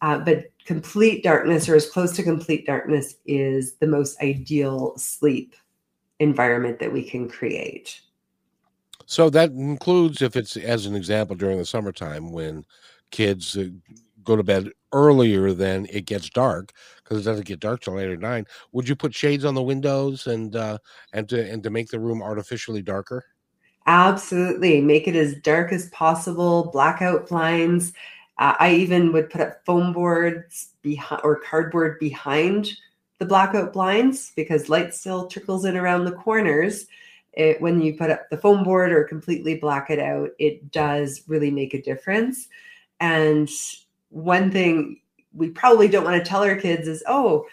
Uh, 0.00 0.18
but 0.18 0.46
complete 0.64 1.22
darkness 1.22 1.68
or 1.68 1.76
as 1.76 1.88
close 1.88 2.10
to 2.16 2.24
complete 2.24 2.66
darkness 2.66 3.14
is 3.24 3.74
the 3.74 3.86
most 3.86 4.20
ideal 4.20 4.94
sleep 4.98 5.54
environment 6.18 6.80
that 6.80 6.92
we 6.92 7.08
can 7.08 7.28
create. 7.28 8.00
So 9.06 9.30
that 9.30 9.52
includes, 9.52 10.22
if 10.22 10.34
it's 10.34 10.56
as 10.56 10.86
an 10.86 10.96
example, 10.96 11.36
during 11.36 11.58
the 11.58 11.64
summertime 11.64 12.32
when 12.32 12.64
kids 13.12 13.56
uh, 13.56 13.68
go 14.24 14.36
to 14.36 14.42
bed 14.42 14.70
earlier 14.92 15.52
than 15.52 15.86
it 15.90 16.06
gets 16.06 16.30
dark 16.30 16.72
because 17.02 17.18
it 17.18 17.24
doesn't 17.24 17.46
get 17.46 17.60
dark 17.60 17.80
till 17.80 17.98
eight 17.98 18.08
or 18.08 18.16
nine. 18.16 18.46
Would 18.72 18.88
you 18.88 18.96
put 18.96 19.14
shades 19.14 19.44
on 19.44 19.54
the 19.54 19.62
windows 19.62 20.26
and 20.26 20.54
uh, 20.54 20.78
and 21.12 21.28
to 21.28 21.50
and 21.50 21.62
to 21.62 21.70
make 21.70 21.88
the 21.88 22.00
room 22.00 22.22
artificially 22.22 22.82
darker? 22.82 23.24
Absolutely, 23.86 24.80
make 24.80 25.08
it 25.08 25.16
as 25.16 25.34
dark 25.36 25.72
as 25.72 25.88
possible. 25.90 26.70
Blackout 26.72 27.28
blinds. 27.28 27.92
Uh, 28.38 28.54
I 28.58 28.74
even 28.74 29.12
would 29.12 29.30
put 29.30 29.40
up 29.40 29.64
foam 29.64 29.92
boards 29.92 30.70
behind 30.82 31.20
or 31.24 31.40
cardboard 31.40 31.98
behind 31.98 32.70
the 33.18 33.26
blackout 33.26 33.72
blinds 33.72 34.32
because 34.34 34.68
light 34.68 34.94
still 34.94 35.26
trickles 35.28 35.64
in 35.64 35.76
around 35.76 36.04
the 36.04 36.12
corners. 36.12 36.86
It, 37.32 37.60
when 37.60 37.80
you 37.80 37.94
put 37.94 38.10
up 38.10 38.28
the 38.30 38.36
foam 38.36 38.62
board 38.62 38.92
or 38.92 39.04
completely 39.04 39.54
black 39.56 39.90
it 39.90 39.98
out, 39.98 40.30
it 40.38 40.70
does 40.70 41.22
really 41.26 41.50
make 41.50 41.72
a 41.72 41.80
difference. 41.80 42.48
And 43.00 43.48
one 44.12 44.50
thing 44.50 45.00
we 45.34 45.48
probably 45.48 45.88
don't 45.88 46.04
want 46.04 46.22
to 46.22 46.28
tell 46.28 46.42
our 46.42 46.56
kids 46.56 46.86
is, 46.86 47.02
oh, 47.06 47.46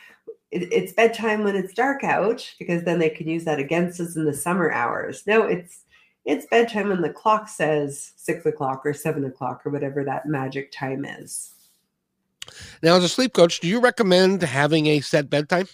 it, 0.52 0.72
it's 0.72 0.94
bedtime 0.94 1.44
when 1.44 1.56
it's 1.56 1.74
dark 1.74 2.04
out, 2.04 2.48
because 2.60 2.84
then 2.84 3.00
they 3.00 3.10
can 3.10 3.28
use 3.28 3.46
that 3.46 3.60
against 3.60 4.00
us 4.00 4.16
in 4.16 4.26
the 4.26 4.34
summer 4.34 4.72
hours. 4.72 5.26
No, 5.26 5.44
it's 5.44 5.86
it's 6.26 6.46
bedtime 6.46 6.90
when 6.90 7.02
the 7.02 7.10
clock 7.10 7.48
says 7.48 8.12
six 8.18 8.46
o'clock 8.46 8.86
or 8.86 8.94
seven 8.94 9.26
o'clock 9.26 9.66
or 9.66 9.72
whatever 9.72 10.04
that 10.04 10.28
magic 10.28 10.72
time 10.72 11.06
is. 11.06 11.54
Now, 12.84 12.98
as 12.98 13.04
a 13.04 13.10
sleep 13.10 13.34
coach, 13.34 13.60
do 13.62 13.68
you 13.68 13.80
recommend 13.80 14.42
having 14.42 14.88
a 14.88 15.00
set 15.00 15.30
bedtime? 15.30 15.68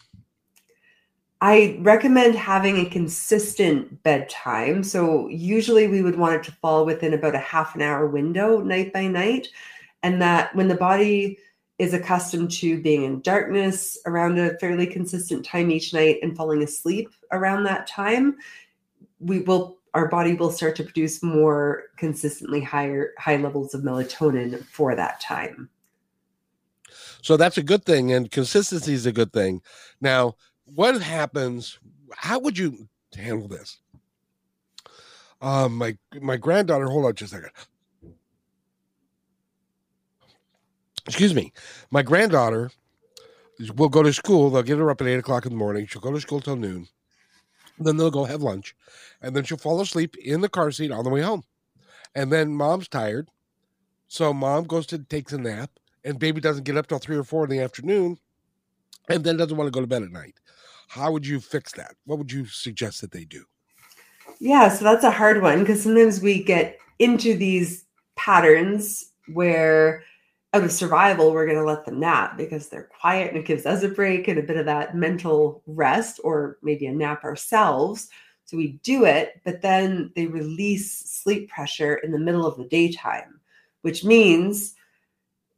I 1.41 1.77
recommend 1.81 2.35
having 2.35 2.77
a 2.77 2.89
consistent 2.89 4.01
bedtime. 4.03 4.83
So, 4.83 5.27
usually 5.29 5.87
we 5.87 6.01
would 6.01 6.17
want 6.17 6.35
it 6.35 6.43
to 6.43 6.51
fall 6.53 6.85
within 6.85 7.13
about 7.13 7.35
a 7.35 7.39
half 7.39 7.75
an 7.75 7.81
hour 7.81 8.07
window 8.07 8.61
night 8.61 8.93
by 8.93 9.07
night. 9.07 9.47
And 10.05 10.21
that 10.21 10.55
when 10.55 10.67
the 10.67 10.75
body 10.75 11.39
is 11.79 11.95
accustomed 11.95 12.51
to 12.51 12.79
being 12.79 13.05
in 13.05 13.21
darkness 13.21 13.97
around 14.05 14.37
a 14.37 14.55
fairly 14.59 14.85
consistent 14.85 15.43
time 15.43 15.71
each 15.71 15.95
night 15.95 16.19
and 16.21 16.37
falling 16.37 16.61
asleep 16.61 17.09
around 17.31 17.63
that 17.63 17.87
time, 17.87 18.35
we 19.19 19.39
will 19.39 19.79
our 19.95 20.07
body 20.07 20.35
will 20.35 20.51
start 20.51 20.75
to 20.75 20.83
produce 20.83 21.23
more 21.23 21.85
consistently 21.97 22.61
higher 22.61 23.13
high 23.17 23.37
levels 23.37 23.73
of 23.73 23.81
melatonin 23.81 24.63
for 24.65 24.93
that 24.93 25.19
time. 25.21 25.69
So 27.23 27.35
that's 27.35 27.57
a 27.57 27.63
good 27.63 27.83
thing, 27.83 28.13
and 28.13 28.29
consistency 28.29 28.93
is 28.93 29.07
a 29.07 29.11
good 29.11 29.33
thing. 29.33 29.63
Now, 30.01 30.35
what 30.65 31.01
happens? 31.01 31.79
How 32.13 32.37
would 32.37 32.59
you 32.59 32.87
handle 33.15 33.47
this? 33.47 33.79
Um, 35.41 35.77
my 35.77 35.97
my 36.21 36.37
granddaughter. 36.37 36.85
Hold 36.85 37.05
on 37.05 37.15
just 37.15 37.33
a 37.33 37.37
second. 37.37 37.51
Excuse 41.07 41.33
me. 41.33 41.53
My 41.91 42.01
granddaughter 42.01 42.71
will 43.75 43.89
go 43.89 44.03
to 44.03 44.13
school. 44.13 44.49
They'll 44.49 44.63
get 44.63 44.77
her 44.77 44.89
up 44.89 45.01
at 45.01 45.07
eight 45.07 45.19
o'clock 45.19 45.45
in 45.45 45.51
the 45.51 45.57
morning. 45.57 45.87
She'll 45.87 46.01
go 46.01 46.11
to 46.11 46.21
school 46.21 46.41
till 46.41 46.55
noon. 46.55 46.87
Then 47.77 47.97
they'll 47.97 48.11
go 48.11 48.23
have 48.23 48.41
lunch, 48.41 48.73
and 49.21 49.35
then 49.35 49.43
she'll 49.43 49.57
fall 49.57 49.81
asleep 49.81 50.15
in 50.17 50.39
the 50.39 50.47
car 50.47 50.71
seat 50.71 50.91
on 50.91 51.03
the 51.03 51.09
way 51.09 51.21
home. 51.21 51.43
And 52.15 52.31
then 52.31 52.55
mom's 52.55 52.87
tired, 52.87 53.27
so 54.07 54.33
mom 54.33 54.63
goes 54.65 54.85
to 54.87 54.99
takes 54.99 55.33
a 55.33 55.37
nap 55.37 55.71
and 56.03 56.19
baby 56.19 56.39
doesn't 56.39 56.63
get 56.63 56.77
up 56.77 56.87
till 56.87 56.99
three 56.99 57.17
or 57.17 57.23
four 57.23 57.43
in 57.43 57.49
the 57.49 57.59
afternoon 57.59 58.17
and 59.09 59.23
then 59.23 59.37
doesn't 59.37 59.57
want 59.57 59.67
to 59.67 59.71
go 59.71 59.81
to 59.81 59.87
bed 59.87 60.03
at 60.03 60.11
night. 60.11 60.35
How 60.87 61.11
would 61.11 61.25
you 61.25 61.39
fix 61.39 61.73
that? 61.73 61.95
What 62.05 62.19
would 62.19 62.31
you 62.31 62.45
suggest 62.45 63.01
that 63.01 63.11
they 63.11 63.25
do? 63.25 63.43
Yeah, 64.39 64.69
so 64.69 64.85
that's 64.85 65.03
a 65.03 65.11
hard 65.11 65.41
one 65.41 65.59
because 65.59 65.83
sometimes 65.83 66.21
we 66.21 66.43
get 66.43 66.77
into 66.99 67.35
these 67.35 67.85
patterns 68.15 69.11
where 69.33 70.03
out 70.55 70.63
of 70.63 70.71
survival, 70.71 71.33
we're 71.33 71.45
going 71.45 71.57
to 71.57 71.65
let 71.65 71.83
them 71.83 71.99
nap 71.99 72.37
because 72.37 72.69
they're 72.69 72.89
quiet 73.01 73.27
and 73.27 73.37
it 73.37 73.45
gives 73.45 73.65
us 73.65 73.83
a 73.83 73.89
break 73.89 74.29
and 74.29 74.39
a 74.39 74.43
bit 74.43 74.55
of 74.55 74.65
that 74.65 74.95
mental 74.95 75.61
rest 75.67 76.21
or 76.23 76.57
maybe 76.61 76.85
a 76.85 76.93
nap 76.93 77.25
ourselves. 77.25 78.07
So 78.45 78.55
we 78.55 78.79
do 78.83 79.03
it, 79.03 79.41
but 79.43 79.61
then 79.61 80.13
they 80.15 80.27
release 80.27 80.91
sleep 80.91 81.49
pressure 81.49 81.95
in 81.95 82.11
the 82.13 82.19
middle 82.19 82.45
of 82.45 82.57
the 82.57 82.69
daytime, 82.69 83.41
which 83.81 84.05
means 84.05 84.75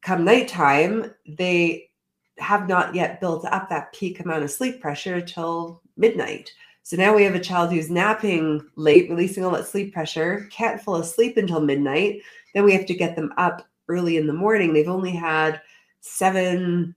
come 0.01 0.25
nighttime, 0.25 1.13
they 1.27 1.91
have 2.39 2.67
not 2.67 2.95
yet 2.95 3.21
built 3.21 3.45
up 3.45 3.69
that 3.69 3.93
peak 3.93 4.19
amount 4.19 4.43
of 4.43 4.49
sleep 4.49 4.81
pressure 4.81 5.21
till 5.21 5.81
midnight. 5.95 6.51
So 6.81 6.97
now 6.97 7.15
we 7.15 7.23
have 7.23 7.35
a 7.35 7.39
child 7.39 7.71
who's 7.71 7.91
napping 7.91 8.67
late, 8.75 9.11
releasing 9.11 9.45
all 9.45 9.51
that 9.51 9.67
sleep 9.67 9.93
pressure, 9.93 10.47
can't 10.51 10.81
fall 10.81 10.95
asleep 10.95 11.37
until 11.37 11.59
midnight. 11.59 12.21
Then 12.55 12.63
we 12.63 12.73
have 12.73 12.87
to 12.87 12.95
get 12.95 13.15
them 13.15 13.31
up 13.37 13.67
early 13.87 14.17
in 14.17 14.27
the 14.27 14.33
morning. 14.33 14.73
They've 14.73 14.87
only 14.87 15.11
had 15.11 15.61
seven, 16.01 16.95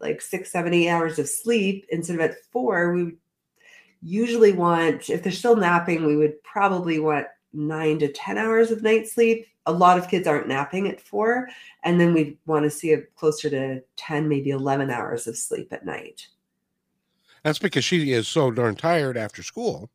like 0.00 0.20
six, 0.20 0.52
seven, 0.52 0.74
eight 0.74 0.88
hours 0.88 1.18
of 1.18 1.28
sleep 1.28 1.86
instead 1.90 2.16
of 2.16 2.20
at 2.20 2.44
four. 2.50 2.92
We 2.92 3.16
usually 4.02 4.52
want, 4.52 5.10
if 5.10 5.22
they're 5.22 5.32
still 5.32 5.56
napping, 5.56 6.06
we 6.06 6.16
would 6.16 6.42
probably 6.42 6.98
want 6.98 7.26
nine 7.52 7.98
to 8.00 8.10
10 8.10 8.38
hours 8.38 8.70
of 8.70 8.82
night 8.82 9.08
sleep. 9.08 9.46
A 9.66 9.72
lot 9.72 9.98
of 9.98 10.08
kids 10.08 10.26
aren't 10.26 10.48
napping 10.48 10.88
at 10.88 11.00
four. 11.00 11.48
And 11.84 12.00
then 12.00 12.12
we 12.12 12.38
want 12.46 12.64
to 12.64 12.70
see 12.70 12.92
a 12.92 13.02
closer 13.02 13.48
to 13.50 13.82
10, 13.96 14.28
maybe 14.28 14.50
11 14.50 14.90
hours 14.90 15.26
of 15.26 15.36
sleep 15.36 15.72
at 15.72 15.86
night. 15.86 16.26
That's 17.44 17.58
because 17.58 17.84
she 17.84 18.12
is 18.12 18.28
so 18.28 18.50
darn 18.50 18.76
tired 18.76 19.16
after 19.16 19.42
school. 19.42 19.90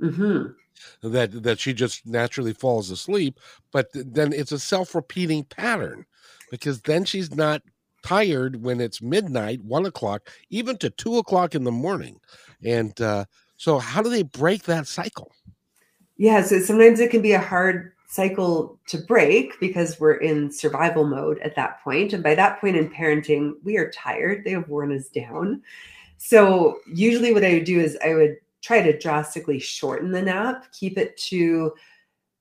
Mm-hmm 0.00 0.52
that 1.02 1.42
that 1.42 1.60
she 1.60 1.72
just 1.72 2.06
naturally 2.06 2.52
falls 2.52 2.90
asleep 2.90 3.38
but 3.72 3.88
then 3.92 4.32
it's 4.32 4.52
a 4.52 4.58
self-repeating 4.58 5.44
pattern 5.44 6.04
because 6.50 6.82
then 6.82 7.04
she's 7.04 7.34
not 7.34 7.62
tired 8.02 8.62
when 8.62 8.80
it's 8.80 9.02
midnight 9.02 9.62
one 9.62 9.86
o'clock 9.86 10.28
even 10.50 10.76
to 10.78 10.90
two 10.90 11.18
o'clock 11.18 11.54
in 11.54 11.64
the 11.64 11.72
morning. 11.72 12.20
And 12.64 12.98
uh, 13.00 13.26
so 13.56 13.78
how 13.78 14.02
do 14.02 14.10
they 14.10 14.22
break 14.22 14.64
that 14.64 14.86
cycle? 14.86 15.32
Yeah 16.16 16.42
so 16.42 16.60
sometimes 16.60 17.00
it 17.00 17.10
can 17.10 17.22
be 17.22 17.32
a 17.32 17.40
hard 17.40 17.92
cycle 18.08 18.78
to 18.88 18.98
break 18.98 19.58
because 19.60 20.00
we're 20.00 20.14
in 20.14 20.50
survival 20.50 21.06
mode 21.06 21.38
at 21.38 21.54
that 21.54 21.80
point 21.82 22.12
and 22.12 22.24
by 22.24 22.34
that 22.34 22.60
point 22.60 22.76
in 22.76 22.90
parenting 22.90 23.52
we 23.62 23.76
are 23.76 23.90
tired. 23.90 24.44
They 24.44 24.50
have 24.50 24.68
worn 24.68 24.94
us 24.96 25.08
down. 25.08 25.62
So 26.18 26.80
usually 26.92 27.32
what 27.32 27.44
i 27.44 27.54
would 27.54 27.64
do 27.64 27.80
is 27.80 27.96
i 28.04 28.14
would 28.14 28.36
try 28.62 28.82
to 28.82 28.98
drastically 28.98 29.58
shorten 29.58 30.10
the 30.10 30.22
nap, 30.22 30.66
keep 30.72 30.98
it 30.98 31.16
to 31.16 31.72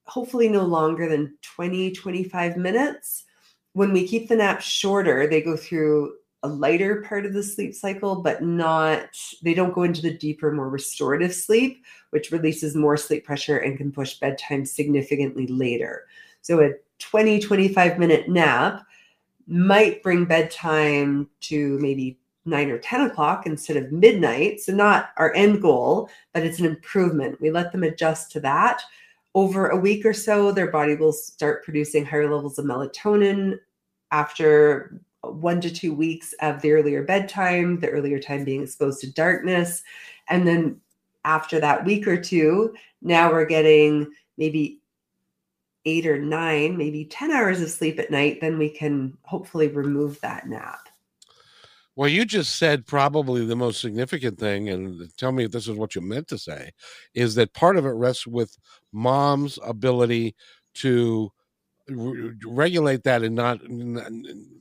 hopefully 0.06 0.50
no 0.50 0.64
longer 0.64 1.08
than 1.08 1.38
20, 1.42 1.92
25 1.92 2.58
minutes. 2.58 3.26
When 3.74 3.94
we 3.94 4.08
keep 4.08 4.28
the 4.28 4.36
nap 4.36 4.62
shorter, 4.62 5.28
they 5.28 5.42
go 5.42 5.56
through 5.56 6.16
a 6.44 6.48
lighter 6.48 7.02
part 7.02 7.26
of 7.26 7.34
the 7.34 7.44
sleep 7.44 7.74
cycle, 7.74 8.22
but 8.22 8.42
not, 8.42 9.10
they 9.44 9.54
don't 9.54 9.74
go 9.74 9.84
into 9.84 10.02
the 10.02 10.18
deeper, 10.18 10.52
more 10.52 10.70
restorative 10.70 11.34
sleep, 11.34 11.84
which 12.12 12.32
releases 12.32 12.76
more 12.76 12.98
sleep 12.98 13.26
pressure 13.26 13.58
and 13.58 13.78
can 13.78 13.92
push 13.92 14.20
bedtime 14.20 14.66
significantly 14.66 15.48
later. 15.48 16.06
So 16.42 16.62
a 16.62 16.72
20, 17.00 17.40
25 17.40 18.00
minute 18.00 18.30
nap 18.30 18.86
might 19.48 20.02
bring 20.02 20.26
bedtime 20.26 21.30
to 21.42 21.78
maybe 21.80 22.18
nine 22.50 22.70
or 22.70 22.78
10 22.78 23.02
o'clock 23.02 23.46
instead 23.46 23.78
of 23.78 23.92
midnight. 23.92 24.60
So, 24.62 24.74
not 24.74 25.12
our 25.18 25.34
end 25.36 25.62
goal, 25.62 26.10
but 26.34 26.44
it's 26.44 26.60
an 26.60 26.66
improvement. 26.66 27.40
We 27.40 27.52
let 27.52 27.72
them 27.72 27.84
adjust 27.84 28.32
to 28.34 28.40
that. 28.42 28.82
Over 29.36 29.70
a 29.70 29.78
week 29.78 30.06
or 30.06 30.14
so, 30.14 30.52
their 30.52 30.72
body 30.72 30.96
will 30.96 31.14
start 31.14 31.64
producing 31.64 32.06
higher 32.06 32.32
levels 32.34 32.58
of 32.58 32.66
melatonin 32.66 33.60
after 34.12 35.00
one 35.22 35.62
to 35.62 35.70
two 35.70 35.94
weeks 35.94 36.34
of 36.42 36.62
the 36.62 36.72
earlier 36.72 37.04
bedtime, 37.04 37.80
the 37.80 37.90
earlier 37.90 38.20
time 38.20 38.44
being 38.44 38.64
exposed 38.64 39.02
to 39.02 39.14
darkness. 39.14 39.84
And 40.30 40.48
then 40.48 40.80
after 41.26 41.60
that 41.60 41.86
week 41.86 42.08
or 42.08 42.20
two, 42.20 42.74
now 43.02 43.32
we're 43.32 43.46
getting 43.46 44.12
maybe 44.38 44.82
eight 45.86 46.06
or 46.06 46.20
nine, 46.20 46.78
maybe 46.78 47.06
10 47.06 47.32
hours 47.32 47.62
of 47.62 47.70
sleep 47.70 48.00
at 48.00 48.12
night. 48.12 48.42
Then 48.42 48.58
we 48.58 48.70
can 48.70 49.18
hopefully 49.24 49.68
remove 49.68 50.20
that 50.22 50.48
nap. 50.48 50.89
Well, 52.00 52.08
you 52.08 52.24
just 52.24 52.56
said 52.56 52.86
probably 52.88 53.46
the 53.46 53.58
most 53.58 53.82
significant 53.82 54.40
thing, 54.40 54.70
and 54.70 55.12
tell 55.18 55.34
me 55.34 55.44
if 55.44 55.52
this 55.52 55.68
is 55.68 55.76
what 55.76 55.96
you 55.96 56.02
meant 56.02 56.30
to 56.30 56.38
say, 56.38 56.72
is 57.14 57.36
that 57.36 57.54
part 57.54 57.76
of 57.76 57.86
it 57.86 57.90
rests 57.90 58.26
with 58.26 58.58
mom's 58.94 59.60
ability 59.66 60.34
to 60.76 61.30
re- 61.90 62.32
regulate 62.46 63.04
that 63.04 63.22
and 63.22 63.36
not 63.36 63.60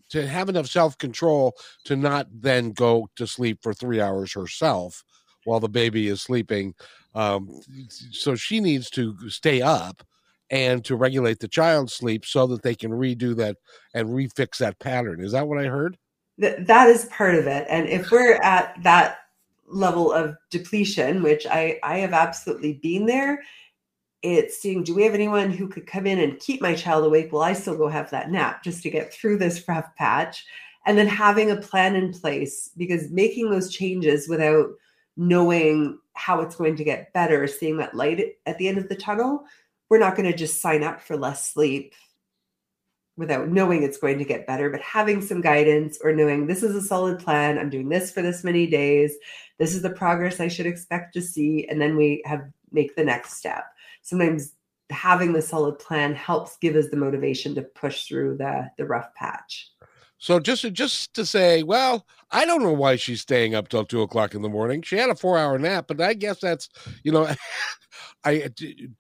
to 0.09 0.27
have 0.27 0.49
enough 0.49 0.67
self 0.67 0.99
control 0.99 1.55
to 1.85 1.95
not 1.95 2.27
then 2.33 2.73
go 2.73 3.09
to 3.15 3.25
sleep 3.25 3.61
for 3.63 3.73
three 3.73 4.01
hours 4.01 4.33
herself 4.33 5.05
while 5.45 5.61
the 5.61 5.69
baby 5.69 6.09
is 6.09 6.21
sleeping. 6.21 6.75
Um, 7.15 7.49
so 8.11 8.35
she 8.35 8.59
needs 8.59 8.91
to 8.91 9.15
stay 9.31 9.63
up 9.63 10.03
and 10.51 10.85
to 10.87 10.97
regulate 10.97 11.39
the 11.39 11.47
child's 11.47 11.95
sleep 11.95 12.27
so 12.27 12.49
that 12.49 12.63
they 12.63 12.75
can 12.75 12.91
redo 12.91 13.37
that 13.37 13.59
and 13.95 14.09
refix 14.09 14.59
that 14.59 14.81
pattern. 14.81 15.23
Is 15.23 15.31
that 15.31 15.47
what 15.47 15.61
I 15.65 15.69
heard? 15.69 15.99
That 16.39 16.67
that 16.67 16.89
is 16.89 17.07
part 17.07 17.35
of 17.35 17.47
it. 17.47 17.67
And 17.69 17.89
if 17.89 18.11
we're 18.11 18.37
at 18.37 18.77
that 18.83 19.19
level 19.67 20.13
of 20.13 20.37
depletion, 20.51 21.23
which 21.23 21.47
I 21.47 21.79
I 21.83 21.99
have 21.99 22.13
absolutely 22.13 22.75
been 22.75 23.07
there, 23.07 23.43
it's 24.23 24.59
seeing 24.59 24.83
do 24.83 24.95
we 24.95 25.05
have 25.05 25.15
anyone 25.15 25.51
who 25.51 25.69
could 25.69 25.87
come 25.87 26.07
in 26.07 26.21
and 26.21 26.41
keep 26.41 26.61
my 26.61 26.75
child 26.75 27.05
awake 27.05 27.33
while 27.33 27.43
I 27.43 27.53
still 27.53 27.77
go 27.77 27.89
have 27.89 28.11
that 28.11 28.31
nap 28.31 28.63
just 28.65 28.83
to 28.83 28.91
get 28.91 29.13
through 29.13 29.39
this 29.39 29.67
rough 29.69 29.95
patch, 29.97 30.45
and 30.87 30.97
then 30.97 31.09
having 31.09 31.51
a 31.51 31.57
plan 31.57 31.97
in 31.97 32.13
place 32.13 32.71
because 32.77 33.11
making 33.11 33.51
those 33.51 33.73
changes 33.73 34.29
without 34.29 34.71
knowing 35.17 35.99
how 36.15 36.41
it's 36.41 36.57
going 36.57 36.77
to 36.77 36.85
get 36.85 37.13
better, 37.13 37.47
seeing 37.47 37.77
that 37.77 37.95
light 37.95 38.37
at 38.47 38.57
the 38.59 38.69
end 38.69 38.79
of 38.79 38.89
the 38.89 38.97
tunnel, 38.97 39.45
we're 39.89 39.99
not 39.99 40.17
going 40.17 40.31
to 40.31 40.37
just 40.37 40.61
sign 40.61 40.83
up 40.83 41.01
for 41.01 41.17
less 41.17 41.53
sleep 41.53 41.95
without 43.19 43.49
knowing 43.49 43.83
it's 43.83 43.99
going 43.99 44.17
to 44.17 44.25
get 44.25 44.47
better, 44.47 44.71
but 44.71 44.81
having 44.81 45.21
some 45.21 45.41
guidance 45.41 45.99
or 46.03 46.13
knowing 46.13 46.47
this 46.47 46.63
is 46.63 46.75
a 46.77 46.81
solid 46.81 47.19
plan. 47.19 47.59
I'm 47.59 47.69
doing 47.69 47.89
this 47.89 48.13
for 48.13 48.23
this 48.23 48.45
many 48.45 48.69
days. 48.69 49.13
This 49.59 49.75
is 49.75 49.83
the 49.83 49.91
progress 49.91 50.39
I 50.39 50.47
should 50.47 50.67
expect 50.67 51.15
to 51.15 51.21
see. 51.21 51.67
And 51.69 51.81
then 51.81 51.97
we 51.97 52.23
have 52.25 52.49
make 52.71 52.95
the 52.95 53.05
next 53.05 53.35
step. 53.35 53.65
Sometimes 54.03 54.53
having 54.91 55.33
the 55.33 55.43
solid 55.43 55.81
plan 55.81 56.15
helps 56.15 56.57
give 56.59 56.77
us 56.77 56.89
the 56.91 56.97
motivation 56.97 57.57
to 57.57 57.63
push 57.63 58.07
through 58.07 58.37
the 58.37 58.71
the 58.79 58.87
rough 58.87 59.13
patch. 59.15 59.73
So 60.19 60.39
just 60.39 60.73
just 60.73 61.13
to 61.15 61.27
say, 61.27 61.65
well, 61.65 62.07
I 62.31 62.45
don't 62.45 62.63
know 62.63 62.73
why 62.73 62.95
she's 62.97 63.21
staying 63.21 63.57
up 63.57 63.69
till 63.69 63.85
two 63.85 64.03
o'clock 64.03 64.35
in 64.35 64.43
the 64.43 64.49
morning. 64.49 64.83
She 64.83 64.97
had 64.97 65.11
a 65.11 65.17
four 65.17 65.37
hour 65.37 65.59
nap, 65.59 65.87
but 65.89 66.01
I 66.01 66.15
guess 66.15 66.39
that's 66.39 66.69
you 67.03 67.11
know, 67.11 67.29
I 68.25 68.49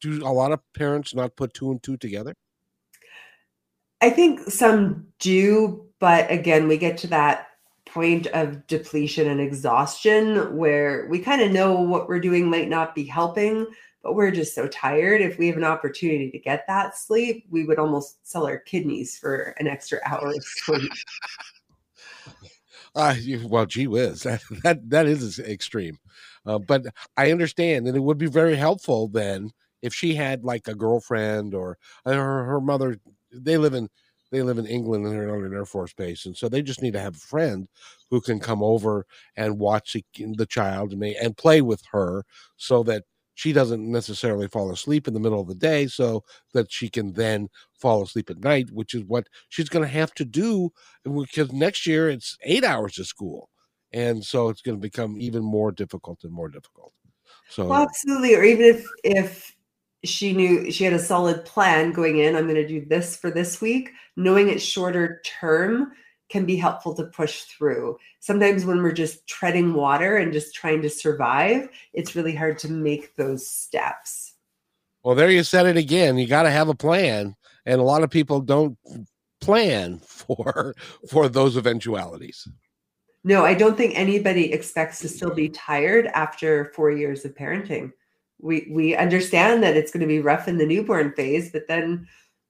do 0.00 0.26
a 0.26 0.32
lot 0.32 0.50
of 0.50 0.60
parents 0.74 1.14
not 1.14 1.36
put 1.36 1.54
two 1.54 1.70
and 1.70 1.80
two 1.80 1.96
together. 1.96 2.34
I 4.01 4.11
think 4.11 4.40
some 4.42 5.07
do, 5.18 5.86
but 5.99 6.30
again, 6.30 6.68
we 6.68 6.78
get 6.78 6.99
to 6.99 7.07
that 7.09 7.49
point 7.86 8.26
of 8.28 8.66
depletion 8.66 9.28
and 9.28 9.40
exhaustion 9.40 10.57
where 10.57 11.07
we 11.09 11.18
kind 11.18 11.40
of 11.40 11.51
know 11.51 11.80
what 11.80 12.09
we're 12.09 12.20
doing 12.20 12.49
might 12.49 12.68
not 12.68 12.94
be 12.94 13.05
helping, 13.05 13.66
but 14.03 14.14
we're 14.14 14.30
just 14.30 14.55
so 14.55 14.68
tired. 14.68 15.20
If 15.20 15.38
we 15.38 15.49
have 15.49 15.57
an 15.57 15.64
opportunity 15.64 16.30
to 16.30 16.38
get 16.38 16.66
that 16.68 16.96
sleep, 16.96 17.46
we 17.51 17.64
would 17.64 17.78
almost 17.78 18.26
sell 18.26 18.46
our 18.46 18.59
kidneys 18.59 19.18
for 19.18 19.55
an 19.59 19.66
extra 19.66 19.99
hour 20.05 20.28
of 20.28 20.44
sleep. 20.44 20.92
Uh, 22.94 23.14
well, 23.44 23.66
gee 23.66 23.86
whiz, 23.86 24.22
that 24.24 24.42
that, 24.64 24.90
that 24.90 25.07
is 25.07 25.38
extreme, 25.38 25.99
uh, 26.46 26.59
but 26.59 26.86
I 27.16 27.30
understand, 27.30 27.86
and 27.86 27.96
it 27.96 28.01
would 28.01 28.18
be 28.18 28.26
very 28.26 28.57
helpful 28.57 29.07
then 29.07 29.53
if 29.82 29.94
she 29.94 30.14
had 30.14 30.42
like 30.42 30.66
a 30.66 30.74
girlfriend 30.74 31.55
or 31.55 31.78
her, 32.05 32.44
her 32.44 32.61
mother 32.61 32.99
they 33.32 33.58
live 33.58 33.74
in 33.74 33.88
they 34.30 34.42
live 34.42 34.58
in 34.58 34.66
England 34.66 35.06
and 35.06 35.14
they're 35.14 35.34
on 35.34 35.44
an 35.44 35.54
Air 35.54 35.64
Force 35.64 35.92
base, 35.94 36.26
and 36.26 36.36
so 36.36 36.48
they 36.48 36.62
just 36.62 36.82
need 36.82 36.92
to 36.92 37.00
have 37.00 37.16
a 37.16 37.20
friend 37.20 37.68
who 38.10 38.20
can 38.20 38.38
come 38.38 38.62
over 38.62 39.06
and 39.36 39.58
watch 39.58 39.94
the, 39.94 40.46
child 40.46 40.92
and, 40.92 41.02
and 41.02 41.36
play 41.36 41.62
with 41.62 41.82
her, 41.92 42.24
so 42.56 42.82
that 42.82 43.04
she 43.34 43.52
doesn't 43.52 43.90
necessarily 43.90 44.48
fall 44.48 44.70
asleep 44.72 45.06
in 45.08 45.14
the 45.14 45.20
middle 45.20 45.40
of 45.40 45.48
the 45.48 45.54
day, 45.54 45.86
so 45.86 46.24
that 46.52 46.70
she 46.70 46.88
can 46.88 47.12
then 47.12 47.48
fall 47.72 48.02
asleep 48.02 48.28
at 48.30 48.42
night, 48.42 48.68
which 48.72 48.94
is 48.94 49.04
what 49.04 49.28
she's 49.48 49.68
going 49.68 49.84
to 49.84 49.90
have 49.90 50.12
to 50.14 50.24
do 50.24 50.70
because 51.04 51.52
next 51.52 51.86
year 51.86 52.10
it's 52.10 52.36
eight 52.42 52.64
hours 52.64 52.98
of 52.98 53.06
school, 53.06 53.48
and 53.92 54.24
so 54.24 54.48
it's 54.48 54.62
going 54.62 54.76
to 54.76 54.82
become 54.82 55.16
even 55.18 55.42
more 55.42 55.72
difficult 55.72 56.24
and 56.24 56.32
more 56.32 56.48
difficult. 56.48 56.92
So 57.48 57.66
well, 57.66 57.82
absolutely, 57.82 58.34
or 58.34 58.44
even 58.44 58.66
if 58.66 58.86
if 59.04 59.54
she 60.05 60.32
knew 60.32 60.70
she 60.70 60.84
had 60.84 60.92
a 60.92 60.99
solid 60.99 61.44
plan 61.44 61.92
going 61.92 62.18
in. 62.18 62.36
I'm 62.36 62.44
going 62.44 62.55
to 62.55 62.66
do 62.66 62.84
this 62.84 63.16
for 63.16 63.30
this 63.30 63.61
week. 63.61 63.90
Knowing 64.16 64.49
it's 64.49 64.62
shorter 64.62 65.20
term 65.24 65.92
can 66.28 66.44
be 66.44 66.57
helpful 66.57 66.94
to 66.94 67.05
push 67.05 67.42
through. 67.42 67.96
Sometimes 68.20 68.64
when 68.64 68.82
we're 68.82 68.92
just 68.92 69.26
treading 69.26 69.74
water 69.74 70.16
and 70.16 70.32
just 70.32 70.55
trying 70.55 70.82
to 70.82 70.90
survive, 70.90 71.68
it's 71.92 72.14
really 72.14 72.34
hard 72.34 72.59
to 72.61 72.70
make 72.70 73.16
those 73.16 73.46
steps. 73.46 74.34
Well, 75.03 75.14
there 75.14 75.30
you 75.30 75.42
said 75.42 75.66
it 75.66 75.76
again. 75.76 76.18
You 76.18 76.26
got 76.26 76.42
to 76.42 76.51
have 76.51 76.68
a 76.68 76.74
plan, 76.74 77.34
and 77.64 77.80
a 77.80 77.84
lot 77.84 78.03
of 78.03 78.11
people 78.11 78.40
don't 78.40 78.76
plan 79.40 79.99
for 80.05 80.74
for 81.09 81.28
those 81.28 81.57
eventualities. 81.57 82.46
No, 83.24 83.44
I 83.44 83.55
don't 83.55 83.76
think 83.76 83.99
anybody 83.99 84.53
expects 84.53 85.01
to 85.01 85.09
still 85.09 85.34
be 85.34 85.49
tired 85.49 86.07
after 86.14 86.66
4 86.76 86.92
years 86.92 87.24
of 87.24 87.34
parenting 87.34 87.92
we 88.41 88.68
we 88.70 88.97
understand 88.97 89.62
that 89.62 89.76
it's 89.76 89.91
going 89.91 90.01
to 90.01 90.07
be 90.07 90.20
rough 90.20 90.49
in 90.49 90.59
the 90.59 90.66
newborn 90.66 91.12
phase 91.12 91.51
but 91.51 91.66
then 91.68 92.07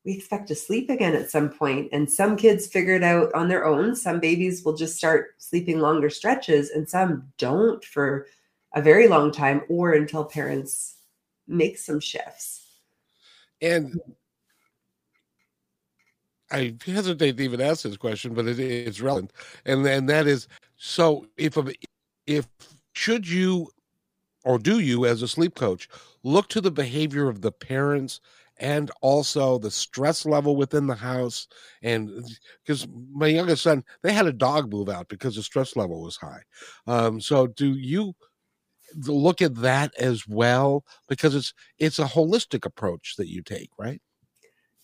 we 0.09 0.15
expect 0.15 0.49
to 0.49 0.55
sleep 0.55 0.89
again 0.89 1.15
at 1.15 1.31
some 1.31 1.51
point. 1.51 1.91
And 1.93 2.11
some 2.11 2.35
kids 2.35 2.67
figure 2.67 2.95
it 2.95 3.03
out 3.03 3.31
on 3.35 3.49
their 3.49 3.67
own. 3.67 3.95
Some 3.95 4.21
babies 4.21 4.65
will 4.65 4.75
just 4.75 4.97
start 4.97 5.35
sleeping 5.37 5.81
longer 5.81 6.09
stretches 6.09 6.71
and 6.71 6.89
some 6.89 7.31
don't 7.37 7.85
for 7.85 8.27
a 8.75 8.81
very 8.81 9.07
long 9.07 9.31
time 9.31 9.63
or 9.69 9.93
until 9.93 10.25
parents 10.25 10.97
make 11.47 11.77
some 11.77 12.01
shifts. 12.01 12.65
And 13.61 14.01
I 16.51 16.75
hesitate 16.87 17.37
to 17.37 17.43
even 17.43 17.61
ask 17.61 17.83
this 17.83 17.99
question, 17.99 18.33
but 18.33 18.47
it, 18.47 18.59
it's 18.59 19.03
relevant, 19.03 19.33
and 19.67 19.85
and 19.87 20.09
that 20.09 20.27
is 20.27 20.49
so 20.77 21.27
if 21.37 21.59
if 22.27 22.47
should 22.95 23.29
you 23.29 23.69
or 24.49 24.59
do 24.59 24.79
you 24.79 25.05
as 25.05 25.21
a 25.21 25.29
sleep 25.29 25.55
coach? 25.55 25.91
Look 26.23 26.49
to 26.49 26.63
the 26.63 26.71
behavior 26.71 27.29
of 27.29 27.43
the 27.43 27.53
parents 27.53 28.23
and 28.57 28.91
also 29.03 29.59
the 29.59 29.71
stress 29.71 30.25
level 30.25 30.57
within 30.57 30.87
the 30.87 30.95
house 30.95 31.47
and 31.83 32.11
because 32.65 32.89
my 33.13 33.27
youngest 33.27 33.63
son 33.63 33.85
they 34.03 34.11
had 34.11 34.27
a 34.27 34.33
dog 34.33 34.73
move 34.73 34.89
out 34.89 35.09
because 35.09 35.37
the 35.37 35.43
stress 35.43 35.77
level 35.77 36.03
was 36.03 36.17
high. 36.17 36.41
Um, 36.87 37.21
so 37.21 37.47
do 37.47 37.75
you 37.75 38.15
look 39.07 39.43
at 39.43 39.55
that 39.57 39.95
as 39.99 40.27
well? 40.27 40.83
Because 41.09 41.35
it's 41.35 41.53
it's 41.79 41.99
a 41.99 42.07
holistic 42.07 42.65
approach 42.65 43.17
that 43.19 43.29
you 43.29 43.43
take 43.43 43.69
right? 43.79 44.01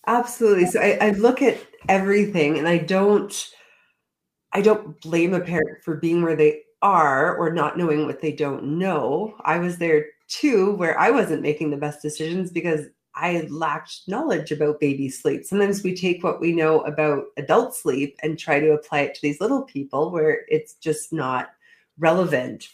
Absolutely. 0.05 0.67
So 0.67 0.79
I, 0.79 0.99
I 1.01 1.09
look 1.09 1.41
at 1.41 1.57
everything 1.89 2.57
and 2.57 2.67
i 2.67 2.79
don't 2.79 3.49
i 4.51 4.59
don't 4.59 4.99
blame 5.01 5.35
a 5.35 5.39
parent 5.39 5.83
for 5.83 5.97
being 5.97 6.23
where 6.23 6.35
they 6.35 6.61
are 6.85 7.35
or 7.37 7.51
not 7.51 7.77
knowing 7.77 8.05
what 8.05 8.21
they 8.21 8.31
don't 8.31 8.63
know 8.63 9.35
i 9.43 9.57
was 9.57 9.77
there 9.77 10.05
too 10.27 10.73
where 10.75 10.97
i 10.99 11.09
wasn't 11.09 11.41
making 11.41 11.69
the 11.71 11.77
best 11.77 12.01
decisions 12.01 12.51
because 12.51 12.87
I 13.15 13.47
lacked 13.49 14.01
knowledge 14.07 14.51
about 14.51 14.81
baby 14.81 15.07
sleep. 15.07 15.45
Sometimes 15.45 15.83
we 15.83 15.95
take 15.95 16.21
what 16.21 16.41
we 16.41 16.51
know 16.51 16.81
about 16.81 17.27
adult 17.37 17.73
sleep 17.73 18.17
and 18.21 18.37
try 18.37 18.59
to 18.59 18.73
apply 18.73 19.01
it 19.01 19.15
to 19.15 19.21
these 19.21 19.39
little 19.39 19.63
people 19.63 20.11
where 20.11 20.41
it's 20.49 20.73
just 20.73 21.13
not 21.13 21.51
relevant. 21.97 22.67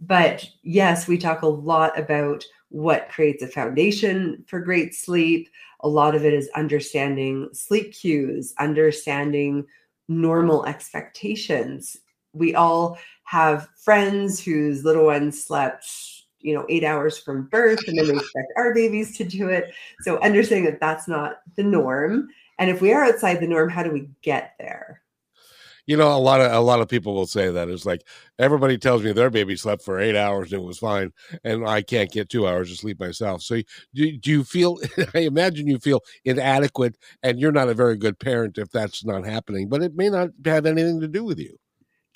But 0.00 0.48
yes, 0.62 1.08
we 1.08 1.18
talk 1.18 1.42
a 1.42 1.48
lot 1.48 1.98
about 1.98 2.44
what 2.68 3.10
creates 3.10 3.42
a 3.42 3.48
foundation 3.48 4.44
for 4.46 4.60
great 4.60 4.94
sleep. 4.94 5.48
A 5.80 5.88
lot 5.88 6.14
of 6.14 6.24
it 6.24 6.32
is 6.32 6.48
understanding 6.54 7.48
sleep 7.52 7.92
cues, 7.92 8.54
understanding 8.58 9.66
normal 10.08 10.64
expectations. 10.66 11.96
We 12.32 12.54
all 12.54 12.98
have 13.24 13.68
friends 13.76 14.42
whose 14.42 14.84
little 14.84 15.06
ones 15.06 15.42
slept 15.42 15.86
you 16.40 16.54
know 16.54 16.66
eight 16.68 16.84
hours 16.84 17.18
from 17.18 17.44
birth 17.44 17.80
and 17.86 17.98
then 17.98 18.06
we 18.06 18.16
expect 18.18 18.52
our 18.56 18.74
babies 18.74 19.16
to 19.18 19.24
do 19.24 19.48
it. 19.48 19.72
So 20.02 20.18
understanding 20.20 20.70
that 20.70 20.80
that's 20.80 21.06
not 21.06 21.40
the 21.56 21.62
norm. 21.62 22.28
And 22.58 22.70
if 22.70 22.80
we 22.80 22.92
are 22.92 23.04
outside 23.04 23.40
the 23.40 23.46
norm 23.46 23.68
how 23.70 23.82
do 23.82 23.90
we 23.90 24.10
get 24.22 24.54
there? 24.58 25.02
You 25.86 25.96
know 25.96 26.14
a 26.14 26.18
lot 26.18 26.40
of 26.40 26.52
a 26.52 26.60
lot 26.60 26.80
of 26.80 26.88
people 26.88 27.14
will 27.14 27.26
say 27.26 27.50
that. 27.50 27.68
It's 27.68 27.86
like 27.86 28.06
everybody 28.38 28.78
tells 28.78 29.02
me 29.02 29.12
their 29.12 29.30
baby 29.30 29.56
slept 29.56 29.82
for 29.82 29.98
eight 29.98 30.16
hours 30.16 30.52
and 30.52 30.62
it 30.62 30.66
was 30.66 30.78
fine 30.78 31.12
and 31.44 31.66
i 31.66 31.82
can't 31.82 32.10
get 32.10 32.28
two 32.28 32.46
hours 32.46 32.70
of 32.70 32.78
sleep 32.78 33.00
myself. 33.00 33.42
So 33.42 33.60
do, 33.94 34.16
do 34.16 34.30
you 34.30 34.44
feel 34.44 34.78
i 35.14 35.20
imagine 35.20 35.66
you 35.66 35.78
feel 35.78 36.00
inadequate 36.24 36.96
and 37.22 37.38
you're 37.38 37.52
not 37.52 37.68
a 37.68 37.74
very 37.74 37.96
good 37.96 38.18
parent 38.18 38.58
if 38.58 38.70
that's 38.70 39.04
not 39.04 39.26
happening 39.26 39.68
but 39.68 39.82
it 39.82 39.94
may 39.94 40.08
not 40.08 40.30
have 40.44 40.66
anything 40.66 41.00
to 41.00 41.08
do 41.08 41.24
with 41.24 41.38
you 41.38 41.58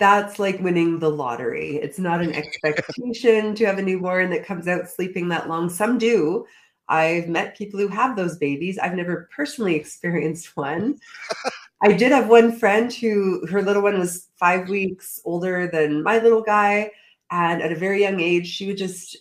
that's 0.05 0.39
like 0.39 0.61
winning 0.61 0.99
the 0.99 1.09
lottery. 1.09 1.77
It's 1.77 1.99
not 1.99 2.21
an 2.21 2.35
expectation 2.35 3.55
to 3.55 3.65
have 3.65 3.79
a 3.79 3.83
newborn 3.83 4.29
that 4.31 4.45
comes 4.45 4.69
out 4.69 4.87
sleeping 4.87 5.29
that 5.29 5.49
long. 5.49 5.71
Some 5.71 5.97
do. 5.97 6.45
I've 6.89 7.27
met 7.29 7.57
people 7.57 7.81
who 7.81 7.89
have 7.89 8.15
those 8.15 8.37
babies. 8.37 8.79
I've 8.79 8.95
never 8.95 9.31
personally 9.35 9.75
experienced 9.81 10.59
one. 10.59 10.99
I 11.83 11.93
did 11.93 12.13
have 12.13 12.29
one 12.29 12.53
friend 12.53 12.93
who 12.93 13.47
her 13.47 13.63
little 13.63 13.83
one 13.83 13.99
was 13.99 14.29
five 14.39 14.69
weeks 14.69 15.21
older 15.25 15.69
than 15.69 16.03
my 16.03 16.19
little 16.19 16.43
guy. 16.43 16.91
And 17.31 17.63
at 17.63 17.73
a 17.73 17.77
very 17.77 18.03
young 18.03 18.21
age, 18.21 18.47
she 18.47 18.67
would 18.67 18.77
just, 18.77 19.17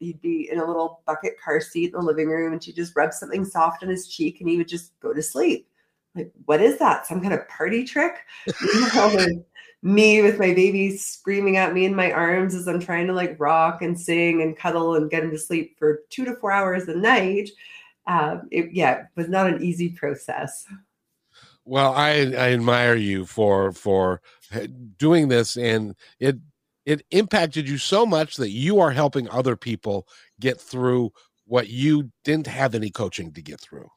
he'd 0.00 0.20
be 0.20 0.50
in 0.52 0.58
a 0.58 0.66
little 0.66 1.00
bucket 1.06 1.40
car 1.42 1.62
seat 1.62 1.94
in 1.94 1.98
the 1.98 2.06
living 2.06 2.28
room 2.28 2.52
and 2.52 2.62
she'd 2.62 2.76
just 2.76 2.94
rub 2.94 3.14
something 3.14 3.46
soft 3.46 3.82
on 3.82 3.88
his 3.88 4.06
cheek 4.06 4.40
and 4.40 4.50
he 4.50 4.58
would 4.58 4.68
just 4.68 4.92
go 5.00 5.14
to 5.14 5.22
sleep. 5.22 5.66
Like, 6.14 6.30
what 6.44 6.60
is 6.60 6.78
that? 6.78 7.06
Some 7.06 7.22
kind 7.22 7.32
of 7.32 7.48
party 7.48 7.84
trick? 7.84 8.16
me 9.86 10.20
with 10.20 10.40
my 10.40 10.52
baby 10.52 10.96
screaming 10.96 11.56
at 11.56 11.72
me 11.72 11.84
in 11.84 11.94
my 11.94 12.10
arms 12.10 12.56
as 12.56 12.66
I'm 12.66 12.80
trying 12.80 13.06
to 13.06 13.12
like 13.12 13.38
rock 13.38 13.82
and 13.82 13.98
sing 13.98 14.42
and 14.42 14.56
cuddle 14.56 14.96
and 14.96 15.08
get 15.08 15.22
him 15.22 15.30
to 15.30 15.38
sleep 15.38 15.78
for 15.78 16.00
two 16.10 16.24
to 16.24 16.34
four 16.34 16.50
hours 16.50 16.88
a 16.88 16.96
night. 16.96 17.50
Uh, 18.04 18.38
it, 18.50 18.72
yeah, 18.72 19.02
it 19.02 19.06
was 19.14 19.28
not 19.28 19.46
an 19.46 19.62
easy 19.62 19.90
process. 19.90 20.66
Well, 21.64 21.92
I, 21.94 22.10
I 22.10 22.52
admire 22.52 22.96
you 22.96 23.26
for 23.26 23.72
for 23.72 24.20
doing 24.98 25.28
this, 25.28 25.56
and 25.56 25.94
it 26.18 26.38
it 26.84 27.04
impacted 27.12 27.68
you 27.68 27.78
so 27.78 28.04
much 28.04 28.36
that 28.36 28.50
you 28.50 28.80
are 28.80 28.90
helping 28.90 29.28
other 29.28 29.56
people 29.56 30.08
get 30.40 30.60
through 30.60 31.12
what 31.46 31.68
you 31.68 32.10
didn't 32.24 32.48
have 32.48 32.74
any 32.74 32.90
coaching 32.90 33.32
to 33.32 33.42
get 33.42 33.60
through. 33.60 33.88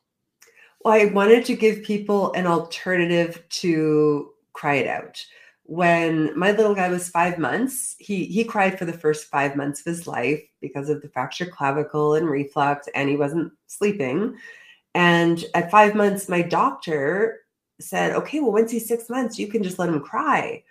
Well, 0.84 0.94
I 0.94 1.06
wanted 1.06 1.46
to 1.46 1.56
give 1.56 1.84
people 1.84 2.32
an 2.34 2.46
alternative 2.46 3.44
to 3.50 4.34
cry 4.54 4.76
it 4.76 4.88
out 4.88 5.24
when 5.70 6.38
my 6.38 6.52
little 6.52 6.74
guy 6.74 6.90
was 6.90 7.10
five 7.10 7.38
months, 7.38 7.96
he 8.00 8.26
he 8.26 8.44
cried 8.44 8.80
for 8.80 8.86
the 8.86 8.94
first 8.94 9.28
five 9.28 9.56
months 9.56 9.82
of 9.82 9.86
his 9.86 10.08
life 10.08 10.42
because 10.62 10.90
of 10.90 11.00
the 11.04 11.10
fractured 11.10 11.52
clavicle 11.52 12.16
and 12.16 12.28
reflux, 12.28 12.90
and 12.96 13.08
he 13.08 13.16
wasn't 13.16 13.54
sleeping. 13.68 14.36
And 14.96 15.46
at 15.54 15.70
five 15.70 15.94
months, 15.94 16.28
my 16.28 16.42
doctor 16.42 17.42
said, 17.80 18.16
"Okay, 18.16 18.40
well, 18.40 18.52
once 18.52 18.72
he's 18.72 18.88
six 18.88 19.12
months, 19.12 19.38
you 19.38 19.48
can 19.48 19.62
just 19.62 19.78
let 19.78 19.90
him 19.90 20.00
cry." 20.02 20.64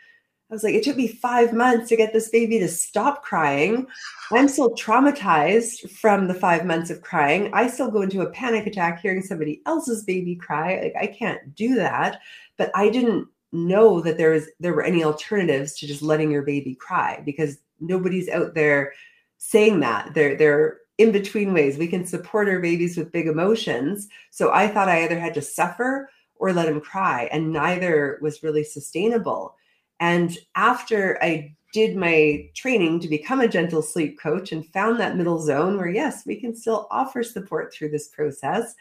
I 0.50 0.54
was 0.54 0.64
like, 0.64 0.74
it 0.74 0.82
took 0.82 0.96
me 0.96 1.08
five 1.08 1.52
months 1.52 1.90
to 1.90 1.96
get 1.96 2.12
this 2.12 2.30
baby 2.30 2.58
to 2.58 2.68
stop 2.68 3.22
crying. 3.22 3.86
I'm 4.32 4.48
still 4.48 4.70
traumatized 4.70 5.90
from 5.90 6.26
the 6.26 6.34
five 6.34 6.64
months 6.64 6.90
of 6.90 7.02
crying. 7.02 7.50
I 7.52 7.68
still 7.68 7.90
go 7.90 8.00
into 8.00 8.22
a 8.22 8.30
panic 8.30 8.66
attack 8.66 9.00
hearing 9.00 9.22
somebody 9.22 9.60
else's 9.66 10.04
baby 10.04 10.36
cry. 10.36 10.80
Like, 10.80 10.94
I 10.98 11.06
can't 11.06 11.54
do 11.54 11.74
that. 11.74 12.20
But 12.56 12.70
I 12.74 12.88
didn't 12.88 13.28
know 13.52 14.00
that 14.00 14.18
there 14.18 14.34
is 14.34 14.50
there 14.60 14.74
were 14.74 14.82
any 14.82 15.04
alternatives 15.04 15.78
to 15.78 15.86
just 15.86 16.02
letting 16.02 16.30
your 16.30 16.42
baby 16.42 16.74
cry 16.74 17.22
because 17.24 17.58
nobody's 17.80 18.28
out 18.28 18.54
there 18.54 18.92
saying 19.38 19.80
that. 19.80 20.14
They're 20.14 20.36
they're 20.36 20.78
in 20.98 21.12
between 21.12 21.54
ways. 21.54 21.78
We 21.78 21.86
can 21.86 22.04
support 22.04 22.48
our 22.48 22.60
babies 22.60 22.96
with 22.96 23.12
big 23.12 23.26
emotions. 23.26 24.08
So 24.30 24.52
i 24.52 24.68
thought 24.68 24.88
i 24.88 25.04
either 25.04 25.18
had 25.18 25.34
to 25.34 25.42
suffer 25.42 26.10
or 26.36 26.52
let 26.52 26.68
him 26.68 26.80
cry 26.80 27.28
and 27.32 27.52
neither 27.52 28.18
was 28.20 28.42
really 28.42 28.64
sustainable. 28.64 29.54
And 30.00 30.36
after 30.54 31.18
i 31.22 31.54
did 31.72 31.96
my 31.96 32.48
training 32.54 33.00
to 33.00 33.08
become 33.08 33.40
a 33.40 33.48
gentle 33.48 33.82
sleep 33.82 34.18
coach 34.18 34.52
and 34.52 34.66
found 34.68 34.98
that 34.98 35.16
middle 35.16 35.40
zone 35.40 35.76
where 35.76 35.88
yes 35.88 36.24
we 36.24 36.34
can 36.40 36.54
still 36.56 36.86
offer 36.90 37.22
support 37.22 37.72
through 37.72 37.90
this 37.90 38.08
process 38.08 38.74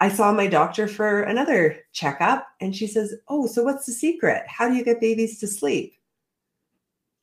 I 0.00 0.08
saw 0.08 0.32
my 0.32 0.46
doctor 0.46 0.88
for 0.88 1.22
another 1.22 1.78
checkup 1.92 2.48
and 2.60 2.74
she 2.74 2.86
says, 2.86 3.14
Oh, 3.28 3.46
so 3.46 3.62
what's 3.62 3.86
the 3.86 3.92
secret? 3.92 4.42
How 4.46 4.68
do 4.68 4.74
you 4.74 4.84
get 4.84 5.00
babies 5.00 5.38
to 5.40 5.46
sleep? 5.46 5.94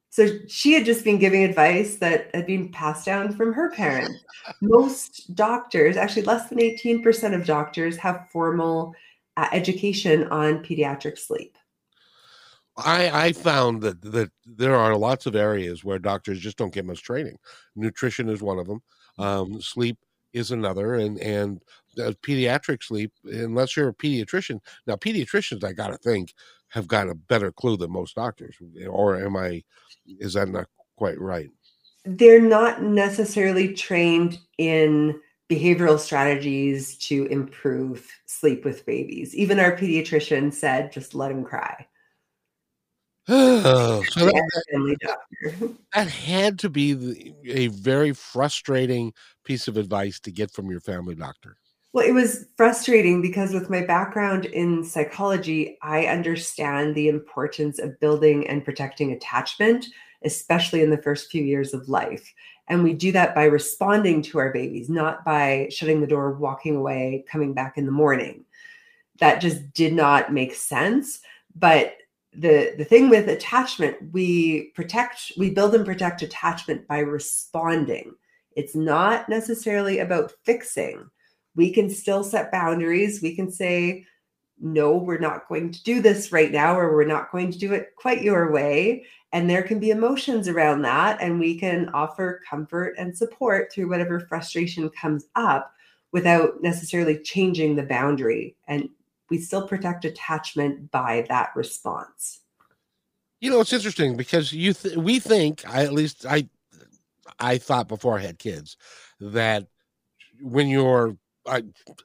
So 0.09 0.27
she 0.47 0.73
had 0.73 0.85
just 0.85 1.03
been 1.03 1.19
giving 1.19 1.43
advice 1.43 1.97
that 1.97 2.33
had 2.33 2.47
been 2.47 2.71
passed 2.71 3.05
down 3.05 3.35
from 3.35 3.53
her 3.53 3.71
parents. 3.71 4.23
Most 4.61 5.35
doctors, 5.35 5.97
actually 5.97 6.23
less 6.23 6.49
than 6.49 6.59
18% 6.59 7.35
of 7.35 7.45
doctors, 7.45 7.97
have 7.97 8.27
formal 8.31 8.95
uh, 9.35 9.47
education 9.51 10.27
on 10.29 10.63
pediatric 10.63 11.17
sleep. 11.19 11.57
I, 12.77 13.27
I 13.27 13.31
found 13.33 13.81
that 13.81 14.01
that 14.03 14.31
there 14.45 14.75
are 14.75 14.95
lots 14.95 15.25
of 15.25 15.35
areas 15.35 15.83
where 15.83 15.97
doctors 15.97 16.39
just 16.39 16.57
don't 16.57 16.73
get 16.73 16.85
much 16.85 17.01
training. 17.01 17.37
Nutrition 17.75 18.29
is 18.29 18.41
one 18.41 18.59
of 18.59 18.67
them. 18.67 18.81
Um, 19.17 19.61
sleep 19.61 19.97
is 20.33 20.51
another, 20.51 20.95
and 20.95 21.19
and 21.19 21.61
uh, 21.99 22.11
pediatric 22.21 22.83
sleep 22.83 23.11
unless 23.23 23.75
you're 23.75 23.89
a 23.89 23.93
pediatrician. 23.93 24.59
Now, 24.85 24.95
pediatricians, 24.95 25.63
I 25.63 25.73
got 25.73 25.87
to 25.87 25.97
think, 25.97 26.33
have 26.69 26.87
got 26.87 27.09
a 27.09 27.15
better 27.15 27.51
clue 27.51 27.77
than 27.77 27.91
most 27.91 28.15
doctors. 28.15 28.55
Or 28.87 29.17
am 29.23 29.35
I? 29.35 29.63
Is 30.05 30.33
that 30.33 30.49
not 30.49 30.67
quite 30.97 31.19
right? 31.19 31.49
They're 32.05 32.41
not 32.41 32.81
necessarily 32.81 33.73
trained 33.73 34.39
in 34.57 35.19
behavioral 35.49 35.99
strategies 35.99 36.97
to 36.97 37.25
improve 37.25 38.09
sleep 38.25 38.65
with 38.65 38.85
babies. 38.85 39.35
Even 39.35 39.59
our 39.59 39.75
pediatrician 39.75 40.53
said, 40.53 40.91
just 40.91 41.15
let 41.15 41.31
him 41.31 41.43
cry. 41.43 41.87
Oh, 43.29 44.03
so 44.09 44.25
that, 44.25 45.17
that, 45.93 46.07
had 46.07 46.59
to 46.59 46.69
be 46.69 46.93
the, 46.93 47.33
a 47.45 47.67
very 47.67 48.13
frustrating 48.13 49.13
piece 49.43 49.67
of 49.67 49.77
advice 49.77 50.19
to 50.21 50.31
get 50.31 50.51
from 50.51 50.69
your 50.69 50.81
family 50.81 51.15
doctor. 51.15 51.57
Well, 51.93 52.05
it 52.05 52.11
was 52.11 52.45
frustrating 52.57 53.21
because 53.21 53.53
with 53.53 53.69
my 53.69 53.81
background 53.81 54.45
in 54.45 54.83
psychology, 54.83 55.77
I 55.81 56.05
understand 56.05 56.93
the 56.93 57.07
importance 57.07 57.79
of 57.79 57.99
building 57.99 58.47
and 58.47 58.65
protecting 58.65 59.13
attachment, 59.13 59.85
especially 60.23 60.81
in 60.83 60.89
the 60.89 61.01
first 61.01 61.31
few 61.31 61.43
years 61.43 61.73
of 61.73 61.87
life. 61.87 62.33
And 62.67 62.83
we 62.83 62.93
do 62.93 63.11
that 63.13 63.33
by 63.33 63.45
responding 63.45 64.21
to 64.23 64.39
our 64.39 64.51
babies, 64.51 64.89
not 64.89 65.23
by 65.23 65.69
shutting 65.71 66.01
the 66.01 66.07
door, 66.07 66.33
walking 66.33 66.75
away, 66.75 67.23
coming 67.31 67.53
back 67.53 67.77
in 67.77 67.85
the 67.85 67.91
morning. 67.91 68.43
That 69.19 69.39
just 69.39 69.73
did 69.73 69.93
not 69.93 70.33
make 70.33 70.53
sense. 70.53 71.21
But 71.55 71.95
the, 72.33 72.75
the 72.77 72.85
thing 72.85 73.09
with 73.09 73.29
attachment, 73.29 73.97
we 74.11 74.71
protect, 74.75 75.31
we 75.37 75.49
build 75.49 75.73
and 75.73 75.85
protect 75.85 76.21
attachment 76.21 76.85
by 76.87 76.99
responding. 76.99 78.13
It's 78.55 78.75
not 78.75 79.29
necessarily 79.29 79.99
about 79.99 80.33
fixing 80.43 81.09
we 81.57 81.71
can 81.71 81.89
still 81.89 82.23
set 82.23 82.51
boundaries. 82.51 83.21
We 83.21 83.35
can 83.35 83.51
say, 83.51 84.05
no, 84.59 84.95
we're 84.95 85.17
not 85.17 85.49
going 85.49 85.71
to 85.71 85.83
do 85.83 86.01
this 86.01 86.31
right 86.31 86.51
now, 86.51 86.77
or 86.77 86.95
we're 86.95 87.03
not 87.03 87.31
going 87.31 87.51
to 87.51 87.57
do 87.57 87.73
it 87.73 87.95
quite 87.95 88.21
your 88.21 88.51
way. 88.51 89.05
And 89.33 89.49
there 89.49 89.63
can 89.63 89.79
be 89.79 89.89
emotions 89.89 90.47
around 90.47 90.83
that. 90.83 91.19
And 91.19 91.39
we 91.39 91.59
can 91.59 91.89
offer 91.89 92.41
comfort 92.49 92.95
and 92.97 93.17
support 93.17 93.73
through 93.73 93.89
whatever 93.89 94.19
frustration 94.21 94.89
comes 94.91 95.25
up 95.35 95.73
without 96.11 96.61
necessarily 96.61 97.19
changing 97.19 97.75
the 97.75 97.83
boundary. 97.83 98.55
And 98.67 98.89
we 99.29 99.39
still 99.39 99.67
protect 99.67 100.05
attachment 100.05 100.91
by 100.91 101.25
that 101.27 101.49
response. 101.55 102.41
You 103.41 103.49
know, 103.49 103.59
it's 103.59 103.73
interesting 103.73 104.15
because 104.15 104.53
you 104.53 104.73
th- 104.73 104.95
we 104.95 105.19
think, 105.19 105.63
I, 105.67 105.83
at 105.83 105.93
least 105.93 106.25
I 106.25 106.49
I 107.39 107.57
thought 107.57 107.87
before 107.87 108.17
I 108.17 108.21
had 108.21 108.39
kids 108.39 108.77
that 109.19 109.67
when 110.41 110.67
you're 110.67 111.17
a, 111.47 111.63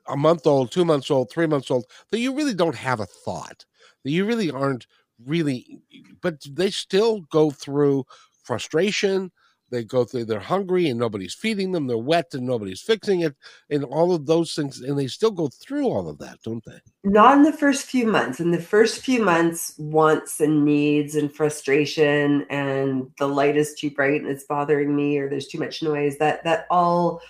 a 0.08 0.16
month 0.16 0.46
old, 0.46 0.70
two 0.70 0.84
months 0.84 1.10
old, 1.10 1.30
three 1.30 1.46
months 1.46 1.70
old, 1.70 1.84
that 2.10 2.18
you 2.18 2.34
really 2.34 2.54
don't 2.54 2.76
have 2.76 3.00
a 3.00 3.06
thought, 3.06 3.64
that 4.04 4.10
you 4.10 4.24
really 4.24 4.50
aren't 4.50 4.86
really, 5.24 5.78
but 6.20 6.42
they 6.50 6.70
still 6.70 7.20
go 7.30 7.50
through 7.50 8.04
frustration. 8.44 9.30
They 9.70 9.84
go 9.84 10.04
through, 10.04 10.26
they're 10.26 10.38
hungry 10.38 10.90
and 10.90 11.00
nobody's 11.00 11.32
feeding 11.32 11.72
them. 11.72 11.86
They're 11.86 11.96
wet 11.96 12.34
and 12.34 12.46
nobody's 12.46 12.82
fixing 12.82 13.22
it, 13.22 13.34
and 13.70 13.84
all 13.84 14.14
of 14.14 14.26
those 14.26 14.54
things. 14.54 14.80
And 14.80 14.98
they 14.98 15.06
still 15.06 15.30
go 15.30 15.48
through 15.48 15.86
all 15.86 16.10
of 16.10 16.18
that, 16.18 16.42
don't 16.44 16.62
they? 16.66 16.78
Not 17.04 17.38
in 17.38 17.42
the 17.42 17.54
first 17.54 17.86
few 17.86 18.06
months. 18.06 18.38
In 18.38 18.50
the 18.50 18.60
first 18.60 19.00
few 19.00 19.24
months, 19.24 19.74
wants 19.78 20.40
and 20.40 20.62
needs 20.62 21.14
and 21.14 21.34
frustration, 21.34 22.44
and 22.50 23.10
the 23.18 23.26
light 23.26 23.56
is 23.56 23.72
too 23.72 23.90
bright 23.90 24.20
and 24.20 24.30
it's 24.30 24.44
bothering 24.44 24.94
me, 24.94 25.16
or 25.16 25.30
there's 25.30 25.48
too 25.48 25.58
much 25.58 25.82
noise. 25.82 26.18
That 26.18 26.44
that 26.44 26.66
all 26.68 27.22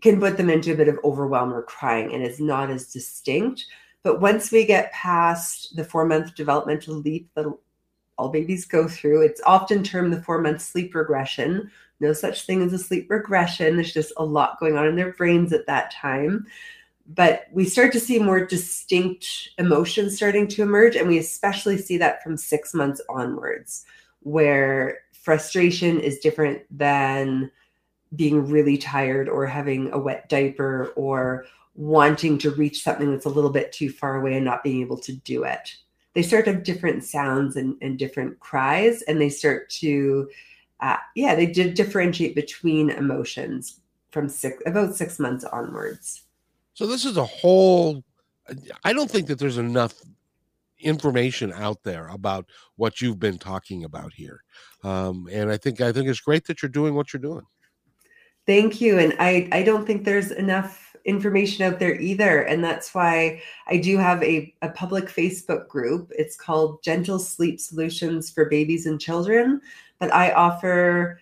can 0.00 0.20
put 0.20 0.36
them 0.36 0.50
into 0.50 0.72
a 0.72 0.76
bit 0.76 0.88
of 0.88 0.98
overwhelm 1.04 1.52
or 1.52 1.62
crying, 1.62 2.12
and 2.12 2.22
it's 2.22 2.40
not 2.40 2.70
as 2.70 2.92
distinct. 2.92 3.66
But 4.02 4.20
once 4.20 4.50
we 4.50 4.64
get 4.64 4.92
past 4.92 5.76
the 5.76 5.84
four 5.84 6.06
month 6.06 6.34
developmental 6.34 6.94
leap 6.94 7.28
that 7.34 7.46
all 8.16 8.28
babies 8.28 8.64
go 8.64 8.88
through, 8.88 9.22
it's 9.22 9.42
often 9.44 9.82
termed 9.82 10.12
the 10.12 10.22
four 10.22 10.40
month 10.40 10.62
sleep 10.62 10.94
regression. 10.94 11.70
No 12.00 12.12
such 12.12 12.46
thing 12.46 12.62
as 12.62 12.72
a 12.72 12.78
sleep 12.78 13.10
regression. 13.10 13.76
There's 13.76 13.92
just 13.92 14.12
a 14.16 14.24
lot 14.24 14.58
going 14.60 14.76
on 14.76 14.86
in 14.86 14.96
their 14.96 15.12
brains 15.12 15.52
at 15.52 15.66
that 15.66 15.92
time. 15.92 16.46
But 17.06 17.46
we 17.52 17.64
start 17.64 17.92
to 17.92 18.00
see 18.00 18.18
more 18.18 18.46
distinct 18.46 19.50
emotions 19.58 20.16
starting 20.16 20.46
to 20.48 20.62
emerge. 20.62 20.96
And 20.96 21.08
we 21.08 21.18
especially 21.18 21.76
see 21.76 21.98
that 21.98 22.22
from 22.22 22.36
six 22.36 22.72
months 22.72 23.02
onwards, 23.08 23.84
where 24.20 25.00
frustration 25.12 26.00
is 26.00 26.20
different 26.20 26.62
than 26.70 27.50
being 28.16 28.48
really 28.48 28.76
tired 28.76 29.28
or 29.28 29.46
having 29.46 29.92
a 29.92 29.98
wet 29.98 30.28
diaper 30.28 30.92
or 30.96 31.44
wanting 31.74 32.38
to 32.38 32.50
reach 32.50 32.82
something 32.82 33.10
that's 33.10 33.26
a 33.26 33.30
little 33.30 33.50
bit 33.50 33.72
too 33.72 33.90
far 33.90 34.16
away 34.16 34.34
and 34.34 34.44
not 34.44 34.64
being 34.64 34.80
able 34.80 34.98
to 34.98 35.12
do 35.12 35.44
it. 35.44 35.76
They 36.14 36.22
start 36.22 36.44
to 36.46 36.54
have 36.54 36.64
different 36.64 37.04
sounds 37.04 37.56
and, 37.56 37.76
and 37.80 37.98
different 37.98 38.40
cries, 38.40 39.02
and 39.02 39.20
they 39.20 39.28
start 39.28 39.70
to, 39.70 40.28
uh, 40.80 40.96
yeah, 41.14 41.36
they 41.36 41.46
did 41.46 41.74
differentiate 41.74 42.34
between 42.34 42.90
emotions 42.90 43.80
from 44.10 44.28
six 44.28 44.60
about 44.66 44.96
six 44.96 45.20
months 45.20 45.44
onwards. 45.44 46.24
So 46.74 46.86
this 46.86 47.04
is 47.04 47.16
a 47.16 47.24
whole. 47.24 48.02
I 48.82 48.92
don't 48.92 49.08
think 49.08 49.28
that 49.28 49.38
there's 49.38 49.58
enough 49.58 49.94
information 50.80 51.52
out 51.52 51.82
there 51.84 52.08
about 52.08 52.46
what 52.74 53.00
you've 53.00 53.20
been 53.20 53.38
talking 53.38 53.84
about 53.84 54.12
here, 54.12 54.42
um, 54.82 55.28
and 55.30 55.48
I 55.48 55.56
think 55.56 55.80
I 55.80 55.92
think 55.92 56.08
it's 56.08 56.20
great 56.20 56.44
that 56.46 56.60
you're 56.60 56.70
doing 56.70 56.94
what 56.94 57.12
you're 57.12 57.20
doing. 57.20 57.46
Thank 58.50 58.80
you. 58.80 58.98
And 58.98 59.14
I, 59.20 59.48
I 59.52 59.62
don't 59.62 59.86
think 59.86 60.04
there's 60.04 60.32
enough 60.32 60.96
information 61.04 61.64
out 61.64 61.78
there 61.78 61.94
either. 62.00 62.40
And 62.40 62.64
that's 62.64 62.92
why 62.92 63.40
I 63.68 63.76
do 63.76 63.96
have 63.96 64.20
a, 64.24 64.52
a 64.60 64.70
public 64.70 65.04
Facebook 65.04 65.68
group. 65.68 66.10
It's 66.18 66.34
called 66.34 66.82
Gentle 66.82 67.20
Sleep 67.20 67.60
Solutions 67.60 68.28
for 68.28 68.46
Babies 68.46 68.86
and 68.86 69.00
Children. 69.00 69.60
But 70.00 70.12
I 70.12 70.32
offer 70.32 71.20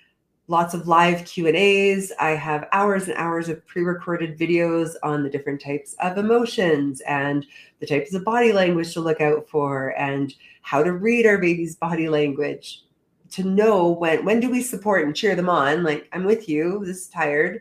lots 0.50 0.72
of 0.72 0.88
live 0.88 1.26
q&a's 1.26 2.10
i 2.18 2.30
have 2.30 2.66
hours 2.72 3.06
and 3.06 3.18
hours 3.18 3.50
of 3.50 3.66
pre-recorded 3.66 4.38
videos 4.38 4.94
on 5.02 5.22
the 5.22 5.28
different 5.28 5.60
types 5.60 5.94
of 6.00 6.16
emotions 6.16 7.02
and 7.02 7.44
the 7.80 7.86
types 7.86 8.14
of 8.14 8.24
body 8.24 8.50
language 8.50 8.94
to 8.94 9.00
look 9.02 9.20
out 9.20 9.46
for 9.46 9.90
and 9.98 10.32
how 10.62 10.82
to 10.82 10.92
read 10.92 11.26
our 11.26 11.36
baby's 11.36 11.76
body 11.76 12.08
language 12.08 12.82
to 13.30 13.44
know 13.44 13.88
when 13.88 14.24
when 14.24 14.40
do 14.40 14.50
we 14.50 14.62
support 14.62 15.04
and 15.04 15.16
cheer 15.16 15.34
them 15.34 15.48
on? 15.48 15.82
Like 15.82 16.08
i'm 16.12 16.24
with 16.24 16.48
you 16.48 16.82
this 16.84 16.98
is 16.98 17.08
tired 17.08 17.60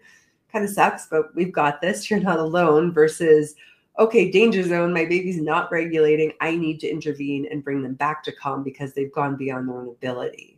kind 0.52 0.64
of 0.64 0.72
sucks 0.72 1.08
but 1.08 1.34
we've 1.36 1.52
got 1.52 1.82
this 1.82 2.10
you're 2.10 2.20
not 2.20 2.40
alone 2.40 2.92
versus 2.92 3.56
okay 4.00 4.30
danger 4.32 4.64
zone 4.64 4.94
my 4.94 5.06
baby's 5.06 5.42
not 5.42 5.72
regulating 5.72 6.32
i 6.42 6.56
need 6.56 6.80
to 6.80 6.88
intervene 6.88 7.48
and 7.52 7.64
bring 7.64 7.82
them 7.82 7.96
back 7.96 8.24
to 8.24 8.32
calm 8.32 8.64
because 8.64 8.94
they've 8.94 9.12
gone 9.12 9.36
beyond 9.36 9.68
their 9.68 9.76
own 9.76 9.90
ability. 9.90 10.58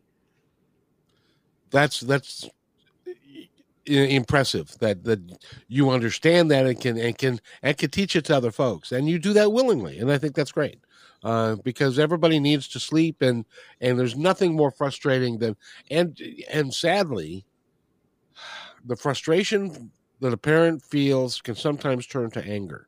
That's 1.72 2.00
that's 2.02 2.50
impressive 3.86 4.78
that 4.80 5.04
that 5.04 5.20
you 5.68 5.90
understand 5.90 6.52
that 6.52 6.66
and 6.66 6.80
can 6.80 6.98
and 6.98 7.18
can 7.18 7.40
and 7.64 7.78
can 7.78 7.90
teach 7.90 8.16
it 8.16 8.26
to 8.26 8.36
other 8.36 8.52
folks 8.52 8.92
and 8.92 9.10
you 9.10 9.18
do 9.18 9.34
that 9.34 9.52
willingly 9.52 9.98
and 9.98 10.12
i 10.12 10.18
think 10.18 10.36
that's 10.36 10.52
great 10.52 10.80
uh, 11.24 11.56
because 11.64 12.00
everybody 12.00 12.40
needs 12.40 12.68
to 12.70 12.80
sleep 12.80 13.22
and 13.22 13.46
and 13.82 14.00
there's 14.00 14.16
nothing 14.16 14.56
more 14.56 14.72
frustrating 14.72 15.38
than 15.38 15.56
and 15.92 16.20
and 16.52 16.74
sadly 16.74 17.46
the 18.86 18.96
frustration 18.96 19.92
that 20.22 20.34
a 20.34 20.38
parent 20.38 20.82
feels 20.84 21.42
can 21.42 21.56
sometimes 21.56 22.06
turn 22.08 22.30
to 22.32 22.44
anger. 22.44 22.88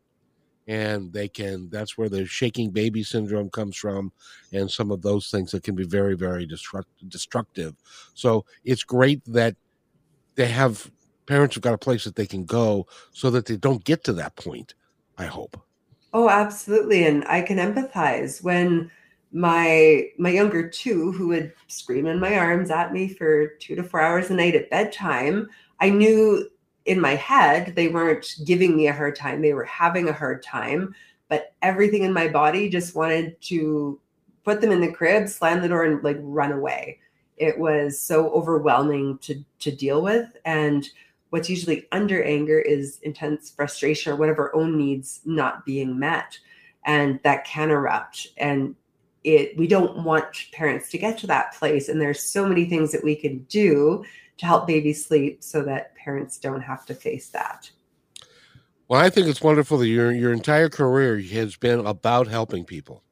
And 0.68 1.12
they 1.12 1.28
can 1.28 1.70
that's 1.70 1.98
where 1.98 2.08
the 2.08 2.26
shaking 2.26 2.70
baby 2.70 3.04
syndrome 3.04 3.50
comes 3.50 3.76
from 3.76 4.12
and 4.54 4.70
some 4.70 4.92
of 4.92 5.02
those 5.02 5.30
things 5.30 5.52
that 5.52 5.64
can 5.64 5.76
be 5.76 5.86
very 5.86 6.16
very 6.16 6.48
destruct- 6.48 6.86
destructive. 7.08 7.76
So 8.14 8.46
it's 8.64 8.84
great 8.84 9.22
that 9.26 9.56
they 10.36 10.46
have 10.48 10.90
parents 11.26 11.56
have 11.56 11.64
got 11.64 11.74
a 11.74 11.78
place 11.78 12.04
that 12.04 12.16
they 12.16 12.28
can 12.28 12.46
go 12.46 12.88
so 13.12 13.30
that 13.32 13.46
they 13.46 13.58
don't 13.58 13.84
get 13.84 14.04
to 14.04 14.14
that 14.14 14.36
point 14.36 14.74
i 15.18 15.26
hope 15.26 15.56
Oh, 16.14 16.30
absolutely. 16.30 17.06
And 17.06 17.24
I 17.26 17.42
can 17.42 17.58
empathize 17.58 18.44
when 18.44 18.92
my 19.34 20.08
my 20.18 20.30
younger 20.30 20.68
two, 20.68 21.12
who 21.14 21.30
would 21.30 21.54
scream 21.68 22.06
in 22.06 22.20
my 22.20 22.38
arms 22.38 22.70
at 22.70 22.92
me 22.92 23.08
for 23.08 23.48
two 23.60 23.76
to 23.76 23.84
four 23.84 24.02
hours 24.02 24.30
a 24.30 24.34
night 24.34 24.56
at 24.56 24.70
bedtime, 24.70 25.50
I 25.80 25.90
knew 25.90 26.50
in 26.86 27.00
my 27.00 27.16
head 27.16 27.76
they 27.76 27.88
weren't 27.88 28.36
giving 28.46 28.76
me 28.76 28.88
a 28.88 28.94
hard 28.94 29.16
time. 29.16 29.42
They 29.42 29.54
were 29.54 29.64
having 29.66 30.10
a 30.10 30.14
hard 30.14 30.44
time, 30.44 30.94
but 31.30 31.54
everything 31.62 32.04
in 32.04 32.12
my 32.14 32.28
body 32.28 32.70
just 32.70 32.96
wanted 32.96 33.40
to 33.44 34.00
put 34.44 34.60
them 34.62 34.72
in 34.72 34.82
the 34.82 34.92
crib, 34.92 35.30
slam 35.30 35.62
the 35.62 35.70
door, 35.70 35.86
and 35.86 36.04
like 36.04 36.18
run 36.20 36.52
away. 36.52 37.00
It 37.38 37.58
was 37.58 38.00
so 38.00 38.30
overwhelming 38.32 39.18
to 39.20 39.44
to 39.60 39.72
deal 39.72 40.02
with. 40.02 40.36
And 40.46 40.86
what's 41.32 41.50
usually 41.50 41.88
under 41.92 42.22
anger 42.24 42.60
is 42.60 43.00
intense 43.02 43.50
frustration 43.50 44.14
or 44.14 44.16
one 44.18 44.30
of 44.30 44.38
our 44.38 44.54
own 44.56 44.78
needs 44.78 45.22
not 45.26 45.66
being 45.66 45.98
met. 45.98 46.38
And 46.86 47.20
that 47.24 47.46
can 47.46 47.72
erupt. 47.72 48.28
And 48.38 48.76
it 49.24 49.58
we 49.58 49.68
don't 49.68 50.04
want 50.04 50.48
parents 50.52 50.90
to 50.90 50.98
get 50.98 51.18
to 51.20 51.28
that 51.28 51.54
place. 51.54 51.90
And 51.90 52.00
there's 52.00 52.22
so 52.22 52.46
many 52.46 52.66
things 52.66 52.92
that 52.92 53.04
we 53.04 53.16
can 53.16 53.40
do 53.44 54.04
to 54.38 54.46
help 54.46 54.68
babies 54.68 55.06
sleep 55.06 55.44
so 55.44 55.62
that 55.64 55.96
parents 55.96 56.38
don't 56.38 56.62
have 56.62 56.86
to 56.88 56.96
face 56.96 57.30
that. 57.30 57.70
Well 58.88 59.00
i 59.00 59.10
think 59.10 59.28
it's 59.28 59.42
wonderful 59.42 59.78
that 59.78 59.88
your 59.88 60.12
your 60.12 60.34
entire 60.34 60.70
career 60.70 61.18
has 61.20 61.56
been 61.56 61.86
about 61.86 62.28
helping 62.28 62.66
people 62.66 63.04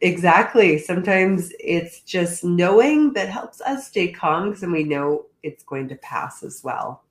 Exactly. 0.00 0.78
Sometimes 0.78 1.52
it's 1.60 2.00
just 2.00 2.44
knowing 2.44 3.12
that 3.14 3.28
helps 3.28 3.60
us 3.60 3.86
stay 3.86 4.08
calm 4.08 4.50
because 4.50 4.64
we 4.66 4.84
know 4.84 5.26
it's 5.42 5.62
going 5.62 5.88
to 5.88 5.94
pass 5.96 6.42
as 6.42 6.62
well. 6.62 7.02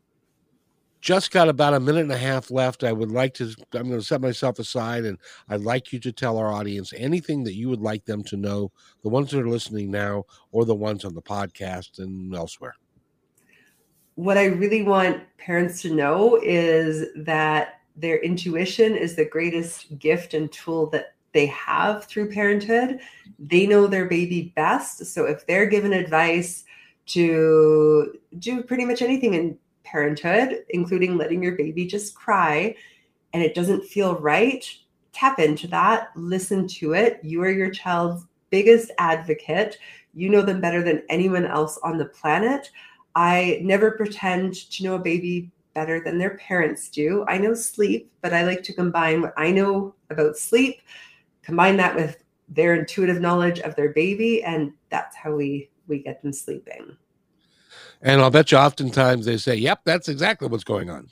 Just 1.01 1.31
got 1.31 1.49
about 1.49 1.73
a 1.73 1.79
minute 1.79 2.01
and 2.01 2.11
a 2.11 2.17
half 2.17 2.51
left. 2.51 2.83
I 2.83 2.91
would 2.91 3.11
like 3.11 3.33
to 3.35 3.53
i'm 3.73 3.87
going 3.87 3.99
to 3.99 4.01
set 4.01 4.21
myself 4.21 4.57
aside 4.57 5.05
and 5.05 5.19
i'd 5.49 5.61
like 5.61 5.93
you 5.93 5.99
to 5.99 6.11
tell 6.11 6.37
our 6.37 6.51
audience 6.51 6.93
anything 6.97 7.43
that 7.43 7.53
you 7.53 7.69
would 7.69 7.81
like 7.81 8.05
them 8.05 8.23
to 8.23 8.37
know 8.37 8.71
the 9.03 9.09
ones 9.09 9.29
that 9.29 9.39
are 9.39 9.47
listening 9.47 9.91
now 9.91 10.23
or 10.51 10.65
the 10.65 10.73
ones 10.73 11.05
on 11.05 11.13
the 11.13 11.21
podcast 11.21 11.99
and 11.99 12.33
elsewhere. 12.35 12.73
What 14.15 14.37
I 14.37 14.45
really 14.45 14.81
want 14.81 15.21
parents 15.37 15.81
to 15.83 15.93
know 15.93 16.39
is 16.41 17.07
that 17.17 17.74
their 17.95 18.17
intuition 18.21 18.95
is 18.95 19.15
the 19.15 19.25
greatest 19.25 19.97
gift 19.99 20.33
and 20.33 20.51
tool 20.51 20.87
that 20.91 21.15
they 21.33 21.45
have 21.47 22.05
through 22.05 22.31
parenthood. 22.31 22.99
They 23.39 23.67
know 23.67 23.87
their 23.87 24.05
baby 24.05 24.53
best. 24.55 25.05
So 25.05 25.25
if 25.25 25.45
they're 25.45 25.65
given 25.65 25.93
advice 25.93 26.63
to 27.07 28.17
do 28.39 28.63
pretty 28.63 28.85
much 28.85 29.01
anything 29.01 29.33
in 29.33 29.57
parenthood, 29.83 30.63
including 30.69 31.17
letting 31.17 31.43
your 31.43 31.55
baby 31.55 31.85
just 31.85 32.15
cry, 32.15 32.75
and 33.33 33.43
it 33.43 33.53
doesn't 33.53 33.83
feel 33.83 34.15
right, 34.15 34.65
tap 35.11 35.39
into 35.39 35.67
that, 35.67 36.09
listen 36.15 36.67
to 36.67 36.93
it. 36.93 37.19
You 37.21 37.41
are 37.43 37.51
your 37.51 37.69
child's 37.69 38.25
biggest 38.49 38.91
advocate. 38.97 39.77
You 40.13 40.29
know 40.29 40.41
them 40.41 40.61
better 40.61 40.81
than 40.81 41.03
anyone 41.09 41.45
else 41.45 41.77
on 41.83 41.97
the 41.97 42.05
planet. 42.05 42.71
I 43.15 43.59
never 43.61 43.91
pretend 43.91 44.53
to 44.71 44.83
know 44.83 44.95
a 44.95 44.99
baby 44.99 45.51
better 45.75 45.99
than 45.99 46.17
their 46.17 46.37
parents 46.37 46.89
do. 46.89 47.23
I 47.27 47.37
know 47.37 47.53
sleep, 47.53 48.11
but 48.21 48.33
I 48.33 48.43
like 48.43 48.63
to 48.63 48.73
combine 48.73 49.21
what 49.21 49.33
I 49.37 49.51
know 49.51 49.93
about 50.09 50.37
sleep, 50.37 50.81
combine 51.43 51.77
that 51.77 51.95
with 51.95 52.23
their 52.49 52.73
intuitive 52.73 53.21
knowledge 53.21 53.59
of 53.59 53.75
their 53.75 53.89
baby, 53.89 54.43
and 54.43 54.73
that's 54.89 55.15
how 55.15 55.35
we 55.35 55.69
we 55.87 55.99
get 55.99 56.21
them 56.23 56.33
sleeping. 56.33 56.97
And 58.01 58.21
I'll 58.21 58.31
bet 58.31 58.51
you 58.51 58.57
oftentimes 58.57 59.25
they 59.25 59.37
say, 59.37 59.55
Yep, 59.55 59.81
that's 59.85 60.09
exactly 60.09 60.47
what's 60.47 60.63
going 60.63 60.89
on. 60.89 61.07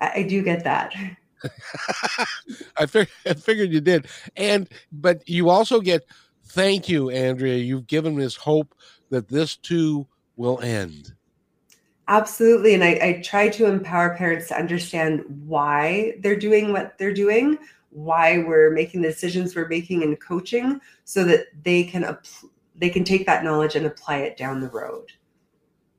I, 0.00 0.12
I 0.16 0.22
do 0.22 0.42
get 0.42 0.64
that. 0.64 0.94
I, 2.76 2.86
fig- 2.86 3.08
I 3.24 3.34
figured 3.34 3.72
you 3.72 3.80
did. 3.80 4.06
And, 4.36 4.68
but 4.92 5.28
you 5.28 5.50
also 5.50 5.80
get, 5.80 6.04
thank 6.46 6.88
you, 6.88 7.10
Andrea. 7.10 7.56
You've 7.56 7.86
given 7.86 8.20
us 8.20 8.36
hope 8.36 8.74
that 9.10 9.28
this 9.28 9.56
too 9.56 10.06
will 10.36 10.60
end. 10.60 11.15
Absolutely. 12.08 12.74
And 12.74 12.84
I, 12.84 12.98
I 13.02 13.22
try 13.24 13.48
to 13.48 13.66
empower 13.66 14.16
parents 14.16 14.48
to 14.48 14.56
understand 14.56 15.24
why 15.46 16.14
they're 16.20 16.36
doing 16.36 16.72
what 16.72 16.96
they're 16.98 17.14
doing, 17.14 17.58
why 17.90 18.38
we're 18.38 18.70
making 18.70 19.02
the 19.02 19.08
decisions 19.08 19.56
we're 19.56 19.68
making 19.68 20.02
in 20.02 20.14
coaching 20.16 20.80
so 21.04 21.24
that 21.24 21.46
they 21.64 21.82
can 21.82 22.16
they 22.76 22.90
can 22.90 23.04
take 23.04 23.26
that 23.26 23.42
knowledge 23.42 23.74
and 23.74 23.86
apply 23.86 24.18
it 24.18 24.36
down 24.36 24.60
the 24.60 24.68
road. 24.68 25.12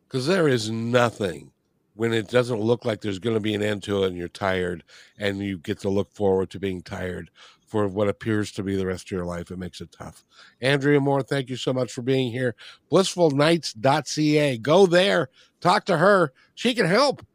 Because 0.08 0.28
there 0.28 0.48
is 0.48 0.70
nothing 0.70 1.52
when 1.96 2.14
it 2.14 2.30
doesn't 2.30 2.62
look 2.62 2.86
like 2.86 3.02
there's 3.02 3.20
going 3.20 3.36
to 3.36 3.42
be 3.42 3.56
an 3.56 3.64
end 3.64 3.82
to 3.84 4.04
it 4.04 4.08
and 4.08 4.18
you're 4.18 4.28
tired 4.28 4.84
and 5.18 5.40
you 5.40 5.58
get 5.58 5.80
to 5.80 5.90
look 5.90 6.12
forward 6.14 6.50
to 6.52 6.60
being 6.60 6.82
tired 6.82 7.32
for 7.66 7.88
what 7.88 8.08
appears 8.08 8.52
to 8.52 8.64
be 8.64 8.76
the 8.76 8.86
rest 8.86 9.08
of 9.08 9.12
your 9.12 9.26
life 9.26 9.52
it 9.52 9.58
makes 9.58 9.82
it 9.82 9.92
tough. 9.92 10.24
Andrea 10.62 11.02
moore 11.02 11.24
thank 11.24 11.50
you 11.50 11.58
so 11.58 11.74
much 11.74 11.92
for 11.92 12.04
being 12.04 12.32
here. 12.32 12.56
Blissfulnights.ca 12.92 14.60
go 14.60 14.86
there 14.86 15.30
talk 15.62 15.86
to 15.86 15.98
her. 15.98 16.34
She 16.56 16.74
can 16.74 16.86
help. 16.86 17.26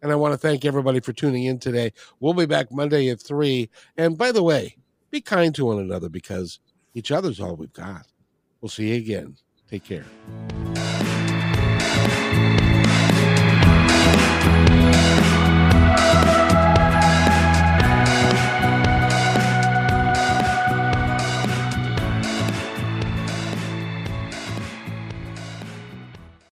And 0.00 0.12
i 0.12 0.14
want 0.14 0.32
to 0.32 0.38
thank 0.38 0.64
everybody 0.64 1.00
for 1.00 1.12
tuning 1.12 1.44
in 1.44 1.58
today. 1.58 1.92
We'll 2.20 2.34
be 2.34 2.46
back 2.46 2.70
monday 2.70 3.08
at 3.08 3.20
3 3.20 3.68
and 3.96 4.16
by 4.16 4.30
the 4.30 4.44
way 4.44 4.76
be 5.10 5.20
kind 5.20 5.54
to 5.56 5.64
one 5.64 5.80
another 5.80 6.08
because 6.08 6.60
each 6.94 7.10
other's 7.10 7.40
all 7.40 7.56
we've 7.56 7.72
got. 7.72 8.06
We'll 8.60 8.68
see 8.68 8.90
you 8.90 8.96
again. 8.96 9.36
Take 9.68 9.84
care 9.84 10.04